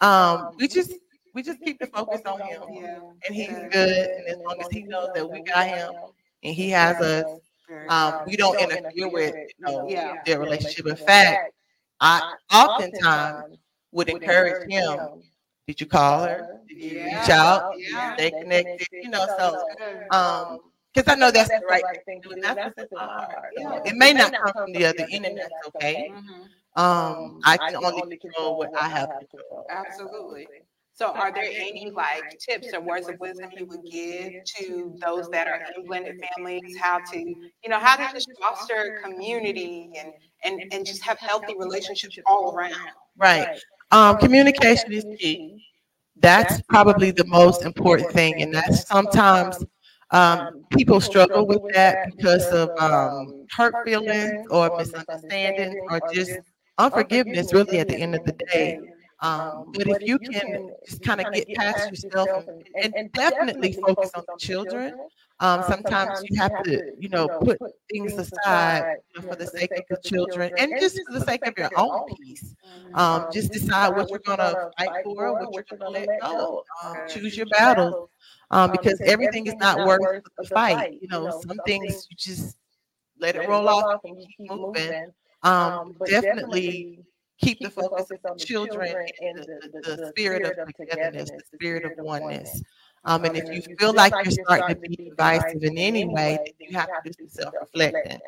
um, 0.01 0.51
we 0.57 0.67
just 0.67 0.93
we 1.33 1.43
just 1.43 1.61
keep 1.61 1.79
the 1.79 1.87
focus 1.87 2.21
on 2.25 2.39
him. 2.41 2.61
Yeah. 2.71 2.99
And 3.27 3.35
he's 3.35 3.47
good. 3.71 4.09
And 4.09 4.27
as 4.27 4.37
long 4.37 4.57
as 4.59 4.67
he 4.71 4.83
knows 4.83 5.09
that 5.15 5.29
we 5.29 5.41
got 5.41 5.67
him 5.67 5.91
and 6.43 6.55
he 6.55 6.69
has 6.69 6.97
us, 7.01 7.25
um, 7.89 8.23
we 8.27 8.35
don't 8.35 8.59
interfere 8.59 9.09
with 9.09 9.33
you 9.35 9.65
know, 9.65 9.87
their 10.25 10.39
relationship. 10.39 10.87
In 10.87 10.95
fact, 10.95 11.53
I 11.99 12.33
oftentimes 12.53 13.57
would 13.91 14.09
encourage 14.09 14.69
him. 14.69 14.97
Did 15.67 15.79
you 15.79 15.87
call 15.87 16.23
her? 16.25 16.59
Did 16.67 16.77
you 16.77 17.03
reach 17.05 17.29
out? 17.29 17.73
Yeah. 17.77 18.13
Stay 18.15 18.31
connected. 18.31 18.87
You 18.91 19.09
know, 19.09 19.25
so 19.37 19.63
um 20.15 20.59
because 20.93 21.13
I 21.13 21.15
know 21.17 21.31
that's 21.31 21.49
the 21.49 21.61
right 21.69 21.83
thing 22.05 22.21
to 22.23 22.29
do, 22.29 22.35
and 22.35 22.43
that's 22.43 22.75
what's 22.75 22.91
hard. 22.97 23.31
It 23.85 23.95
may 23.95 24.11
not 24.11 24.33
come 24.33 24.51
from 24.53 24.73
the 24.73 24.85
other 24.85 25.07
end, 25.09 25.25
and 25.25 25.37
that's 25.37 25.53
okay. 25.67 26.11
Mm-hmm. 26.13 26.41
Um, 26.81 27.39
I 27.45 27.57
can 27.57 27.77
only 27.77 28.17
control 28.17 28.57
what 28.57 28.71
I 28.79 28.87
have 28.89 29.09
to 29.19 29.25
control. 29.25 29.65
Absolutely. 29.69 30.47
So, 30.93 31.11
are 31.13 31.31
there 31.33 31.49
any 31.55 31.89
like 31.95 32.25
tips 32.39 32.73
or 32.73 32.81
words 32.81 33.07
of 33.09 33.19
wisdom 33.19 33.49
you 33.55 33.65
would 33.67 33.85
give 33.89 34.33
to 34.57 34.97
those 35.01 35.29
that 35.29 35.47
are 35.47 35.55
in 35.75 35.83
blended 35.85 36.15
families? 36.35 36.75
How 36.79 36.99
to, 37.11 37.17
you 37.19 37.69
know, 37.69 37.79
how 37.79 37.95
to 37.97 38.07
just 38.07 38.29
foster 38.39 38.91
community 39.01 39.89
and 39.95 40.13
and 40.43 40.63
and 40.71 40.85
just 40.85 41.03
have 41.03 41.17
healthy 41.19 41.55
relationships 41.57 42.17
all 42.25 42.53
around? 42.53 42.91
Right. 43.17 43.49
Um, 43.91 44.17
communication 44.17 44.91
is 44.93 45.05
key. 45.19 45.41
that's 46.21 46.61
probably 46.69 47.11
the 47.11 47.25
most 47.25 47.65
important 47.65 48.09
thing. 48.11 48.41
And 48.41 48.53
that's 48.53 48.85
sometimes 48.87 49.63
um, 50.11 50.65
people 50.71 51.01
struggle 51.01 51.45
with 51.47 51.61
that 51.73 51.99
because 52.03 52.51
of 52.51 52.69
um, 52.79 53.47
hurt 53.55 53.75
feelings 53.83 54.39
or 54.49 54.71
misunderstandings 54.77 55.77
or 55.89 56.01
just 56.01 56.39
unforgiveness, 56.77 57.53
really, 57.53 57.79
at 57.79 57.87
the 57.87 57.97
end 57.97 58.15
of 58.15 58.23
the 58.25 58.33
day. 58.53 58.77
Um, 59.21 59.65
but 59.73 59.87
if 59.87 59.99
you 60.05 60.19
can 60.19 60.59
just 60.85 61.01
kind 61.01 61.21
of 61.21 61.31
get 61.31 61.51
past 61.53 61.89
yourself 61.89 62.31
and, 62.81 62.93
and 62.95 63.11
definitely 63.13 63.73
focus 63.85 64.11
on 64.15 64.23
the 64.27 64.33
children, 64.37 64.93
um, 65.39 65.61
sometimes 65.61 66.21
you 66.23 66.39
have 66.41 66.53
to, 66.65 66.81
you 66.97 67.09
know, 67.09 67.29
put 67.43 67.61
things 67.91 68.17
aside 68.17 68.85
for 69.27 69.35
the 69.35 69.47
sake 69.47 69.73
of 69.77 69.83
the 69.89 69.97
children 70.03 70.51
and 70.57 70.77
just 70.77 71.01
for 71.05 71.13
the 71.13 71.21
sake 71.21 71.45
of 71.45 71.53
your 71.57 71.69
own 71.75 72.01
peace. 72.05 72.55
Um, 72.93 73.25
just 73.31 73.51
decide 73.51 73.89
what 73.89 74.11
you're 74.11 74.21
going 74.25 74.39
to 74.39 74.57
fight 74.77 74.93
for, 75.03 75.33
what 75.33 75.49
you're 75.55 75.65
going 75.69 75.81
to 75.81 75.89
let 75.89 76.09
go. 76.21 76.63
Um, 76.83 77.01
choose 77.07 77.35
your 77.37 77.45
battles 77.47 77.95
um, 78.51 78.71
because 78.71 79.01
everything 79.05 79.47
is 79.47 79.55
not 79.59 79.81
worth 79.81 80.01
the 80.37 80.43
fight. 80.53 80.87
You 80.99 81.07
know, 81.09 81.29
some 81.31 81.61
things 81.61 82.07
you 82.09 82.15
just 82.17 82.57
let 83.19 83.35
it 83.35 83.43
roll 83.45 83.67
off 83.69 83.85
and 84.03 84.17
keep 84.19 84.39
moving. 84.39 84.95
Um, 85.43 85.95
definitely 86.05 86.99
keep 87.41 87.59
the 87.59 87.69
focus 87.69 88.11
on 88.25 88.37
children 88.37 88.95
and 89.21 89.37
the, 89.37 89.69
the, 89.73 89.97
the 89.97 90.07
spirit 90.09 90.43
of 90.45 90.57
togetherness, 90.75 91.31
the 91.31 91.43
spirit 91.57 91.85
of 91.85 91.93
oneness. 91.97 92.61
Um, 93.03 93.25
and 93.25 93.35
if 93.35 93.51
you 93.51 93.61
feel 93.77 93.93
like 93.93 94.13
you're 94.23 94.31
starting 94.45 94.75
to 94.75 94.89
be 94.89 94.95
divisive 94.95 95.63
in 95.63 95.77
any 95.77 96.05
way, 96.05 96.37
then 96.45 96.53
you 96.59 96.77
have 96.77 96.89
to 97.03 97.09
do 97.09 97.11
some 97.19 97.29
self-reflecting. 97.29 98.19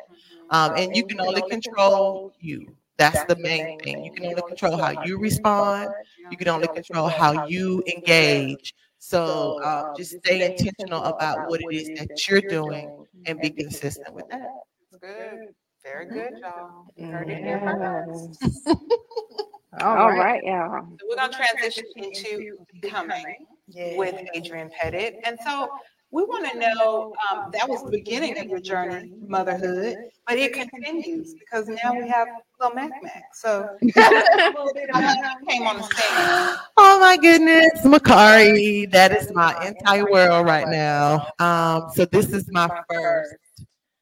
Um, 0.50 0.74
and 0.76 0.96
you 0.96 1.04
can 1.06 1.20
only 1.20 1.42
control 1.42 2.34
you. 2.40 2.76
That's 2.96 3.24
the 3.24 3.36
main 3.36 3.78
thing. 3.80 4.04
You 4.04 4.12
can 4.12 4.26
only 4.26 4.42
control 4.42 4.76
how 4.76 5.04
you 5.04 5.18
respond. 5.18 5.90
You 6.30 6.36
can 6.36 6.48
only 6.48 6.68
control 6.68 7.08
how 7.08 7.46
you 7.48 7.82
engage. 7.86 8.74
So 8.98 9.58
uh, 9.62 9.94
just 9.96 10.18
stay 10.18 10.44
intentional 10.44 11.04
about 11.04 11.50
what 11.50 11.60
it 11.60 11.74
is 11.74 11.90
that 11.98 12.28
you're 12.28 12.40
doing 12.40 13.06
and 13.26 13.40
be 13.40 13.50
consistent 13.50 14.14
with 14.14 14.28
that. 14.30 14.50
Good. 15.00 15.54
Very 15.84 16.06
good, 16.06 16.38
y'all. 16.40 16.86
You 16.96 17.06
heard 17.08 17.28
it 17.28 17.42
here 17.42 17.60
first. 17.60 18.66
All 19.80 20.08
right, 20.08 20.42
y'all. 20.42 20.86
So 20.98 21.06
we're 21.08 21.16
gonna 21.16 21.32
transition 21.32 21.84
into 21.96 22.56
becoming 22.80 23.46
with 23.96 24.14
Adrienne 24.34 24.70
Petit. 24.70 25.18
And 25.24 25.38
so 25.44 25.68
we 26.10 26.22
want 26.24 26.50
to 26.50 26.58
know, 26.58 27.12
um, 27.30 27.50
that 27.52 27.68
was 27.68 27.82
the 27.82 27.90
beginning 27.90 28.38
of 28.38 28.46
your 28.46 28.60
journey, 28.60 29.12
motherhood, 29.26 29.96
but 30.26 30.38
it 30.38 30.54
continues 30.54 31.34
because 31.34 31.68
now 31.68 31.92
we 31.92 32.08
have 32.08 32.28
little 32.58 32.74
Mac 32.74 32.90
Mac. 33.02 33.24
So 33.34 33.68
a 33.82 33.84
little 33.84 34.70
bit 34.72 34.88
about 34.88 35.02
how 35.02 35.38
you 35.38 35.46
came 35.46 35.66
on 35.66 35.76
the 35.76 35.82
scene. 35.82 36.56
Oh 36.78 36.98
my 36.98 37.18
goodness, 37.20 37.84
Makari, 37.84 38.90
that 38.90 39.12
is 39.12 39.30
my 39.34 39.54
entire 39.66 40.10
world 40.10 40.46
right 40.46 40.68
now. 40.68 41.26
Um, 41.40 41.90
so 41.92 42.06
this 42.06 42.32
is 42.32 42.50
my 42.50 42.70
first 42.88 43.34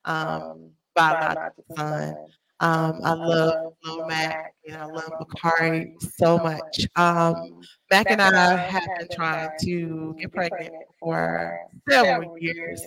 um, 0.05 0.71
biological 0.95 1.65
son. 1.77 2.15
Um, 2.61 3.01
I 3.03 3.13
love 3.15 3.75
Lil 3.85 4.07
Mac 4.07 4.55
and 4.69 4.77
I 4.77 4.85
love 4.85 5.11
Makari 5.21 6.01
so 6.01 6.39
much. 6.39 6.87
Um, 6.97 7.61
Mac 7.91 8.11
and 8.11 8.23
I 8.23 8.57
have 8.57 8.89
been 8.99 9.09
trying 9.11 9.51
to 9.63 10.15
get 10.19 10.33
pregnant 10.33 10.75
for 11.01 11.59
several 11.91 12.39
years. 12.39 12.83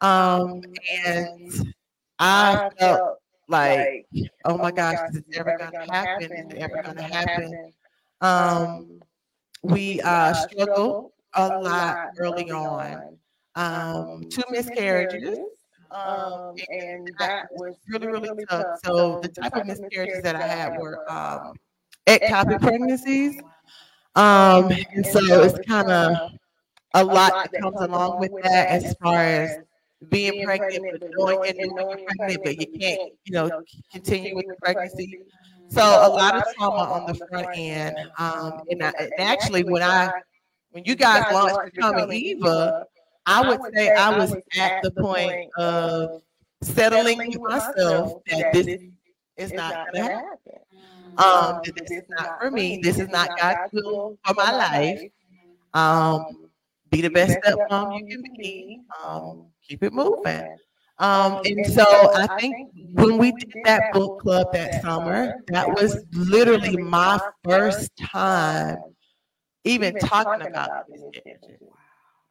Um, 0.00 0.62
and 1.04 1.74
I 2.18 2.70
felt 2.78 3.18
like, 3.48 4.06
oh 4.46 4.56
my 4.56 4.70
gosh, 4.70 4.98
is 5.10 5.16
it 5.18 5.24
ever 5.36 5.56
gonna 5.58 5.92
happen? 5.92 6.32
Is 6.32 6.54
it 6.54 6.58
ever 6.58 6.82
gonna 6.82 7.02
happen? 7.02 7.72
Um, 8.22 9.00
we 9.62 10.00
uh, 10.00 10.32
struggled 10.32 11.12
a 11.34 11.48
lot 11.60 12.08
early 12.18 12.50
on. 12.50 13.18
Um, 13.54 14.24
two 14.30 14.42
miscarriages. 14.50 15.38
Um, 15.92 16.54
and 16.68 17.10
that 17.18 17.48
was 17.52 17.74
really, 17.88 18.06
really 18.06 18.44
tough. 18.48 18.78
So 18.84 19.20
the 19.20 19.28
type 19.28 19.56
of 19.56 19.66
miscarriages 19.66 20.22
that 20.22 20.36
I 20.36 20.46
had 20.46 20.78
were 20.78 21.10
um, 21.10 21.54
ectopic 22.06 22.60
pregnancies. 22.60 23.40
Um, 24.16 24.70
and 24.94 25.06
so 25.06 25.20
it's 25.42 25.58
kind 25.66 25.90
of 25.90 26.32
a 26.94 27.04
lot 27.04 27.50
that 27.52 27.60
comes 27.60 27.80
along 27.80 28.20
with 28.20 28.32
that 28.42 28.68
as 28.68 28.94
far 29.02 29.22
as 29.22 29.58
being 30.08 30.44
pregnant, 30.44 31.00
but 31.00 31.10
knowing 31.16 31.60
and 31.60 31.72
knowing 31.74 31.98
you're 31.98 32.08
pregnant, 32.16 32.44
but 32.44 32.60
you 32.60 32.78
can't, 32.78 33.12
you 33.24 33.32
know, 33.32 33.50
continue 33.92 34.34
with 34.34 34.46
the 34.46 34.56
pregnancy. 34.62 35.18
So 35.68 35.82
a 35.82 36.08
lot 36.08 36.34
of 36.36 36.44
trauma 36.56 36.92
on 36.92 37.06
the 37.06 37.14
front 37.26 37.48
end. 37.54 37.96
Um, 38.18 38.62
and, 38.70 38.82
I, 38.82 38.92
and 38.98 39.12
actually, 39.18 39.62
when 39.62 39.82
I, 39.82 40.10
when 40.70 40.84
you 40.84 40.94
guys 40.94 41.32
launched 41.32 41.74
Becoming 41.74 42.12
Eva, 42.12 42.86
I 43.26 43.48
would 43.48 43.60
say 43.74 43.90
I 43.90 44.16
was 44.18 44.34
at 44.58 44.82
the 44.82 44.90
point 44.90 45.50
of 45.56 46.22
settling 46.62 47.18
with 47.18 47.40
myself 47.40 48.22
that 48.26 48.52
this 48.52 48.80
is 49.36 49.52
not 49.52 49.92
going 49.92 50.04
to 50.04 50.12
happen. 50.12 50.60
Um, 51.16 51.60
that 51.64 51.74
this 51.76 51.90
is 51.98 52.04
not 52.08 52.40
for 52.40 52.50
me. 52.50 52.80
This 52.82 52.98
is 52.98 53.08
not 53.08 53.30
God's 53.38 53.72
will 53.72 54.18
for 54.24 54.34
my 54.34 54.52
life. 54.52 55.02
Um, 55.74 56.24
be 56.90 57.00
the 57.00 57.10
best 57.10 57.38
stepmom 57.42 58.00
you 58.08 58.22
can 58.22 58.22
be. 58.38 58.80
Um, 59.04 59.46
keep 59.66 59.82
it 59.82 59.92
moving. 59.92 60.56
Um, 60.98 61.40
and 61.44 61.66
so 61.66 61.84
I 62.14 62.38
think 62.40 62.70
when 62.92 63.16
we 63.18 63.32
did 63.32 63.54
that 63.64 63.92
book 63.92 64.20
club 64.20 64.52
that 64.52 64.82
summer, 64.82 65.34
that 65.48 65.68
was 65.68 66.04
literally 66.12 66.76
my 66.76 67.18
first 67.44 67.90
time 67.96 68.78
even 69.64 69.98
talking 69.98 70.46
about 70.46 70.86
this 70.88 71.12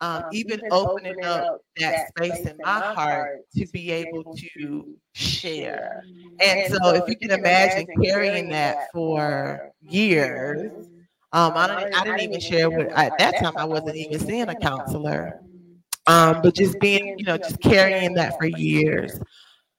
um, 0.01 0.23
even 0.31 0.61
opening 0.71 1.23
up 1.23 1.61
that 1.77 2.07
space 2.09 2.45
in 2.45 2.55
my 2.63 2.79
heart 2.79 3.41
to 3.55 3.67
be 3.67 3.91
able 3.91 4.23
to 4.35 4.97
share. 5.13 6.05
And 6.39 6.73
so, 6.73 6.93
if 6.95 7.07
you 7.07 7.15
can 7.17 7.31
imagine 7.31 7.87
carrying 8.01 8.49
that 8.49 8.91
for 8.93 9.71
years, 9.81 10.71
um, 11.33 11.53
I, 11.55 11.67
don't, 11.67 11.95
I 11.95 12.03
didn't 12.03 12.21
even 12.21 12.39
share 12.39 12.69
with, 12.69 12.89
at 12.95 13.17
that 13.17 13.37
time, 13.37 13.53
I 13.57 13.65
wasn't 13.65 13.97
even 13.97 14.19
seeing 14.19 14.49
a 14.49 14.55
counselor. 14.55 15.41
Um, 16.07 16.41
but 16.41 16.55
just 16.55 16.79
being, 16.79 17.13
you 17.17 17.25
know, 17.25 17.37
just 17.37 17.59
carrying 17.61 18.13
that 18.15 18.37
for 18.37 18.45
years. 18.45 19.19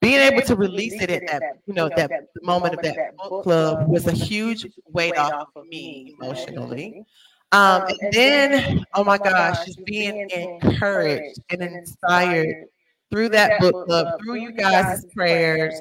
Being 0.00 0.20
able 0.20 0.42
to 0.42 0.56
release 0.56 1.00
it 1.00 1.10
at 1.10 1.26
that, 1.26 1.42
you 1.66 1.74
know, 1.74 1.90
that 1.96 2.10
moment 2.42 2.74
of 2.74 2.80
that 2.82 2.96
book 3.16 3.42
club 3.42 3.88
was 3.88 4.06
a 4.06 4.12
huge 4.12 4.66
weight 4.92 5.16
off 5.16 5.48
of 5.56 5.66
me 5.66 6.14
emotionally. 6.20 7.04
Um, 7.52 7.82
and 8.00 8.12
then, 8.12 8.84
oh 8.94 9.02
my 9.04 9.18
gosh, 9.18 9.64
just 9.64 9.84
being 9.84 10.28
encouraged 10.30 11.40
and 11.50 11.62
inspired 11.62 12.66
through 13.10 13.28
that 13.30 13.60
book 13.60 13.86
club, 13.86 14.20
through 14.22 14.36
you 14.36 14.52
guys' 14.52 15.04
prayers, 15.14 15.80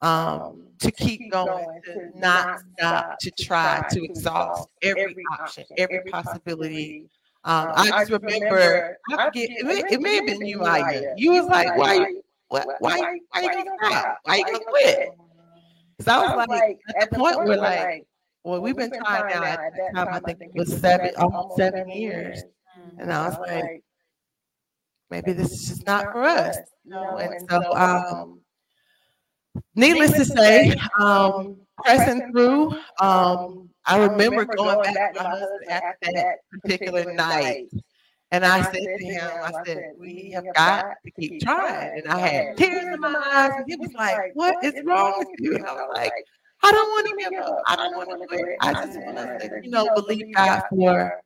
um, 0.00 0.62
to 0.78 0.90
keep 0.90 1.30
going, 1.30 1.66
to 1.84 2.18
not 2.18 2.60
stop, 2.78 3.18
to 3.20 3.30
try, 3.30 3.86
to 3.90 4.02
exhaust 4.04 4.68
every 4.82 5.14
option, 5.30 5.64
every 5.76 6.00
possibility. 6.10 7.04
Um, 7.44 7.72
I 7.76 7.90
just 7.90 8.10
remember, 8.10 8.96
I 9.10 9.26
forget, 9.26 9.50
it, 9.50 9.66
may, 9.66 9.82
it 9.90 10.00
may 10.00 10.14
have 10.14 10.26
been 10.26 10.46
you, 10.46 10.64
Aya. 10.64 11.14
You 11.16 11.32
was 11.32 11.46
like, 11.46 11.76
why, 11.76 11.94
you- 11.94 12.22
why, 12.48 12.64
why, 12.78 12.98
why 13.30 13.40
you 13.42 13.50
gonna 13.50 13.70
stop? 13.84 14.18
Why 14.24 14.36
you 14.36 14.44
gonna 14.44 14.64
quit? 14.64 15.08
Because 15.98 16.08
I 16.12 16.36
was 16.36 16.48
like, 16.48 16.78
at 17.00 17.10
the 17.10 17.18
point 17.18 17.36
where 17.44 17.56
like, 17.58 18.06
well, 18.44 18.60
we've 18.60 18.76
been 18.76 18.90
trying 18.90 19.28
now 19.28 19.44
at 19.44 19.58
that 19.76 19.94
time, 19.94 20.08
I 20.12 20.20
think 20.20 20.40
it 20.40 20.50
was 20.54 20.76
seven, 20.76 21.10
almost 21.16 21.56
seven 21.56 21.88
years. 21.88 22.42
And 22.98 23.12
I 23.12 23.28
was 23.28 23.38
like, 23.38 23.82
maybe 25.10 25.32
this 25.32 25.52
is 25.52 25.68
just 25.68 25.86
not 25.86 26.12
for 26.12 26.24
us. 26.24 26.56
You 26.84 26.92
know? 26.92 27.16
And 27.18 27.48
so, 27.48 27.74
um, 27.74 28.40
needless 29.76 30.12
to 30.12 30.24
say, 30.24 30.74
um, 30.98 31.56
pressing 31.84 32.32
through, 32.32 32.72
um, 33.00 33.70
I 33.86 33.98
remember 33.98 34.44
going 34.44 34.82
back 34.94 35.14
to 35.14 35.22
my 35.22 35.30
husband 35.30 35.70
after 35.70 36.12
that 36.14 36.36
particular 36.50 37.12
night. 37.12 37.68
And 38.32 38.46
I 38.46 38.62
said 38.62 38.72
to 38.72 39.04
him, 39.04 39.30
I 39.44 39.52
said, 39.66 39.92
we 39.98 40.30
have 40.34 40.44
got 40.54 40.94
to 41.04 41.10
keep 41.20 41.42
trying. 41.42 41.98
And 41.98 42.08
I 42.08 42.18
had 42.18 42.56
tears 42.56 42.94
in 42.94 42.98
my 42.98 43.14
eyes. 43.14 43.52
And 43.56 43.64
he 43.68 43.76
was 43.76 43.92
like, 43.92 44.30
what 44.34 44.64
is 44.64 44.72
wrong 44.84 45.14
with 45.18 45.28
you? 45.38 45.56
And 45.56 45.66
I 45.66 45.74
was 45.74 45.90
like, 45.94 46.12
I 46.62 46.72
don't 46.72 46.88
want 46.90 47.06
to 47.06 47.30
give 47.30 47.40
up. 47.42 47.62
I 47.66 47.76
don't 47.76 47.96
want 47.96 48.20
to 48.20 48.26
quit. 48.26 48.56
I 48.60 48.72
just 48.72 48.98
want 49.00 49.16
to, 49.16 49.60
you 49.62 49.70
know, 49.70 49.88
believe 49.94 50.34
God 50.34 50.62
for 50.70 51.20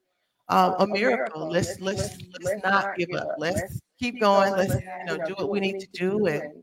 um, 0.49 0.77
a 0.79 0.87
miracle. 0.87 1.51
Let's 1.51 1.81
let's 1.81 2.17
let's 2.41 2.63
not 2.65 2.97
give 2.97 3.11
up. 3.17 3.29
Let's 3.39 3.81
keep 3.99 4.21
going. 4.21 4.53
Let's 4.53 4.75
you 4.75 5.05
know 5.05 5.19
do 5.27 5.35
what 5.35 5.51
we 5.51 5.61
need 5.61 5.81
to 5.81 5.89
do, 5.93 6.27
and 6.27 6.63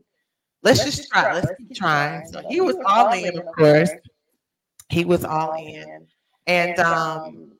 let's 0.62 0.84
just 0.84 1.08
try. 1.10 1.34
Let's 1.34 1.52
keep 1.56 1.74
trying. 1.74 2.26
So 2.26 2.42
he 2.48 2.60
was 2.60 2.76
all 2.84 3.12
in, 3.12 3.38
of 3.38 3.46
course. 3.46 3.90
He 4.88 5.04
was 5.04 5.24
all 5.24 5.54
in, 5.54 6.06
and 6.46 6.78
um, 6.78 7.52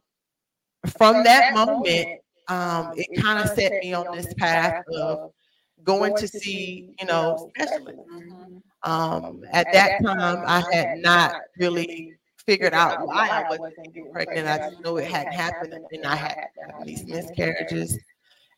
from 0.98 1.22
that 1.24 1.54
moment, 1.54 2.20
um, 2.48 2.92
it 2.96 3.22
kind 3.22 3.38
of 3.38 3.54
set 3.54 3.72
me 3.82 3.92
on 3.92 4.16
this 4.16 4.32
path 4.34 4.84
of 4.96 5.32
going 5.84 6.16
to 6.16 6.28
see, 6.28 6.94
you 7.00 7.06
know, 7.06 7.50
specialists. 7.56 8.02
Um, 8.82 9.42
at 9.52 9.66
that 9.72 10.02
time, 10.02 10.42
I 10.46 10.62
had 10.72 10.98
not 10.98 11.34
really 11.58 12.14
figured 12.46 12.74
out 12.74 13.06
why 13.06 13.28
I 13.28 13.48
wasn't 13.48 13.94
getting 13.94 14.12
pregnant. 14.12 14.46
I 14.48 14.58
just 14.70 14.84
knew 14.84 14.98
it 14.98 15.10
hadn't 15.10 15.32
happened, 15.32 15.74
and 15.92 16.04
I 16.04 16.16
had 16.16 16.48
these 16.84 17.04
miscarriages. 17.06 17.98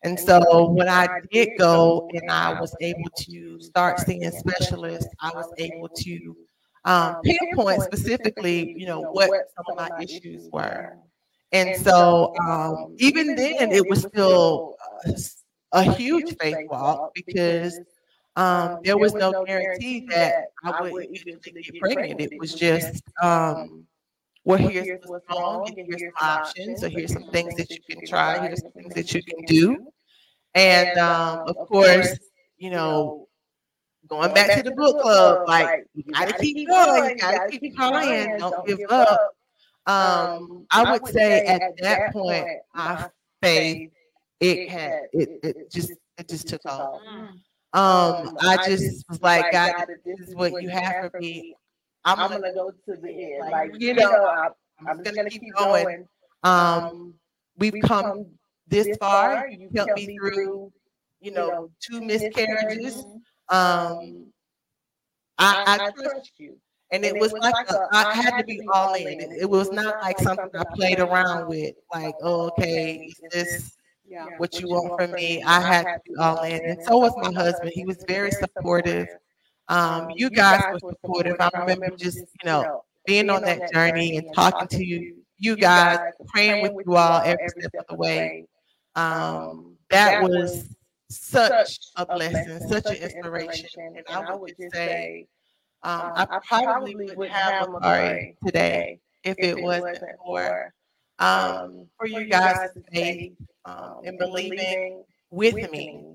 And 0.03 0.19
so 0.19 0.69
when 0.69 0.89
I 0.89 1.07
did 1.31 1.49
go 1.57 2.09
and 2.13 2.29
I 2.29 2.59
was 2.59 2.75
able 2.81 3.09
to 3.19 3.59
start 3.61 3.99
seeing 3.99 4.29
specialists, 4.31 5.07
I 5.21 5.31
was 5.33 5.51
able 5.57 5.89
to 5.89 6.35
um, 6.85 7.15
pinpoint 7.23 7.81
specifically, 7.81 8.75
you 8.77 8.85
know, 8.85 9.01
what 9.01 9.29
some 9.29 9.65
of 9.71 9.75
my 9.77 9.89
issues 10.01 10.49
were. 10.51 10.97
And 11.51 11.75
so 11.81 12.33
um, 12.41 12.95
even 12.99 13.35
then, 13.35 13.71
it 13.71 13.89
was 13.89 14.03
still 14.03 14.75
a 15.71 15.83
huge 15.83 16.35
faith 16.37 16.67
walk 16.69 17.13
because 17.13 17.79
um, 18.35 18.79
there 18.83 18.97
was 18.97 19.13
no 19.13 19.43
guarantee 19.45 20.05
that 20.09 20.51
I 20.63 20.81
would 20.81 21.07
eventually 21.11 21.63
get 21.63 21.81
pregnant. 21.81 22.21
It 22.21 22.39
was 22.39 22.53
just, 22.53 23.03
um, 23.21 23.85
well, 24.43 24.57
here's 24.57 24.99
what's 25.05 25.25
wrong, 25.29 25.67
and 25.67 25.87
here's 25.87 26.01
some 26.01 26.13
options, 26.21 26.83
or 26.83 26.89
here's 26.89 27.11
some 27.11 27.29
things 27.31 27.55
that 27.55 27.69
you 27.71 27.79
can 27.89 28.05
try, 28.05 28.39
here's 28.47 28.61
some 28.61 28.71
things 28.71 28.93
that 28.93 29.13
you 29.13 29.23
can 29.23 29.45
do. 29.45 29.87
And 30.53 30.97
um, 30.97 31.39
of 31.47 31.57
course, 31.67 32.17
you 32.57 32.69
know, 32.69 33.27
going 34.07 34.33
back 34.33 34.55
to 34.57 34.63
the 34.63 34.71
book 34.71 35.01
club, 35.01 35.47
like 35.47 35.85
you 35.93 36.03
gotta 36.13 36.33
keep 36.33 36.67
going, 36.67 37.09
you 37.11 37.17
gotta 37.17 37.49
keep 37.49 37.75
trying, 37.75 38.37
don't 38.37 38.65
give 38.65 38.79
up. 38.89 39.33
Um, 39.85 40.65
I 40.71 40.91
would 40.91 41.07
say 41.07 41.45
at 41.45 41.77
that 41.79 42.13
point, 42.13 42.47
my 42.73 43.09
faith 43.41 43.91
it 44.39 44.69
had 44.69 45.01
it, 45.13 45.39
it 45.43 45.71
just 45.71 45.91
it 46.17 46.27
just 46.27 46.47
took 46.47 46.65
off. 46.65 47.01
Um, 47.73 48.37
I 48.41 48.57
just 48.65 49.05
was 49.09 49.21
like, 49.21 49.51
God, 49.51 49.85
this 50.05 50.19
is 50.19 50.35
what 50.35 50.61
you 50.61 50.69
have 50.69 51.11
for 51.11 51.19
me. 51.19 51.55
I'm, 52.05 52.19
I'm 52.19 52.31
gonna, 52.31 52.53
go 52.53 52.71
to 52.71 53.01
the 53.01 53.09
end. 53.09 53.51
Like, 53.51 53.71
you 53.77 53.93
know, 53.93 54.25
I'm, 54.25 54.51
I'm 54.87 55.03
just 55.03 55.15
gonna, 55.15 55.29
keep 55.29 55.53
going. 55.55 56.07
Um, 56.43 57.13
we've 57.57 57.73
come 57.83 58.25
this 58.67 58.95
far. 58.97 59.47
You 59.49 59.69
helped 59.75 59.95
me 59.95 60.17
through, 60.17 60.71
you 61.19 61.31
know, 61.31 61.69
two 61.81 62.01
miscarriages. 62.01 63.03
Um, 63.49 64.27
I, 65.37 65.77
I 65.79 65.91
trust 65.91 66.31
you. 66.37 66.57
And, 66.91 67.03
and 67.03 67.17
it, 67.17 67.19
was, 67.19 67.33
was 67.33 67.41
like, 67.41 67.53
like 67.53 67.69
a, 67.69 67.87
I 67.91 68.13
had 68.13 68.37
to 68.37 68.43
be 68.45 68.61
all 68.73 68.93
in. 68.93 69.07
It, 69.07 69.41
it 69.41 69.49
was 69.49 69.69
not 69.71 70.01
like 70.01 70.17
something 70.19 70.49
I 70.57 70.63
played 70.73 70.99
around 71.01 71.49
with, 71.49 71.75
like, 71.93 72.15
oh, 72.23 72.47
okay, 72.47 73.11
is 73.11 73.19
this 73.29 73.76
yeah. 74.07 74.25
what 74.37 74.59
you 74.59 74.67
want 74.69 74.99
from 74.99 75.11
me? 75.11 75.43
I 75.43 75.61
had 75.61 75.83
to 75.83 75.99
be 76.05 76.15
all 76.19 76.43
in. 76.43 76.63
And 76.63 76.83
so 76.83 76.97
was 76.97 77.13
my 77.17 77.31
husband. 77.31 77.71
He 77.73 77.85
was 77.85 78.03
very 78.07 78.31
supportive. 78.31 79.07
Um, 79.67 80.03
um 80.03 80.11
you 80.15 80.29
guys 80.29 80.63
were 80.71 80.91
supportive. 80.91 81.35
I 81.39 81.49
remember 81.59 81.95
just, 81.97 82.19
you 82.19 82.45
know, 82.45 82.83
being 83.05 83.29
on 83.29 83.41
that 83.43 83.71
journey 83.73 84.17
and 84.17 84.33
talking 84.33 84.67
to 84.69 84.85
you, 84.85 85.17
you 85.37 85.55
guys, 85.55 85.99
praying 86.27 86.63
with 86.63 86.85
you 86.85 86.95
all 86.95 87.21
every 87.21 87.47
step 87.49 87.71
of 87.79 87.85
the 87.89 87.95
way. 87.95 88.45
Um, 88.95 89.05
um 89.05 89.77
that 89.89 90.23
was 90.23 90.75
such 91.09 91.79
a 91.95 92.05
blessing, 92.05 92.59
such 92.67 92.85
an 92.85 92.95
inspiration. 92.95 93.95
And 93.95 94.03
I 94.09 94.35
would 94.35 94.53
just 94.59 94.73
say, 94.73 95.27
um, 95.83 96.01
um, 96.01 96.27
I, 96.31 96.39
probably 96.47 96.95
would 97.15 97.29
have 97.29 97.67
Makari 97.67 98.35
today 98.45 98.99
if, 99.23 99.35
it 99.37 99.61
wasn't 99.61 99.99
for 100.25 100.73
um, 101.19 101.29
um 101.29 101.87
for 101.97 102.07
you 102.07 102.25
guys 102.25 102.71
to 102.73 102.83
faith 102.91 103.33
um, 103.67 104.01
and 104.05 104.17
believing 104.19 105.03
with 105.31 105.61
me 105.71 106.05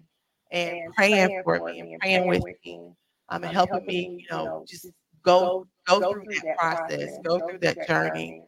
and 0.53 0.83
praying 0.97 1.31
for 1.45 1.61
me 1.61 1.81
and 1.81 1.89
praying 2.01 2.27
with 2.29 2.45
me 2.65 2.93
um, 3.31 3.45
and 3.45 3.53
helping 3.53 3.87
me, 3.87 4.15
you 4.19 4.27
know, 4.31 4.65
just 4.69 4.93
go 5.23 5.67
go 5.87 6.03
through 6.03 6.27
that 6.37 6.47
process, 6.59 7.19
go 7.25 7.41
through 7.41 7.61
that 7.61 7.83
journey. 7.83 8.43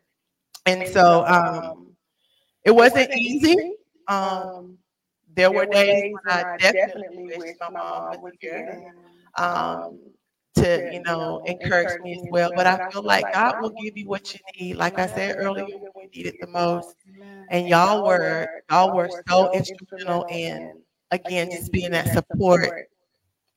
And 0.67 0.89
so 0.89 1.27
um, 1.27 1.97
it 2.65 2.73
wasn't 2.73 3.11
easy. 3.15 3.75
Um, 4.09 4.79
there 5.37 5.53
were 5.53 5.67
days 5.67 6.05
when 6.11 6.23
I 6.29 6.45
definitely 6.59 7.19
wished 7.19 7.55
my 7.61 7.71
mom 7.71 8.23
was 8.23 8.35
here. 8.41 8.85
Um, 9.39 10.14
to, 10.57 10.93
you 10.93 11.03
know, 11.03 11.43
encourage 11.47 12.01
me 12.03 12.15
as 12.15 12.29
well. 12.31 12.53
But 12.55 12.67
I 12.67 12.91
feel 12.91 13.03
like 13.03 13.33
God 13.33 13.61
will 13.61 13.71
give 13.71 13.97
you 13.97 14.07
what 14.07 14.33
you 14.35 14.41
need. 14.61 14.77
Like 14.77 14.99
I 14.99 15.07
said 15.07 15.37
earlier, 15.39 15.65
when 15.65 15.91
we 15.97 16.09
needed 16.15 16.37
the 16.41 16.47
most. 16.49 16.97
And 17.51 17.69
y'all 17.69 18.05
were 18.05 18.49
y'all 18.71 18.95
were 18.95 19.11
so 19.29 19.53
instrumental 19.53 20.25
in 20.31 20.73
again 21.11 21.51
just 21.51 21.73
being 21.73 21.91
that 21.93 22.09
support 22.09 22.89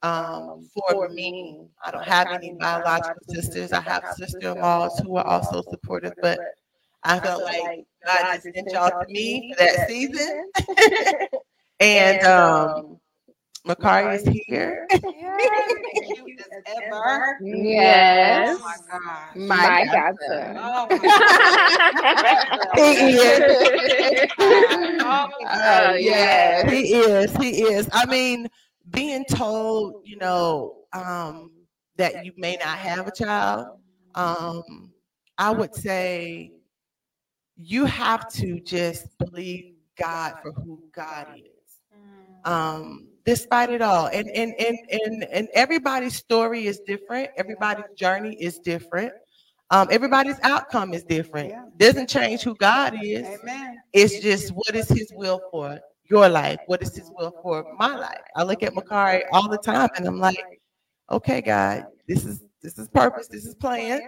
um, 0.04 0.70
for 0.74 1.10
me. 1.10 1.68
I 1.86 1.92
don't 1.92 2.04
have 2.04 2.28
any 2.32 2.54
biological 2.60 3.22
sisters. 3.30 3.72
I 3.74 3.82
have 3.82 4.04
sister-in-laws 4.18 5.00
who 5.00 5.16
are 5.18 5.26
also 5.26 5.64
supportive, 5.70 6.14
but 6.22 6.40
I 7.04 7.20
felt 7.20 7.44
like 7.44 7.86
God 8.06 8.34
just 8.34 8.44
sent 8.54 8.72
y'all 8.72 8.90
to 8.90 9.06
me 9.12 9.54
for 9.54 9.64
that 9.64 9.88
season. 9.88 10.52
and 11.80 12.24
um, 12.24 13.00
Makari 13.68 14.16
is 14.16 14.28
here. 14.48 14.88
Yes. 17.42 18.58
Oh 18.60 18.64
my, 18.64 18.76
God. 18.92 19.38
my 19.48 19.86
godson. 19.86 20.58
Oh 20.60 20.88
he 22.76 23.14
is. 23.14 24.32
Oh, 25.00 25.30
uh, 25.46 25.96
yeah, 26.00 26.70
he 26.70 26.94
is. 26.94 27.36
He 27.38 27.64
is. 27.64 27.90
I 27.94 28.06
mean, 28.06 28.48
being 28.92 29.26
told, 29.26 30.02
you 30.06 30.18
know, 30.18 30.78
um, 30.94 31.52
that 31.98 32.26
you 32.26 32.34
may 32.38 32.58
not 32.58 32.78
have 32.78 33.08
a 33.08 33.12
child, 33.12 33.80
um, 34.16 34.92
I 35.38 35.52
would 35.52 35.76
say 35.76 36.52
you 37.56 37.86
have 37.86 38.28
to 38.34 38.60
just 38.62 39.18
believe 39.20 39.76
God 39.98 40.36
for 40.42 40.52
who 40.52 40.84
God 40.94 41.28
is. 41.36 41.80
Um, 42.46 43.08
despite 43.28 43.70
it 43.70 43.82
all. 43.84 44.08
And 44.08 44.30
and 44.30 44.56
and 44.58 44.80
and 44.90 45.24
and 45.26 45.48
everybody's 45.54 46.16
story 46.16 46.66
is 46.66 46.80
different. 46.80 47.30
Everybody's 47.38 47.86
journey 47.96 48.36
is 48.40 48.58
different. 48.58 49.12
Um, 49.70 49.90
everybody's 49.92 50.40
outcome 50.44 50.94
is 50.94 51.04
different. 51.04 51.54
Doesn't 51.78 52.08
change 52.08 52.42
who 52.42 52.56
God 52.56 52.96
is. 53.04 53.28
It's 53.94 54.20
just 54.22 54.52
what 54.52 54.74
is 54.74 54.88
His 54.88 55.12
will 55.14 55.42
for 55.52 55.78
your 56.10 56.30
life. 56.30 56.58
What 56.68 56.82
is 56.82 56.96
His 56.96 57.12
will 57.18 57.34
for 57.44 57.66
my 57.78 57.96
life? 57.96 58.22
I 58.36 58.44
look 58.44 58.64
at 58.64 58.74
Makari 58.74 59.24
all 59.34 59.50
the 59.50 59.58
time, 59.58 59.90
and 59.98 60.08
I'm 60.08 60.20
like, 60.20 60.62
okay, 61.12 61.42
God, 61.42 61.86
this 62.08 62.24
is 62.24 62.46
this 62.64 62.78
is 62.78 62.88
purpose. 62.88 63.28
This 63.28 63.46
is 63.46 63.56
plan. 63.56 64.02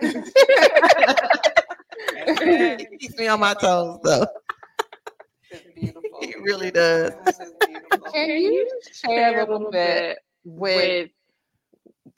it 2.02 2.90
keeps 3.00 3.18
me 3.18 3.28
on 3.28 3.42
my 3.42 3.54
toes, 3.54 4.00
though. 4.02 4.26
It 5.52 6.42
really 6.42 6.72
does. 6.72 7.14
Can 8.14 8.30
you 8.30 8.70
share 8.92 9.40
a 9.42 9.52
little 9.52 9.72
bit 9.72 10.20
with 10.44 11.10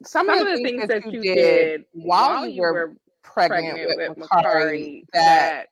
some, 0.03 0.27
some 0.27 0.39
of 0.39 0.47
the 0.47 0.63
things, 0.63 0.87
that, 0.87 1.11
you 1.11 1.21
did 1.21 1.85
while 1.93 2.47
you 2.47 2.61
were 2.61 2.95
pregnant, 3.23 3.75
pregnant 3.75 4.17
with 4.17 4.29
Makari 4.29 5.05
that 5.13 5.67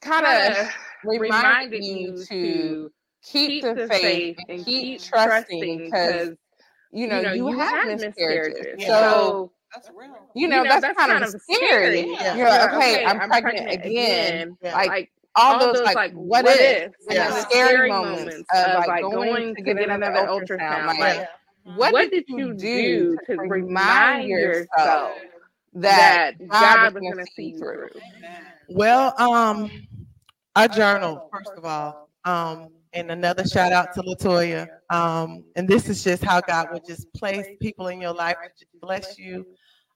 kind 0.00 0.26
of 0.26 0.68
reminded 1.04 1.84
you 1.84 2.24
to 2.26 2.90
keep 3.22 3.62
the 3.62 3.88
faith 3.88 4.36
and 4.48 4.64
keep 4.64 5.02
trusting 5.02 5.86
because 5.86 6.36
you 6.92 7.08
know 7.08 7.20
you, 7.32 7.50
you 7.50 7.58
have 7.58 8.00
miscarriages. 8.00 8.86
So 8.86 9.52
that's 9.74 9.90
real. 9.94 10.14
You 10.34 10.48
know, 10.48 10.58
you 10.58 10.62
know 10.62 10.68
that's, 10.68 10.82
that's, 10.82 10.98
kind, 10.98 11.12
kind 11.12 11.24
of 11.24 11.30
scary. 11.42 12.02
scary. 12.02 12.12
Yeah. 12.12 12.36
You're 12.36 12.48
like, 12.48 12.74
okay, 12.74 13.04
I'm, 13.04 13.20
I'm 13.20 13.28
pregnant, 13.28 13.66
pregnant 13.66 13.84
again. 13.84 14.56
again. 14.62 14.72
Like, 14.72 14.88
like 14.88 15.12
all, 15.36 15.54
all 15.54 15.60
those, 15.60 15.76
those, 15.76 15.84
like, 15.84 15.96
like 15.96 16.12
what, 16.12 16.44
what 16.44 16.56
if, 16.58 16.92
yeah. 17.10 17.28
the 17.28 17.40
scary 17.42 17.90
moments 17.90 18.42
of 18.54 18.86
like 18.86 19.02
going, 19.02 19.54
to 19.54 19.62
get 19.62 19.78
another 19.78 20.26
ultrasound. 20.26 20.86
Like, 20.86 20.98
like 20.98 21.28
what, 21.76 21.92
what, 21.92 22.10
did 22.10 22.24
you 22.28 22.54
do 22.54 23.16
to 23.26 23.36
remind 23.36 24.28
yourself 24.28 25.12
that 25.74 26.32
God 26.48 26.94
was 26.94 27.00
going 27.00 27.18
to 27.18 27.26
see 27.34 27.52
through? 27.52 27.88
Well, 28.68 29.14
um, 29.20 29.70
I 30.54 30.68
journal 30.68 31.28
first 31.30 31.52
of 31.56 31.64
all, 31.64 32.08
um, 32.24 32.68
and 32.92 33.10
another 33.10 33.46
shout 33.46 33.72
out 33.72 33.92
to 33.94 34.02
Latoya. 34.02 34.66
Um, 34.90 35.44
and 35.54 35.68
this 35.68 35.88
is 35.88 36.02
just 36.02 36.24
how 36.24 36.40
God 36.40 36.68
would 36.72 36.86
just 36.86 37.12
place 37.12 37.46
people 37.60 37.88
in 37.88 38.00
your 38.00 38.14
life 38.14 38.36
to 38.58 38.66
bless 38.80 39.18
you 39.18 39.44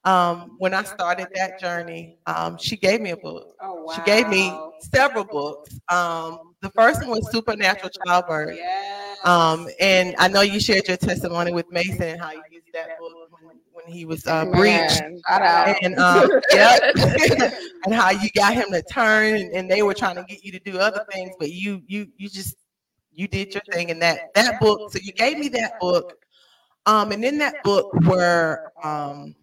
um, 0.05 0.57
when 0.59 0.73
I 0.73 0.83
started 0.83 1.29
that 1.35 1.61
journey, 1.61 2.17
um, 2.27 2.57
she 2.57 2.77
gave 2.77 3.01
me 3.01 3.11
a 3.11 3.17
book. 3.17 3.55
Oh, 3.61 3.85
wow. 3.85 3.95
She 3.95 4.03
gave 4.03 4.29
me 4.29 4.53
several 4.93 5.25
books. 5.25 5.79
Um, 5.89 6.55
the 6.63 6.71
first 6.71 7.01
one 7.01 7.11
was 7.11 7.31
Supernatural 7.31 7.91
Childbirth. 8.07 8.59
Um, 9.25 9.69
and 9.79 10.15
I 10.19 10.29
know 10.29 10.41
you 10.41 10.59
shared 10.59 10.89
your 10.89 10.97
testimony 10.97 11.53
with 11.53 11.71
Mason 11.71 12.03
and 12.03 12.21
how 12.21 12.33
you 12.33 12.43
used 12.51 12.73
that 12.73 12.99
book 12.99 13.13
when, 13.43 13.57
when 13.73 13.93
he 13.93 14.07
was 14.07 14.27
uh, 14.27 14.47
breached. 14.47 15.03
And, 15.83 15.99
um, 15.99 16.31
yep. 16.53 16.81
and 17.85 17.95
how 17.95 18.11
you 18.11 18.31
got 18.35 18.55
him 18.55 18.71
to 18.73 18.83
turn 18.83 19.35
and, 19.35 19.53
and 19.53 19.71
they 19.71 19.83
were 19.83 19.95
trying 19.95 20.17
to 20.17 20.25
get 20.25 20.43
you 20.43 20.53
to 20.53 20.59
do 20.61 20.79
other 20.79 21.05
things, 21.13 21.35
but 21.39 21.51
you 21.51 21.83
you 21.87 22.07
you 22.17 22.29
just 22.29 22.57
you 23.13 23.29
did 23.29 23.53
your 23.53 23.63
thing 23.71 23.91
in 23.91 23.99
that 23.99 24.33
that 24.35 24.61
book. 24.61 24.93
So 24.93 24.99
you 25.03 25.13
gave 25.13 25.39
me 25.39 25.49
that 25.51 25.79
book. 25.81 26.17
Um, 26.87 27.13
and 27.13 27.23
in 27.23 27.37
that 27.39 27.63
book 27.63 27.93
were 28.07 28.73
um 28.83 29.35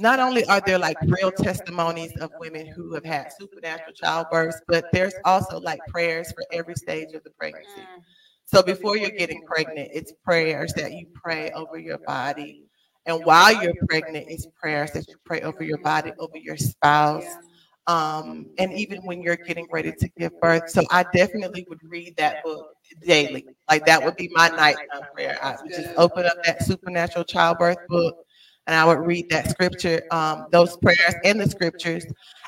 not 0.00 0.18
only 0.18 0.44
are 0.46 0.60
there 0.64 0.78
like 0.78 0.96
real 1.02 1.30
testimonies 1.30 2.16
of 2.20 2.30
women 2.40 2.66
who 2.66 2.94
have 2.94 3.04
had 3.04 3.32
supernatural 3.38 3.92
childbirths, 3.92 4.60
but 4.66 4.86
there's 4.92 5.14
also 5.24 5.60
like 5.60 5.84
prayers 5.88 6.32
for 6.32 6.42
every 6.52 6.74
stage 6.74 7.12
of 7.12 7.22
the 7.22 7.30
pregnancy. 7.38 7.86
So 8.46 8.62
before 8.62 8.96
you're 8.96 9.10
getting 9.10 9.42
pregnant, 9.46 9.90
it's 9.92 10.12
prayers 10.24 10.72
that 10.74 10.92
you 10.92 11.06
pray 11.14 11.50
over 11.52 11.78
your 11.78 11.98
body. 11.98 12.64
And 13.06 13.24
while 13.24 13.52
you're 13.62 13.74
pregnant, 13.88 14.26
it's 14.28 14.46
prayers 14.60 14.90
that 14.92 15.06
you 15.08 15.16
pray 15.24 15.42
over 15.42 15.62
your 15.62 15.78
body, 15.78 16.12
over 16.18 16.36
your 16.36 16.56
spouse. 16.56 17.24
Um, 17.86 18.46
and 18.58 18.72
even 18.72 19.00
when 19.04 19.22
you're 19.22 19.36
getting 19.36 19.66
ready 19.70 19.92
to 19.92 20.08
give 20.16 20.38
birth. 20.40 20.70
So 20.70 20.82
I 20.90 21.04
definitely 21.14 21.66
would 21.68 21.80
read 21.82 22.16
that 22.16 22.42
book 22.44 22.72
daily. 23.04 23.46
Like 23.68 23.86
that 23.86 24.02
would 24.04 24.16
be 24.16 24.30
my 24.32 24.48
nighttime 24.48 25.06
prayer. 25.14 25.38
I 25.42 25.56
would 25.62 25.72
just 25.72 25.90
open 25.96 26.26
up 26.26 26.42
that 26.44 26.62
supernatural 26.62 27.24
childbirth 27.24 27.78
book 27.88 28.16
and 28.70 28.78
I 28.78 28.84
would 28.84 29.04
read 29.04 29.28
that 29.30 29.50
scripture, 29.50 30.00
um, 30.12 30.46
those 30.52 30.76
prayers 30.76 31.14
and 31.24 31.40
the 31.40 31.50
scriptures. 31.50 32.06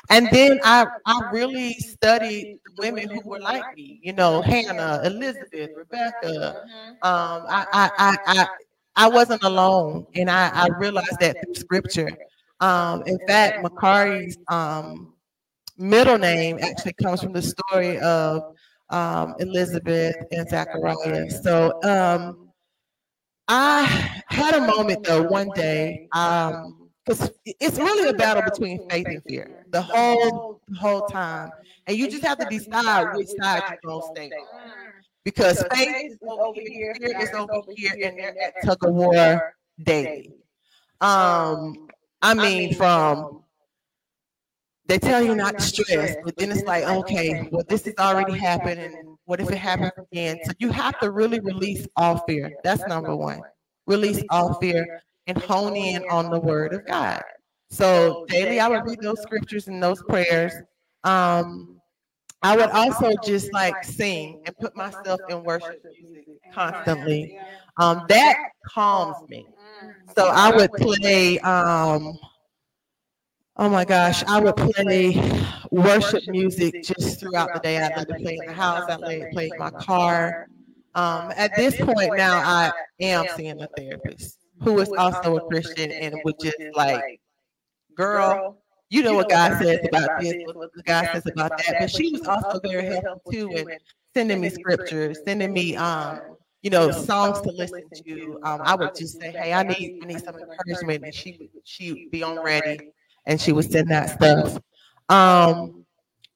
And 0.09 0.29
then 0.31 0.57
I, 0.63 0.85
I 1.05 1.29
really 1.33 1.73
studied 1.73 2.59
women 2.77 3.09
who 3.09 3.19
were 3.25 3.41
like 3.41 3.75
me, 3.75 3.99
you 4.01 4.13
know, 4.13 4.41
Hannah, 4.41 5.01
Elizabeth, 5.03 5.71
Rebecca. 5.75 6.61
Um, 7.01 7.43
I, 7.49 7.67
I, 7.73 7.91
I, 7.97 8.17
I, 8.25 8.47
I 8.95 9.09
wasn't 9.09 9.43
alone, 9.43 10.07
and 10.15 10.31
I, 10.31 10.47
I 10.47 10.67
realized 10.77 11.19
that 11.19 11.43
through 11.43 11.55
scripture. 11.55 12.17
Um, 12.61 13.03
in 13.05 13.19
fact, 13.27 13.61
Makari's 13.61 14.37
um, 14.47 15.15
middle 15.77 16.17
name 16.17 16.57
actually 16.61 16.93
comes 16.93 17.21
from 17.21 17.33
the 17.33 17.41
story 17.41 17.99
of 17.99 18.55
um, 18.91 19.35
Elizabeth 19.39 20.15
and 20.31 20.47
Zachariah. 20.47 21.29
So 21.31 21.81
um, 21.83 22.42
I 23.47 23.83
had 24.27 24.55
a 24.55 24.61
moment 24.61 25.03
though 25.03 25.23
one 25.23 25.49
day, 25.55 26.07
um, 26.13 26.89
because 27.05 27.29
um, 27.29 27.35
it's 27.45 27.77
really 27.77 28.09
a 28.09 28.13
battle 28.13 28.43
between 28.43 28.87
faith 28.89 29.07
and 29.07 29.21
fear 29.23 29.65
the 29.69 29.81
whole 29.81 30.61
the 30.67 30.77
whole 30.77 31.01
time, 31.07 31.51
and 31.87 31.97
you 31.97 32.09
just 32.09 32.23
have 32.23 32.37
to 32.39 32.45
decide 32.45 33.15
which 33.15 33.27
side 33.39 33.63
you're 33.69 33.79
gonna 33.83 34.05
stay 34.15 34.31
on. 34.31 34.61
Because 35.23 35.63
faith 35.73 36.11
is 36.11 36.17
over 36.27 36.59
here, 36.59 36.95
fear 36.95 37.21
is 37.21 37.29
over 37.33 37.71
here, 37.75 37.93
and 38.03 38.17
they're 38.17 38.35
at 38.41 38.53
tug 38.63 38.83
of 38.85 38.93
war 38.93 39.55
daily. 39.83 40.31
Um, 41.01 41.87
I 42.21 42.33
mean, 42.33 42.75
from 42.75 43.42
they 44.85 44.99
tell 44.99 45.21
you 45.21 45.35
not 45.35 45.57
to 45.57 45.63
stress, 45.63 46.15
but 46.25 46.35
then 46.37 46.51
it's 46.51 46.63
like, 46.63 46.83
okay, 46.83 47.47
well, 47.51 47.63
this 47.67 47.85
has 47.85 47.93
already 47.99 48.37
happened, 48.37 48.81
and 48.81 48.95
what 49.25 49.39
if 49.39 49.49
it 49.49 49.57
happens 49.57 49.91
again? 50.11 50.39
So 50.43 50.51
you 50.59 50.69
have 50.71 50.99
to 50.99 51.11
really 51.11 51.39
release 51.39 51.87
all 51.95 52.17
fear. 52.27 52.51
That's 52.63 52.85
number 52.87 53.15
one. 53.15 53.41
Release 53.87 54.21
all 54.29 54.55
fear 54.55 55.01
and 55.27 55.37
hone 55.37 55.75
in 55.75 56.03
on 56.09 56.29
the 56.29 56.39
word 56.39 56.73
of 56.73 56.85
God. 56.85 57.21
So 57.69 58.25
daily, 58.27 58.59
I 58.59 58.67
would 58.67 58.85
read 58.85 58.99
those 59.01 59.21
scriptures 59.21 59.67
and 59.67 59.81
those 59.81 60.01
prayers. 60.03 60.53
Um, 61.03 61.81
I 62.41 62.57
would 62.57 62.69
also 62.71 63.13
just 63.23 63.53
like 63.53 63.83
sing 63.85 64.41
and 64.45 64.57
put 64.57 64.75
myself 64.75 65.21
in 65.29 65.43
worship 65.43 65.81
music 65.97 66.27
constantly. 66.53 67.39
Um, 67.77 68.05
that 68.09 68.35
calms 68.67 69.15
me. 69.29 69.47
So 70.15 70.27
I 70.27 70.53
would 70.53 70.71
play. 70.73 71.39
Um, 71.39 72.17
Oh 73.55 73.69
my 73.69 73.85
gosh, 73.85 74.23
I 74.23 74.39
would 74.39 74.55
play 74.55 75.15
worship 75.69 76.23
music 76.27 76.83
just 76.83 77.19
throughout 77.19 77.53
the 77.53 77.59
day. 77.59 77.77
I'd 77.77 77.95
like 77.95 78.07
to 78.07 78.15
play 78.15 78.37
in 78.41 78.47
the 78.47 78.53
house, 78.53 78.89
I'd 78.89 78.99
like 78.99 79.21
to 79.21 79.29
play 79.31 79.51
in 79.53 79.59
my 79.59 79.69
car. 79.69 80.47
Um, 80.95 81.31
at 81.35 81.55
this 81.55 81.75
point 81.77 82.17
now, 82.17 82.37
I 82.37 82.71
am 82.99 83.25
seeing 83.35 83.61
a 83.61 83.67
therapist 83.77 84.39
who 84.61 84.79
is 84.79 84.91
also 84.97 85.37
a 85.37 85.47
Christian 85.47 85.91
and 85.91 86.15
would 86.23 86.39
just 86.41 86.57
like, 86.73 87.21
girl, 87.95 88.57
you 88.89 89.03
know 89.03 89.13
what 89.13 89.29
God 89.29 89.61
says 89.61 89.85
about 89.87 90.19
this, 90.19 90.35
what 90.53 90.71
God 90.85 91.09
says 91.13 91.27
about 91.27 91.55
that. 91.59 91.75
But 91.79 91.91
she 91.91 92.11
was 92.11 92.27
also 92.27 92.59
very 92.59 92.85
helpful 92.85 93.31
too 93.31 93.51
in 93.51 93.67
sending 94.15 94.41
me 94.41 94.49
scriptures, 94.49 95.19
sending 95.25 95.53
me 95.53 95.75
um, 95.75 96.19
you 96.63 96.71
know, 96.71 96.89
songs 96.89 97.39
to 97.41 97.51
listen 97.51 97.83
to. 98.03 98.39
Um, 98.41 98.61
I 98.63 98.73
would 98.73 98.95
just 98.95 99.19
say, 99.21 99.31
hey, 99.31 99.53
I 99.53 99.61
need 99.61 99.99
I 100.01 100.07
need 100.07 100.23
some 100.23 100.37
encouragement, 100.37 101.03
and 101.03 101.13
she 101.13 101.37
would 101.39 101.49
she 101.63 101.93
would 101.93 102.11
be 102.11 102.23
on 102.23 102.43
ready 102.43 102.79
and 103.25 103.39
she 103.39 103.51
was 103.51 103.65
sending 103.67 103.89
that 103.89 104.09
stuff. 104.09 104.57
Um, 105.09 105.85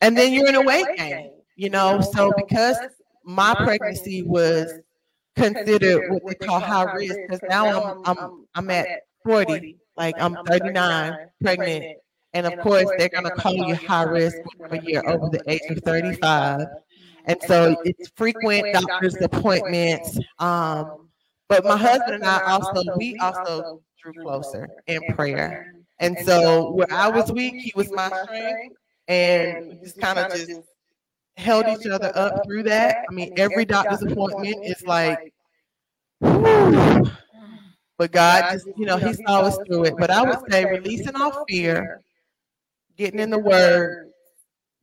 and 0.01 0.17
then 0.17 0.33
you're 0.33 0.47
in 0.47 0.55
a 0.55 0.61
weight 0.61 0.97
gain, 0.97 1.31
you 1.55 1.69
know. 1.69 2.01
So 2.01 2.31
because 2.38 2.77
my 3.23 3.53
pregnancy 3.55 4.21
was 4.23 4.79
considered 5.35 6.11
what 6.11 6.21
they 6.27 6.35
call 6.45 6.59
high 6.59 6.93
risk, 6.95 7.17
because 7.27 7.41
now 7.49 8.01
I'm 8.05 8.17
I'm 8.17 8.45
I'm 8.55 8.69
at 8.69 8.88
40, 9.23 9.77
like 9.95 10.15
I'm 10.19 10.38
39, 10.45 11.17
pregnant, 11.41 11.97
and 12.33 12.47
of 12.47 12.59
course 12.59 12.89
they're 12.97 13.09
gonna 13.09 13.31
call 13.31 13.53
you 13.53 13.75
high 13.75 14.03
risk 14.03 14.38
when 14.69 14.83
you're 14.83 15.07
over 15.09 15.29
the 15.29 15.43
age 15.47 15.61
of 15.69 15.83
35. 15.83 16.67
And 17.25 17.41
so 17.41 17.75
it's 17.83 18.09
frequent 18.15 18.73
doctor's 18.73 19.21
appointments. 19.21 20.17
Um, 20.39 21.09
but 21.49 21.63
my 21.65 21.77
husband 21.77 22.15
and 22.15 22.25
I 22.25 22.51
also 22.51 22.83
we 22.97 23.17
also 23.19 23.81
drew 24.01 24.13
closer 24.23 24.69
in 24.88 25.01
prayer. 25.13 25.76
And, 26.00 26.18
and 26.18 26.26
so, 26.26 26.41
so 26.41 26.72
where 26.72 26.91
I 26.91 27.10
was 27.10 27.32
weak, 27.32 27.56
he 27.56 27.74
was 27.76 27.91
my 27.91 28.08
strength, 28.24 28.76
and 29.08 29.70
we 29.70 29.76
just 29.84 30.00
kind 30.00 30.20
of 30.20 30.32
just 30.32 30.62
held 31.38 31.68
each 31.68 31.88
other 31.88 32.12
up 32.16 32.43
through 32.45 32.64
that. 32.64 32.98
I 33.10 33.14
mean, 33.14 33.34
every 33.38 33.66
doctor's 33.66 34.02
appointment 34.04 34.66
is 34.66 34.84
like, 34.86 35.34
whew. 36.20 37.10
but 37.98 38.12
God 38.12 38.52
just, 38.52 38.68
you 38.78 38.86
know, 38.86 38.98
He 38.98 39.14
saw 39.14 39.41
us 39.41 39.58
through 39.68 39.86
it. 39.86 39.95
But 39.98 40.12
I 40.12 40.22
would 40.22 40.39
say 40.52 40.66
releasing 40.66 41.16
all 41.16 41.45
fear, 41.48 42.02
getting 42.95 43.20
in 43.20 43.30
the 43.30 43.39
Word, 43.39 44.12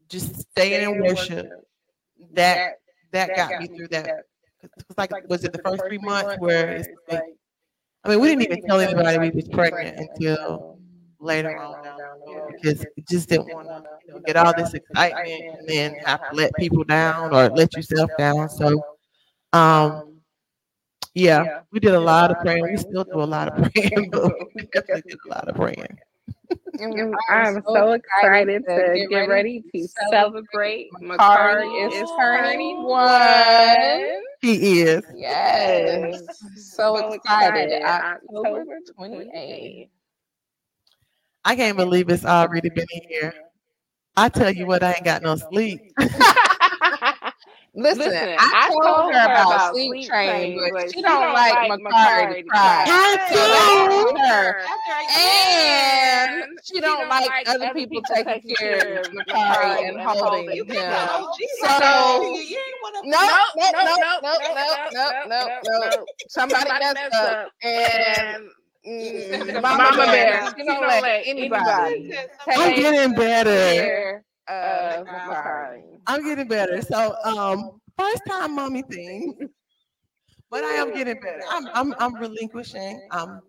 just 0.08 0.40
staying 0.50 0.82
in 0.82 1.02
worship. 1.02 1.50
That 2.32 2.78
that 3.12 3.36
got 3.36 3.60
me 3.60 3.68
through 3.68 3.88
that. 3.88 4.24
It's 4.62 4.98
like, 4.98 5.12
was 5.28 5.44
it 5.44 5.52
the 5.52 5.58
first 5.58 5.82
three 5.86 5.98
months 5.98 6.36
where 6.38 6.68
it's 6.72 6.88
like, 7.10 7.22
I 8.02 8.08
mean, 8.08 8.20
we 8.20 8.28
didn't 8.28 8.42
even 8.42 8.62
tell 8.62 8.80
anybody 8.80 9.18
we 9.18 9.30
was 9.30 9.48
pregnant 9.48 9.98
until 9.98 10.73
later 11.24 11.56
on 11.58 11.76
because 12.52 12.82
it 12.82 13.08
just 13.08 13.28
didn't 13.28 13.48
want 13.48 13.68
to 13.68 13.82
you 14.06 14.14
know, 14.14 14.20
get 14.20 14.36
all 14.36 14.52
this 14.54 14.74
excitement 14.74 15.44
and 15.58 15.68
then 15.68 15.94
have 16.04 16.20
to 16.30 16.36
let 16.36 16.54
people 16.56 16.84
down 16.84 17.34
or 17.34 17.48
let 17.50 17.74
yourself 17.74 18.10
down. 18.18 18.48
So, 18.48 18.82
um, 19.52 20.20
yeah, 21.14 21.60
we 21.70 21.80
did 21.80 21.94
a 21.94 22.00
lot 22.00 22.30
of 22.30 22.38
praying. 22.40 22.64
We 22.70 22.76
still 22.76 23.04
do 23.04 23.20
a 23.20 23.24
lot 23.24 23.48
of 23.48 23.72
praying, 23.72 24.10
but 24.10 24.32
we 24.54 24.62
definitely 24.72 25.02
did 25.10 25.18
a 25.26 25.28
lot 25.28 25.48
of 25.48 25.56
praying. 25.56 25.98
I'm 27.30 27.62
so 27.62 27.92
excited 27.92 28.64
to 28.68 29.06
get 29.08 29.28
ready 29.28 29.62
to 29.74 29.88
celebrate. 30.10 30.90
Makari 31.00 31.92
is 31.92 32.10
turning 32.18 32.82
one. 32.82 34.22
He 34.40 34.80
is. 34.82 35.02
Yes. 35.14 36.20
So 36.56 37.12
excited. 37.12 37.82
October 37.82 38.78
28th. 38.98 39.88
I 41.44 41.56
can't 41.56 41.76
believe 41.76 42.08
it's 42.08 42.24
already 42.24 42.70
been 42.70 42.86
here. 43.08 43.34
I 44.16 44.28
tell 44.28 44.50
you 44.50 44.66
what, 44.66 44.82
I 44.82 44.92
ain't 44.92 45.04
got 45.04 45.22
no 45.22 45.36
sleep. 45.36 45.80
Listen, 47.76 48.06
Listen, 48.06 48.36
I, 48.38 48.68
told, 48.68 48.84
told 48.84 49.12
her 49.12 49.24
about, 49.24 49.46
about 49.46 49.74
sleep 49.74 50.06
training, 50.06 50.60
but, 50.60 50.80
but 50.80 50.94
she, 50.94 51.02
don't, 51.02 51.22
don't 51.22 51.32
like 51.32 51.80
Makari 51.80 52.36
to 52.36 52.42
cry. 52.44 52.84
I 52.86 53.18
do. 53.32 54.16
Her. 54.16 54.62
And 55.18 56.44
she, 56.62 56.74
she 56.76 56.80
don't, 56.80 57.00
don't 57.00 57.08
like, 57.08 57.28
like 57.28 57.48
other 57.48 57.74
people 57.74 58.00
taking 58.02 58.54
care 58.54 59.00
of 59.00 59.06
Makari 59.08 59.88
and 59.88 60.00
holding 60.00 60.50
him. 60.54 60.68
So, 60.68 62.36
no, 63.02 63.18
no, 63.56 63.70
no, 63.74 63.96
no, 64.22 64.22
no, 64.22 64.36
no, 64.92 65.10
no, 65.26 65.60
no. 65.66 66.04
Somebody 66.28 66.70
messed 66.70 67.12
up. 67.12 67.48
And 67.64 68.44
Mm, 68.86 69.62
Mama, 69.62 69.82
Mama 69.82 69.96
Bear. 70.06 70.42
Bear. 70.42 70.54
She 70.56 70.64
don't 70.64 70.80
let, 70.82 71.02
let 71.02 71.22
anybody. 71.26 72.14
I'm 72.48 72.74
getting 72.76 73.14
better. 73.14 74.24
Uh, 74.46 75.04
I'm 76.06 76.22
getting 76.22 76.48
better. 76.48 76.82
So, 76.82 77.16
um, 77.24 77.80
first 77.98 78.22
time 78.28 78.54
mommy 78.54 78.82
thing, 78.82 79.34
but 80.50 80.64
I 80.64 80.72
am 80.72 80.92
getting 80.92 81.18
better. 81.20 81.40
I'm, 81.50 81.66
I'm, 81.72 81.94
I'm 81.98 82.14
relinquishing. 82.16 83.00
I'm, 83.10 83.40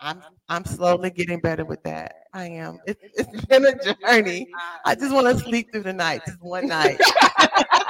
I'm, 0.00 0.22
I'm 0.50 0.64
slowly 0.66 1.10
getting 1.10 1.40
better 1.40 1.64
with 1.64 1.82
that. 1.84 2.16
I 2.34 2.48
am. 2.48 2.78
It's, 2.86 3.00
it's 3.14 3.44
been 3.46 3.64
a 3.64 3.72
journey. 3.72 4.48
I 4.84 4.94
just 4.94 5.14
want 5.14 5.26
to 5.28 5.42
sleep 5.42 5.72
through 5.72 5.84
the 5.84 5.94
night, 5.94 6.22
just 6.26 6.42
one 6.42 6.66
night. 6.68 7.00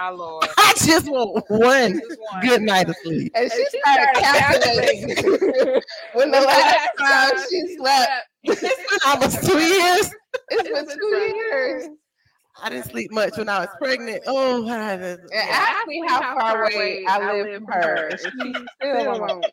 my 0.00 0.10
lord. 0.10 0.44
I 0.58 0.72
just 0.76 1.08
want 1.10 1.44
one, 1.48 2.00
good 2.42 2.62
night 2.62 2.88
of 2.88 2.96
sleep. 3.02 3.32
And 3.34 3.50
she, 3.50 3.80
started, 3.80 4.20
calculating 4.20 5.08
when 6.14 6.30
the 6.30 6.40
last 6.40 6.88
time 6.98 7.32
she 7.48 7.76
slept. 7.76 8.10
It's 8.42 8.60
been 8.60 8.98
almost 9.06 9.46
two 9.46 9.58
years. 9.58 10.10
It's 10.50 10.68
been 10.68 10.98
two 10.98 11.34
years. 11.36 11.88
I 12.62 12.70
didn't 12.70 12.86
sleep 12.86 13.10
much 13.12 13.36
when 13.36 13.50
I 13.50 13.60
was 13.60 13.68
pregnant. 13.78 14.22
Oh, 14.26 14.66
I 14.66 14.96
just, 14.96 15.20
and 15.20 15.50
ask 15.50 15.86
me 15.86 16.02
how 16.06 16.34
far 16.38 16.64
away 16.64 17.04
I 17.06 17.32
live 17.32 17.54
from 17.54 17.66
her. 17.66 18.10
She 18.18 18.66
still 18.76 19.20
won't 19.20 19.46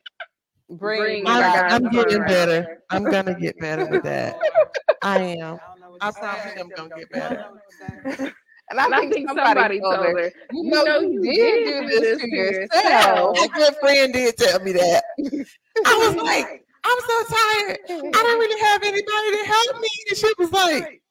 bring. 0.70 1.28
I'm, 1.28 1.84
I'm 1.86 1.92
getting 1.92 2.24
better. 2.24 2.82
I'm 2.90 3.04
gonna 3.04 3.36
get 3.36 3.60
better 3.60 3.86
with 3.88 4.04
that. 4.04 4.40
I 5.04 5.20
am. 5.20 5.60
I 6.00 6.12
promise 6.12 6.54
I'm 6.58 6.70
gonna 6.70 6.96
get 6.96 7.12
better. 7.12 7.46
And 8.70 8.80
I, 8.80 8.86
and 8.86 8.94
think, 8.96 9.06
I 9.06 9.14
think 9.14 9.30
somebody, 9.30 9.80
somebody 9.80 9.80
told 9.80 9.96
her, 9.96 10.20
her, 10.24 10.32
you 10.52 10.64
know, 10.70 10.80
you, 10.80 10.86
know, 10.86 11.00
you 11.00 11.22
did, 11.22 11.88
do 11.90 12.00
this 12.00 12.22
to 12.22 12.28
yourself. 12.28 13.38
A 13.38 13.48
good 13.50 13.76
friend 13.80 14.14
did 14.14 14.38
tell 14.38 14.60
me 14.60 14.74
that. 14.74 15.04
I 15.86 15.98
was 15.98 16.16
like, 16.24 16.66
I'm 16.84 17.00
so 17.00 17.36
tired. 17.36 17.80
I 17.90 18.24
don't 18.24 18.40
really 18.40 18.62
have 18.62 18.84
anybody 18.84 19.32
to 19.32 19.46
help 19.46 19.82
me. 19.82 19.90
And 20.10 20.18
she 20.18 20.34
was 20.38 20.52
like, 20.52 21.02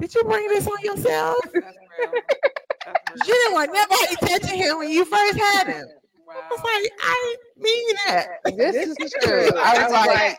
Did 0.00 0.14
you 0.14 0.24
bring 0.24 0.48
this 0.48 0.66
on 0.66 0.80
yourself? 0.82 1.36
you 1.54 3.34
didn't 3.34 3.52
want 3.52 3.72
nobody 3.72 4.16
touching 4.26 4.58
him 4.58 4.78
when 4.78 4.90
you 4.90 5.04
first 5.04 5.38
had 5.38 5.66
him. 5.66 5.86
Wow. 6.26 6.34
I 6.36 6.48
was 6.50 6.60
like, 6.62 6.92
I 7.02 7.36
mean 7.56 7.94
that. 8.06 8.28
This 8.56 8.96
is 8.98 9.14
true. 9.22 9.50
I 9.58 9.82
was 9.82 9.92
like, 9.92 10.38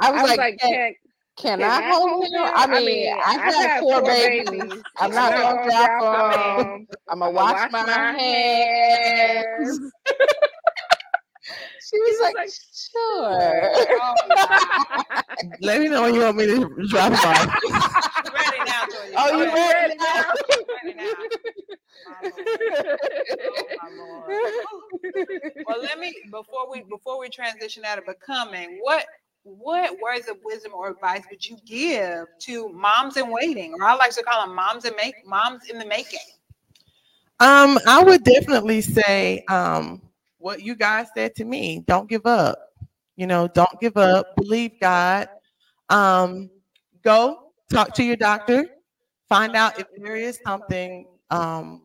I 0.00 0.10
was 0.10 0.36
like, 0.36 0.98
can, 1.38 1.60
can 1.60 1.70
I 1.70 1.90
hold 1.92 2.24
him? 2.24 2.32
I 2.34 2.80
mean, 2.80 3.16
I 3.24 3.32
have 3.34 3.80
four 3.80 4.02
babies. 4.02 4.82
I'm 4.96 5.12
not 5.12 5.32
gonna 5.32 5.64
drop 5.64 6.58
them. 6.58 6.86
I'm 7.08 7.18
gonna 7.20 7.30
wash 7.30 7.70
my 7.70 7.88
hands. 8.18 9.80
She 11.90 11.98
was, 12.00 12.20
like, 12.20 12.34
like, 12.34 12.50
sure. 12.74 13.72
Oh, 14.00 14.14
let 15.62 15.80
me 15.80 15.88
know 15.88 16.02
when 16.02 16.14
you 16.14 16.20
want 16.20 16.36
me 16.36 16.46
to 16.46 16.86
drop 16.88 17.12
it 17.12 17.24
off. 17.24 17.46
ready 18.34 18.58
now, 18.66 18.84
Toya. 18.84 19.14
Oh, 19.16 19.30
oh, 19.32 19.42
you 19.42 19.54
ready, 19.54 19.94
now? 19.96 20.24
well, 25.66 25.80
let 25.80 25.98
me 25.98 26.14
before 26.30 26.70
we 26.70 26.82
before 26.82 27.18
we 27.18 27.30
transition 27.30 27.84
out 27.86 27.96
of 27.98 28.04
becoming, 28.04 28.78
what 28.82 29.06
what 29.56 29.96
words 30.02 30.28
of 30.28 30.36
wisdom 30.44 30.72
or 30.74 30.90
advice 30.90 31.22
would 31.30 31.44
you 31.44 31.56
give 31.66 32.26
to 32.40 32.68
moms 32.68 33.16
in 33.16 33.30
waiting, 33.30 33.74
or 33.74 33.84
I 33.84 33.94
like 33.94 34.12
to 34.12 34.22
call 34.22 34.46
them 34.46 34.54
moms 34.54 34.84
in 34.84 34.94
make 34.96 35.14
moms 35.26 35.68
in 35.70 35.78
the 35.78 35.86
making? 35.86 36.20
Um, 37.40 37.78
I 37.86 38.02
would 38.02 38.24
definitely 38.24 38.80
say 38.80 39.44
um 39.48 40.02
what 40.38 40.62
you 40.62 40.74
guys 40.74 41.08
said 41.14 41.34
to 41.36 41.44
me. 41.44 41.84
Don't 41.86 42.08
give 42.08 42.26
up. 42.26 42.58
You 43.16 43.26
know, 43.26 43.48
don't 43.48 43.80
give 43.80 43.96
up. 43.96 44.36
Believe 44.36 44.72
God. 44.80 45.28
Um, 45.88 46.50
go 47.02 47.52
talk 47.70 47.94
to 47.94 48.04
your 48.04 48.16
doctor. 48.16 48.66
Find 49.28 49.56
out 49.56 49.78
if 49.78 49.86
there 49.96 50.16
is 50.16 50.38
something 50.46 51.06
um, 51.30 51.82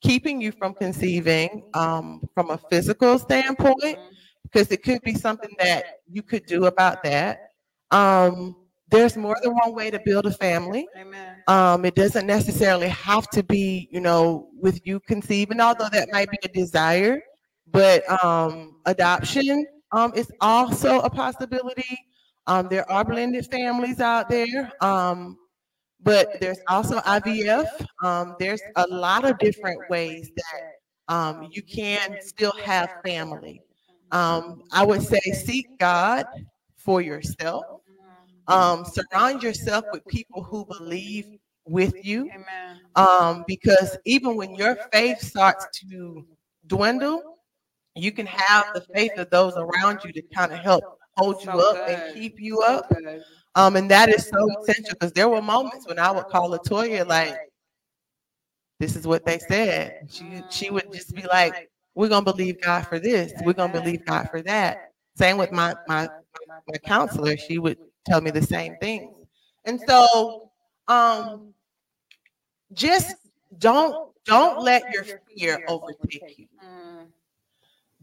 keeping 0.00 0.40
you 0.40 0.52
from 0.52 0.74
conceiving 0.74 1.64
um, 1.74 2.22
from 2.34 2.50
a 2.50 2.58
physical 2.70 3.18
standpoint, 3.18 3.98
because 4.54 4.70
it 4.70 4.82
could 4.84 5.02
be 5.02 5.14
something 5.14 5.50
that 5.58 5.84
you 6.08 6.22
could 6.22 6.46
do 6.46 6.66
about 6.66 7.02
that. 7.02 7.50
Um, 7.90 8.54
there's 8.88 9.16
more 9.16 9.36
than 9.42 9.52
one 9.52 9.74
way 9.74 9.90
to 9.90 10.00
build 10.04 10.26
a 10.26 10.30
family. 10.30 10.86
Amen. 10.96 11.42
Um, 11.48 11.84
it 11.84 11.96
doesn't 11.96 12.26
necessarily 12.26 12.88
have 12.88 13.28
to 13.30 13.42
be, 13.42 13.88
you 13.90 14.00
know, 14.00 14.48
with 14.60 14.86
you 14.86 15.00
conceiving, 15.00 15.60
although 15.60 15.88
that 15.90 16.12
might 16.12 16.30
be 16.30 16.38
a 16.44 16.48
desire. 16.48 17.20
But 17.72 18.08
um, 18.22 18.76
adoption 18.86 19.66
um, 19.90 20.12
is 20.14 20.30
also 20.40 21.00
a 21.00 21.10
possibility. 21.10 21.98
Um, 22.46 22.68
there 22.68 22.88
are 22.90 23.04
blended 23.04 23.46
families 23.50 24.00
out 24.00 24.28
there, 24.28 24.70
um, 24.80 25.36
but 26.00 26.40
there's 26.40 26.60
also 26.68 26.98
IVF. 27.00 27.66
Um, 28.04 28.36
there's 28.38 28.62
a 28.76 28.86
lot 28.86 29.24
of 29.24 29.38
different 29.38 29.80
ways 29.90 30.30
that 30.36 31.14
um, 31.14 31.48
you 31.50 31.62
can 31.62 32.18
still 32.20 32.52
have 32.62 32.90
family. 33.04 33.60
Um, 34.10 34.62
I 34.72 34.84
would 34.84 35.02
say 35.02 35.20
seek 35.32 35.78
God 35.78 36.26
for 36.76 37.00
yourself. 37.00 37.64
Um, 38.46 38.84
surround 38.84 39.42
yourself 39.42 39.84
with 39.92 40.06
people 40.06 40.42
who 40.42 40.66
believe 40.66 41.26
with 41.66 41.94
you. 42.04 42.30
Um, 42.96 43.44
because 43.46 43.96
even 44.04 44.36
when 44.36 44.54
your 44.54 44.76
faith 44.92 45.20
starts 45.20 45.66
to 45.80 46.24
dwindle, 46.66 47.38
you 47.94 48.12
can 48.12 48.26
have 48.26 48.66
the 48.74 48.82
faith 48.94 49.12
of 49.18 49.30
those 49.30 49.54
around 49.56 50.00
you 50.04 50.12
to 50.12 50.22
kind 50.34 50.52
of 50.52 50.58
help 50.58 50.84
hold 51.16 51.42
you 51.44 51.50
up 51.50 51.88
and 51.88 52.14
keep 52.14 52.40
you 52.40 52.60
up. 52.60 52.92
Um, 53.54 53.76
and 53.76 53.90
that 53.90 54.08
is 54.08 54.28
so 54.28 54.48
essential 54.60 54.94
because 54.98 55.12
there 55.12 55.28
were 55.28 55.40
moments 55.42 55.86
when 55.86 55.98
I 55.98 56.10
would 56.10 56.26
call 56.26 56.50
Latoya 56.50 57.06
like, 57.06 57.36
"This 58.80 58.96
is 58.96 59.06
what 59.06 59.24
they 59.24 59.38
said." 59.38 60.08
She 60.10 60.42
she 60.50 60.70
would 60.70 60.92
just 60.92 61.14
be 61.14 61.22
like, 61.22 61.70
"We're 61.94 62.08
gonna 62.08 62.24
believe 62.24 62.60
God 62.60 62.86
for 62.86 62.98
this. 62.98 63.32
We're 63.44 63.52
gonna 63.54 63.72
believe 63.72 64.04
God 64.04 64.28
for 64.30 64.42
that." 64.42 64.92
Same 65.16 65.38
with 65.38 65.52
my 65.52 65.74
my 65.88 66.08
my 66.68 66.78
counselor. 66.84 67.36
She 67.36 67.58
would 67.58 67.78
tell 68.06 68.20
me 68.20 68.30
the 68.30 68.42
same 68.42 68.76
thing. 68.76 69.14
And 69.64 69.80
so, 69.80 70.50
um, 70.88 71.54
just 72.72 73.16
don't 73.58 73.96
don't 74.24 74.60
let 74.60 74.82
your 74.92 75.04
fear 75.36 75.60
overtake 75.68 76.34
you. 76.38 76.46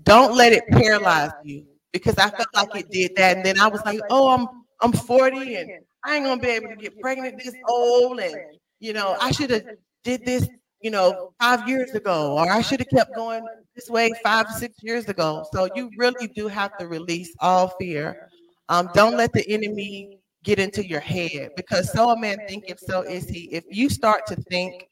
Don't 0.04 0.36
let 0.36 0.54
it 0.54 0.64
paralyze 0.72 1.32
you 1.44 1.66
because 1.92 2.18
I 2.18 2.30
felt 2.30 2.50
like 2.54 2.76
it 2.76 2.92
did 2.92 3.12
that. 3.18 3.38
And 3.38 3.46
then 3.46 3.60
I 3.60 3.68
was 3.68 3.84
like, 3.86 4.02
oh, 4.10 4.30
I'm 4.34 4.48
I'm 4.82 4.94
40 4.94 5.56
and 5.56 5.72
I 6.04 6.16
ain't 6.16 6.26
gonna 6.26 6.42
be 6.42 6.50
able 6.50 6.70
to 6.70 6.76
get 6.76 7.00
pregnant 7.00 7.38
this 7.38 7.56
old. 7.68 8.20
And 8.20 8.42
you 8.80 8.94
know, 8.94 9.16
I 9.20 9.32
should 9.32 9.52
have 9.52 9.64
did 10.04 10.26
this, 10.26 10.48
you 10.82 10.92
know, 10.92 11.34
five 11.40 11.68
years 11.68 11.92
ago, 11.92 12.38
or 12.38 12.52
I 12.52 12.62
should 12.62 12.80
have 12.80 12.90
kept 12.90 13.16
going 13.16 13.46
this 13.76 13.90
way 13.90 14.12
five, 14.24 14.48
six 14.50 14.82
years 14.82 15.08
ago. 15.08 15.46
So 15.54 15.70
you 15.76 15.92
really 15.98 16.28
do 16.28 16.48
have 16.48 16.78
to 16.78 16.88
release 16.88 17.34
all 17.40 17.70
fear. 17.80 18.30
Um, 18.70 18.90
don't 18.94 19.18
let 19.18 19.34
the 19.34 19.48
enemy 19.50 20.20
get 20.44 20.60
into 20.60 20.86
your 20.86 21.00
head 21.00 21.52
because 21.56 21.92
so 21.92 22.10
a 22.10 22.20
man 22.20 22.38
think 22.48 22.66
if 22.68 22.80
so 22.80 23.02
is 23.02 23.30
he. 23.30 23.46
If 23.52 23.64
you 23.70 23.90
start 23.90 24.26
to 24.28 24.36
think, 24.36 24.88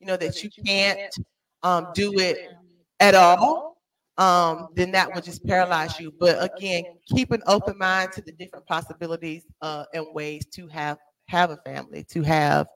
you 0.00 0.06
know, 0.06 0.16
that 0.16 0.42
you 0.42 0.50
can't 0.64 1.14
um, 1.62 1.88
do 1.94 2.18
it 2.18 2.54
at 3.00 3.14
all, 3.14 3.76
um, 4.16 4.68
then 4.74 4.92
that 4.92 5.12
will 5.12 5.22
just 5.22 5.44
paralyze 5.44 5.98
you. 5.98 6.12
But 6.18 6.38
again, 6.42 6.84
keep 7.06 7.32
an 7.32 7.42
open 7.46 7.76
mind 7.78 8.12
to 8.12 8.22
the 8.22 8.32
different 8.32 8.66
possibilities 8.66 9.44
uh, 9.60 9.84
and 9.92 10.06
ways 10.14 10.46
to 10.52 10.68
have 10.68 10.98
have 11.26 11.50
a 11.50 11.56
family, 11.58 12.04
to 12.10 12.22
have 12.22 12.66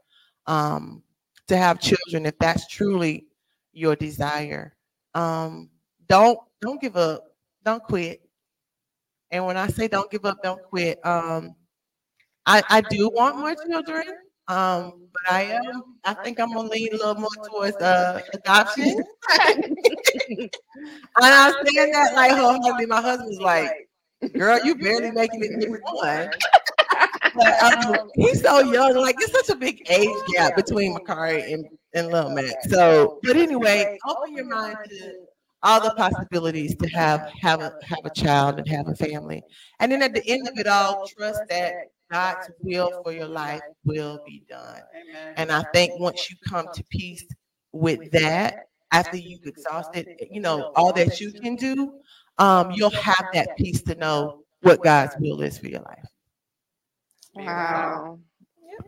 um, 0.46 1.02
to 1.49 1.57
have 1.57 1.80
children, 1.80 2.26
if 2.26 2.38
that's 2.38 2.66
truly 2.68 3.26
your 3.72 3.96
desire. 3.96 4.74
Um, 5.14 5.70
don't 6.09 6.38
don't 6.61 6.80
give 6.80 6.96
up. 6.96 7.24
Don't 7.64 7.82
quit. 7.82 8.20
And 9.30 9.44
when 9.46 9.57
I 9.57 9.68
say 9.68 9.88
don't 9.88 10.11
give 10.11 10.24
up, 10.24 10.42
don't 10.42 10.62
quit. 10.62 11.05
Um, 11.05 11.55
I, 12.46 12.62
I 12.70 12.80
do 12.80 13.11
want 13.11 13.36
more 13.36 13.55
children. 13.55 14.05
Um, 14.49 15.09
but 15.12 15.32
I 15.32 15.42
am. 15.42 15.82
I 16.05 16.14
think 16.14 16.40
I'm 16.40 16.55
gonna 16.55 16.70
lean 16.70 16.88
a 16.92 16.96
little 16.96 17.14
more 17.16 17.28
towards 17.51 17.76
uh, 17.76 18.22
adoption. 18.32 19.05
and 19.49 20.51
I 21.16 21.49
was 21.49 21.57
saying 21.66 21.92
that 21.92 22.14
like 22.14 22.32
wholeheartedly. 22.32 22.86
My 22.86 23.03
husband's 23.03 23.40
like, 23.40 23.70
"Girl, 24.34 24.59
you 24.64 24.74
barely 24.74 25.11
making 25.11 25.44
it 25.44 25.61
get 25.61 25.70
one." 25.92 26.30
But, 27.35 27.62
um, 27.87 28.11
he's 28.14 28.43
so 28.43 28.61
young. 28.61 28.97
Like 28.97 29.16
it's 29.18 29.33
such 29.33 29.49
a 29.55 29.59
big 29.59 29.87
age 29.91 30.16
gap 30.35 30.57
between 30.57 30.97
Makari 30.97 31.53
and 31.53 31.66
and 31.95 32.09
Lil 32.09 32.31
Mac. 32.31 32.55
So, 32.68 33.18
but 33.22 33.37
anyway, 33.37 33.99
open 34.07 34.35
your 34.35 34.47
mind 34.47 34.76
to 34.89 35.14
all 35.62 35.81
the 35.83 35.91
possibilities 35.95 36.76
to 36.76 36.89
have 36.89 37.31
have 37.41 37.61
a 37.61 37.74
have 37.83 38.05
a 38.05 38.11
child 38.11 38.59
and 38.59 38.68
have 38.68 38.89
a 38.89 38.95
family. 38.95 39.43
And 39.81 39.91
then 39.91 40.03
at 40.03 40.14
the 40.14 40.26
end 40.26 40.49
of 40.49 40.59
it 40.59 40.66
all, 40.66 41.07
trust 41.07 41.43
that 41.49 41.74
God's 42.11 42.51
will 42.61 43.03
for 43.03 43.12
your 43.12 43.26
life 43.29 43.61
will 43.85 44.20
be 44.26 44.43
done. 44.49 44.81
And 45.37 45.51
I 45.51 45.62
think 45.74 45.99
once 46.01 46.31
you 46.31 46.37
come 46.49 46.66
to 46.72 46.85
peace 46.91 47.24
with 47.72 48.11
that, 48.12 48.66
after 48.93 49.16
you've 49.16 49.45
exhausted, 49.45 50.09
you 50.31 50.41
know, 50.41 50.72
all 50.74 50.93
that 50.95 51.20
you 51.20 51.33
can 51.33 51.57
do, 51.57 51.93
um, 52.39 52.70
you'll 52.70 52.91
have 52.91 53.26
that 53.35 53.57
peace 53.57 53.83
to 53.83 53.95
know 53.97 54.45
what 54.62 54.83
God's 54.83 55.14
will 55.18 55.43
is 55.43 55.59
for 55.59 55.66
your 55.66 55.81
life. 55.81 56.07
Wow. 57.47 58.18
yep 58.64 58.86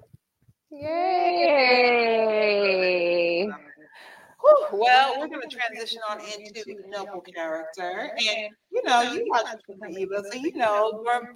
Yay. 0.73 2.11
Well, 4.73 5.19
we're 5.19 5.29
going 5.29 5.43
to 5.43 5.57
transition 5.57 6.01
on 6.09 6.21
into 6.21 6.65
noble 6.89 7.21
character, 7.21 8.11
and 8.17 8.51
you 8.71 8.83
know, 8.85 9.03
you 9.03 9.27
watch 9.29 9.47
Eva, 9.91 10.23
so 10.31 10.39
you 10.39 10.53
know, 10.57 11.03
during, 11.05 11.35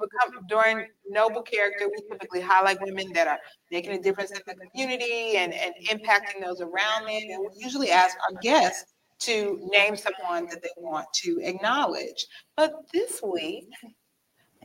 during 0.48 0.86
noble 1.08 1.42
character, 1.42 1.88
we 1.88 2.02
typically 2.08 2.40
highlight 2.40 2.80
women 2.80 3.12
that 3.12 3.26
are 3.26 3.38
making 3.70 3.92
a 3.92 4.00
difference 4.00 4.30
in 4.30 4.38
the 4.46 4.54
community 4.70 5.36
and, 5.36 5.52
and 5.52 5.74
impacting 5.90 6.42
those 6.42 6.60
around 6.60 7.06
them. 7.06 7.22
And 7.30 7.40
we 7.40 7.48
usually 7.56 7.90
ask 7.90 8.16
our 8.28 8.40
guests 8.40 8.94
to 9.20 9.58
name 9.70 9.96
someone 9.96 10.46
that 10.46 10.62
they 10.62 10.70
want 10.76 11.06
to 11.24 11.40
acknowledge. 11.42 12.26
But 12.56 12.72
this 12.92 13.20
week, 13.22 13.68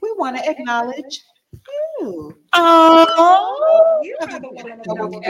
we 0.01 0.13
want 0.17 0.37
to 0.37 0.49
acknowledge 0.49 1.21
you. 1.53 2.37
Oh, 2.53 3.99
you 4.03 4.17
have 4.21 4.43
a 4.43 4.83
noble. 4.87 5.21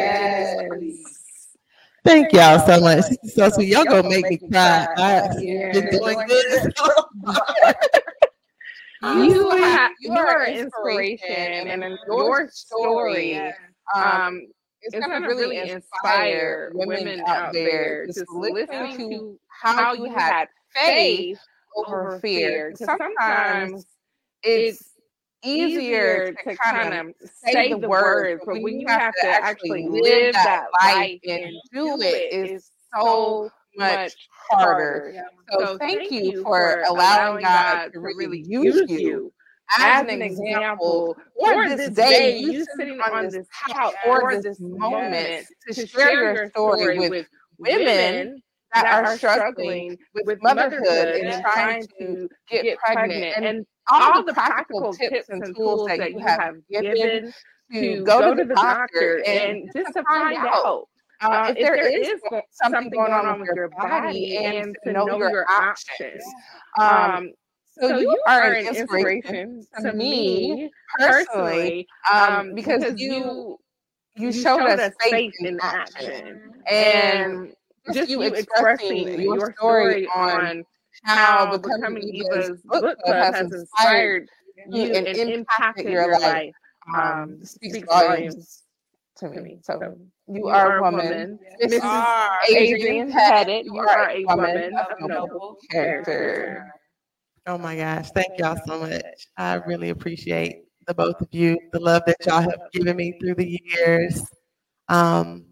Thank 2.06 2.32
y'all 2.32 2.60
so 2.66 2.80
much. 2.80 3.04
so 3.26 3.50
sweet. 3.50 3.70
Y'all 3.70 3.84
gonna 3.84 4.08
make 4.10 4.30
me 4.30 4.38
cry. 4.50 4.88
I've 4.98 5.38
been 5.38 5.90
doing 5.92 6.28
good. 6.28 6.74
you 9.04 9.50
have 9.52 9.92
you 10.00 10.12
are 10.12 10.46
inspiration, 10.46 11.30
and, 11.30 11.84
and 11.84 11.98
your 12.08 12.50
story, 12.52 13.38
um, 13.38 13.52
um 13.96 14.42
it's, 14.82 14.96
it's 14.96 15.06
going 15.06 15.22
to 15.22 15.28
really 15.28 15.58
inspire 15.58 16.72
women 16.74 17.22
out 17.28 17.52
there 17.52 18.06
just 18.08 18.24
listening 18.30 18.98
to 19.10 19.40
how 19.50 19.94
you 19.94 20.06
had 20.06 20.48
faith 20.74 21.40
over 21.76 22.18
fear. 22.22 22.74
Sometimes 22.76 23.86
it's 24.42 24.99
easier 25.44 26.34
to 26.34 26.56
kind 26.56 26.94
of 26.94 27.30
say 27.30 27.70
the 27.74 27.88
words, 27.88 28.42
but 28.46 28.62
when 28.62 28.80
you 28.80 28.88
have 28.88 29.14
to 29.22 29.28
actually 29.28 29.88
live 29.88 30.34
that 30.34 30.66
life 30.82 31.20
and 31.28 31.54
do 31.74 32.02
it, 32.02 32.34
is 32.34 32.72
so 32.96 33.50
much 33.78 34.16
harder. 34.50 35.14
So, 35.52 35.78
thank 35.78 36.12
you 36.12 36.44
for 36.44 36.84
allowing 36.88 37.44
God 37.44 37.94
to 37.94 38.00
really 38.00 38.44
use 38.48 38.90
you 38.90 39.32
as 39.78 40.08
an 40.08 40.22
example, 40.22 41.16
or 41.36 41.70
this 41.70 41.92
day, 41.92 42.38
you 42.40 42.66
sitting 42.76 43.00
on 43.00 43.30
this 43.30 43.48
couch 43.68 43.94
or 44.08 44.42
this 44.42 44.60
moment 44.60 45.46
to 45.72 45.86
share 45.86 46.34
your 46.34 46.50
story 46.50 46.98
with 47.10 47.28
women 47.60 48.42
that 48.74 48.86
are 48.86 49.18
struggling 49.18 49.98
with 50.14 50.40
motherhood 50.42 51.16
and 51.16 51.44
trying 51.44 51.86
to 52.00 52.30
get 52.50 52.78
pregnant 52.78 53.44
and 53.44 53.66
all 53.92 54.24
the 54.24 54.34
practical 54.34 54.94
tips 54.94 55.30
and 55.30 55.44
tools 55.56 55.88
that 55.88 56.12
you 56.12 56.20
have 56.20 56.56
given 56.70 57.34
to 57.74 58.04
go 58.04 58.36
to 58.36 58.44
the 58.44 58.56
doctor 58.56 59.24
and 59.26 59.70
just 59.76 59.94
to 59.94 60.04
find 60.04 60.38
out 60.38 60.88
uh, 61.22 61.28
uh, 61.28 61.46
if, 61.50 61.58
if 61.58 61.64
there, 61.66 61.76
there 61.76 62.02
is, 62.02 62.08
is 62.08 62.22
something 62.52 62.90
going 62.90 63.12
on 63.12 63.42
with 63.42 63.50
your 63.54 63.70
body 63.70 64.38
and 64.38 64.76
to 64.86 64.94
know 64.94 65.18
your 65.18 65.46
options. 65.50 66.24
Um, 66.80 66.88
um 66.88 67.30
so, 67.72 67.98
you, 67.98 68.12
you 68.12 68.24
are 68.28 68.52
an 68.52 68.68
inspiration, 68.68 69.66
to 69.82 69.94
me 69.94 70.70
personally, 70.98 71.88
um, 72.12 72.34
um 72.34 72.56
because, 72.56 72.84
because 72.84 73.00
you 73.00 73.58
you 74.16 74.32
showed, 74.34 74.60
showed 74.60 74.80
us 74.80 74.94
faith 75.02 75.34
in 75.40 75.58
action, 75.62 76.52
and 76.70 77.54
just 77.94 78.10
you 78.10 78.22
expressing 78.22 79.22
your 79.22 79.54
story 79.54 80.08
on 80.16 80.64
how 81.04 81.58
becoming 81.58 82.04
Eva's 82.04 82.62
book 82.64 83.00
club 83.04 83.34
has 83.34 83.52
inspired 83.52 84.30
you 84.68 84.94
and 84.94 85.08
impacted 85.08 85.86
your 85.86 86.20
life 86.20 86.54
um, 86.94 87.02
um 87.02 87.46
speaks 87.46 87.88
volumes 87.88 88.64
to 89.18 89.30
me. 89.30 89.60
So 89.64 89.98
you 90.28 90.48
are 90.48 90.78
a 90.78 90.82
woman. 90.82 91.40
Mrs. 91.64 91.84
Adrienne 92.50 93.12
Petit, 93.12 93.64
you 93.66 93.78
are 93.78 94.10
a 94.10 94.26
woman 94.26 94.74
of 94.78 95.10
noble 95.10 95.58
character. 95.70 96.74
Oh 97.46 97.58
my 97.58 97.76
gosh. 97.76 98.12
Thank 98.12 98.38
y'all 98.38 98.60
so 98.66 98.80
much. 98.80 99.28
I 99.38 99.56
really 99.56 99.90
appreciate 99.90 100.64
the 100.88 100.94
both 100.94 101.20
of 101.22 101.28
you, 101.32 101.58
the 101.72 101.80
love 101.80 102.04
that 102.06 102.18
y'all 102.26 102.42
have 102.42 102.62
given 102.72 102.96
me 102.96 103.18
through 103.20 103.36
the 103.36 103.60
years. 103.64 104.24
Um, 104.88 105.46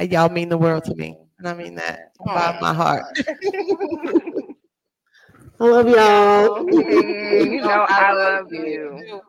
y'all 0.00 0.28
mean 0.28 0.48
the 0.48 0.58
world 0.58 0.84
to 0.84 0.94
me. 0.94 1.16
And 1.42 1.48
I 1.48 1.54
mean 1.54 1.74
that 1.74 2.12
from 2.18 2.26
bottom 2.26 2.60
my 2.60 2.72
heart. 2.72 3.02
I 5.58 5.64
love 5.64 5.88
y'all. 5.88 6.70
you 6.72 7.60
know 7.60 7.84
I 7.88 8.12
love 8.12 8.52
you. 8.52 9.20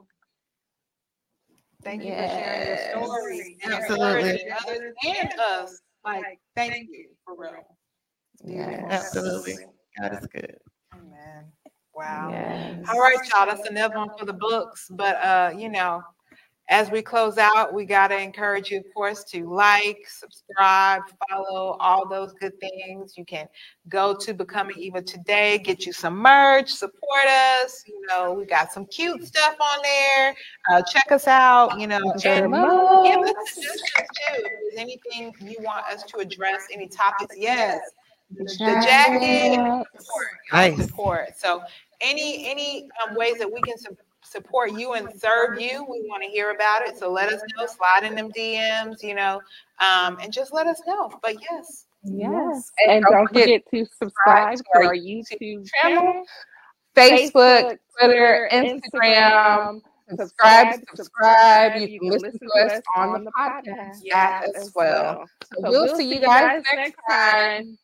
Thank 1.84 2.04
you 2.04 2.12
for 2.12 2.28
sharing 2.28 2.68
your 2.68 2.78
story 3.08 3.58
and 3.64 3.74
Absolutely. 3.74 4.46
others 4.52 4.94
and 5.08 5.34
us. 5.40 5.82
Like, 6.06 6.40
thank 6.56 6.88
you 6.92 7.08
for 7.26 7.36
real. 7.36 7.66
Yeah, 8.44 8.86
absolutely. 8.92 9.58
God 10.00 10.14
is 10.14 10.28
good. 10.28 10.60
Amen. 10.94 11.46
Wow. 11.96 12.30
Yes. 12.30 12.86
All 12.94 13.00
right, 13.00 13.18
y'all. 13.34 13.48
That's 13.48 13.68
another 13.68 13.98
one 13.98 14.12
for 14.20 14.26
the 14.26 14.34
books. 14.34 14.88
But 14.92 15.16
uh, 15.16 15.52
you 15.58 15.68
know, 15.68 16.04
as 16.70 16.90
we 16.90 17.02
close 17.02 17.38
out, 17.38 17.74
we 17.74 17.86
got 17.86 18.08
to 18.08 18.18
encourage 18.18 18.72
you, 18.72 18.80
of 18.80 18.86
course, 18.94 19.24
to 19.26 19.50
like, 19.50 19.98
subscribe, 20.08 21.02
follow, 21.30 21.76
all 21.80 22.08
those 22.08 22.34
good 22.34 22.54
things. 22.60 23.18
You 23.18 23.26
can 23.26 23.48
go 23.90 24.16
to 24.16 24.34
Becoming 24.34 24.78
Eva 24.78 25.02
today, 25.02 25.58
get 25.58 25.86
you 25.86 25.92
some 25.92 26.16
merch, 26.16 26.70
support 26.70 27.26
us. 27.28 27.84
You 27.86 28.02
know, 28.08 28.34
we 28.34 28.46
got 28.46 28.72
some 28.72 28.86
cute 28.86 29.26
stuff 29.26 29.56
on 29.60 29.80
there. 29.84 30.36
Uh, 30.72 30.82
check 30.84 31.12
us 31.12 31.28
out. 31.28 31.78
You 31.80 31.88
know, 31.88 31.98
and 31.98 32.14
give 32.24 33.20
us 33.20 33.36
suggestions 33.54 34.08
too. 34.30 34.44
Is 34.72 34.78
anything 34.78 35.34
you 35.42 35.58
want 35.60 35.86
us 35.88 36.04
to 36.04 36.20
address? 36.20 36.68
Any 36.72 36.88
topics? 36.88 37.36
Yes. 37.38 37.82
The, 38.32 38.46
the 38.46 38.82
jacket, 38.84 39.86
support, 40.00 40.28
nice. 40.52 40.78
support. 40.78 41.38
So, 41.38 41.62
any 42.02 42.50
any 42.50 42.90
um, 43.06 43.16
ways 43.16 43.38
that 43.38 43.52
we 43.52 43.62
can 43.62 43.78
support 43.78 44.08
support 44.34 44.74
you 44.74 44.94
and 44.94 45.08
serve 45.18 45.62
you. 45.62 45.86
We 45.90 46.02
want 46.10 46.24
to 46.24 46.30
hear 46.30 46.52
about 46.52 46.88
it. 46.88 46.98
So 46.98 47.12
let 47.12 47.32
us 47.32 47.42
know, 47.56 47.66
slide 47.66 48.04
in 48.04 48.16
them 48.16 48.32
DMs, 48.32 49.02
you 49.02 49.16
know, 49.16 49.40
um, 49.80 50.18
and 50.22 50.34
just 50.34 50.54
let 50.54 50.68
us 50.68 50.82
know. 50.86 51.12
But 51.22 51.36
yes. 51.42 51.86
Yes. 52.04 52.72
And, 52.86 52.98
and 52.98 53.06
don't 53.10 53.28
forget 53.28 53.62
to 53.72 53.86
subscribe 53.98 54.58
to 54.58 54.64
our 54.76 54.96
YouTube 54.96 55.68
channel, 55.82 56.26
Facebook, 56.96 57.78
Twitter, 57.98 58.50
Instagram. 58.52 59.80
Subscribe, 60.18 60.80
subscribe. 60.96 61.78
You 61.78 62.00
can 62.00 62.10
listen 62.10 62.40
to 62.40 62.66
us 62.66 62.82
on 62.96 63.24
the 63.24 63.32
podcast 63.32 64.54
as 64.56 64.72
well. 64.76 65.24
So 65.54 65.62
we'll 65.62 65.96
see 65.96 66.14
you 66.14 66.20
guys 66.20 66.62
next 66.76 67.00
time. 67.10 67.78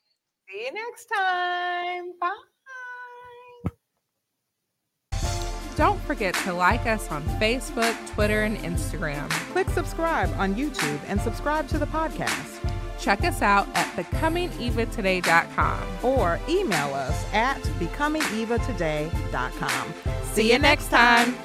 See 0.50 0.66
you 0.66 0.74
next 0.74 1.06
time. 1.06 2.12
Bye. 2.20 2.49
Don't 5.80 6.00
forget 6.02 6.36
to 6.44 6.52
like 6.52 6.86
us 6.88 7.10
on 7.10 7.24
Facebook, 7.40 7.96
Twitter, 8.14 8.42
and 8.42 8.58
Instagram. 8.58 9.30
Click 9.54 9.70
subscribe 9.70 10.30
on 10.38 10.56
YouTube 10.56 11.00
and 11.08 11.22
subscribe 11.22 11.70
to 11.70 11.80
the 11.80 11.86
podcast. 11.86 12.70
Check 13.00 13.24
us 13.24 13.42
out 13.42 13.66
at 13.76 13.88
becomingevatoday.com 13.96 15.82
or 16.04 16.38
email 16.50 16.94
us 16.94 17.34
at 17.34 17.62
becomingevatoday.com. 17.80 19.94
See 20.34 20.52
you 20.52 20.60
next 20.60 20.90
time. 20.90 21.38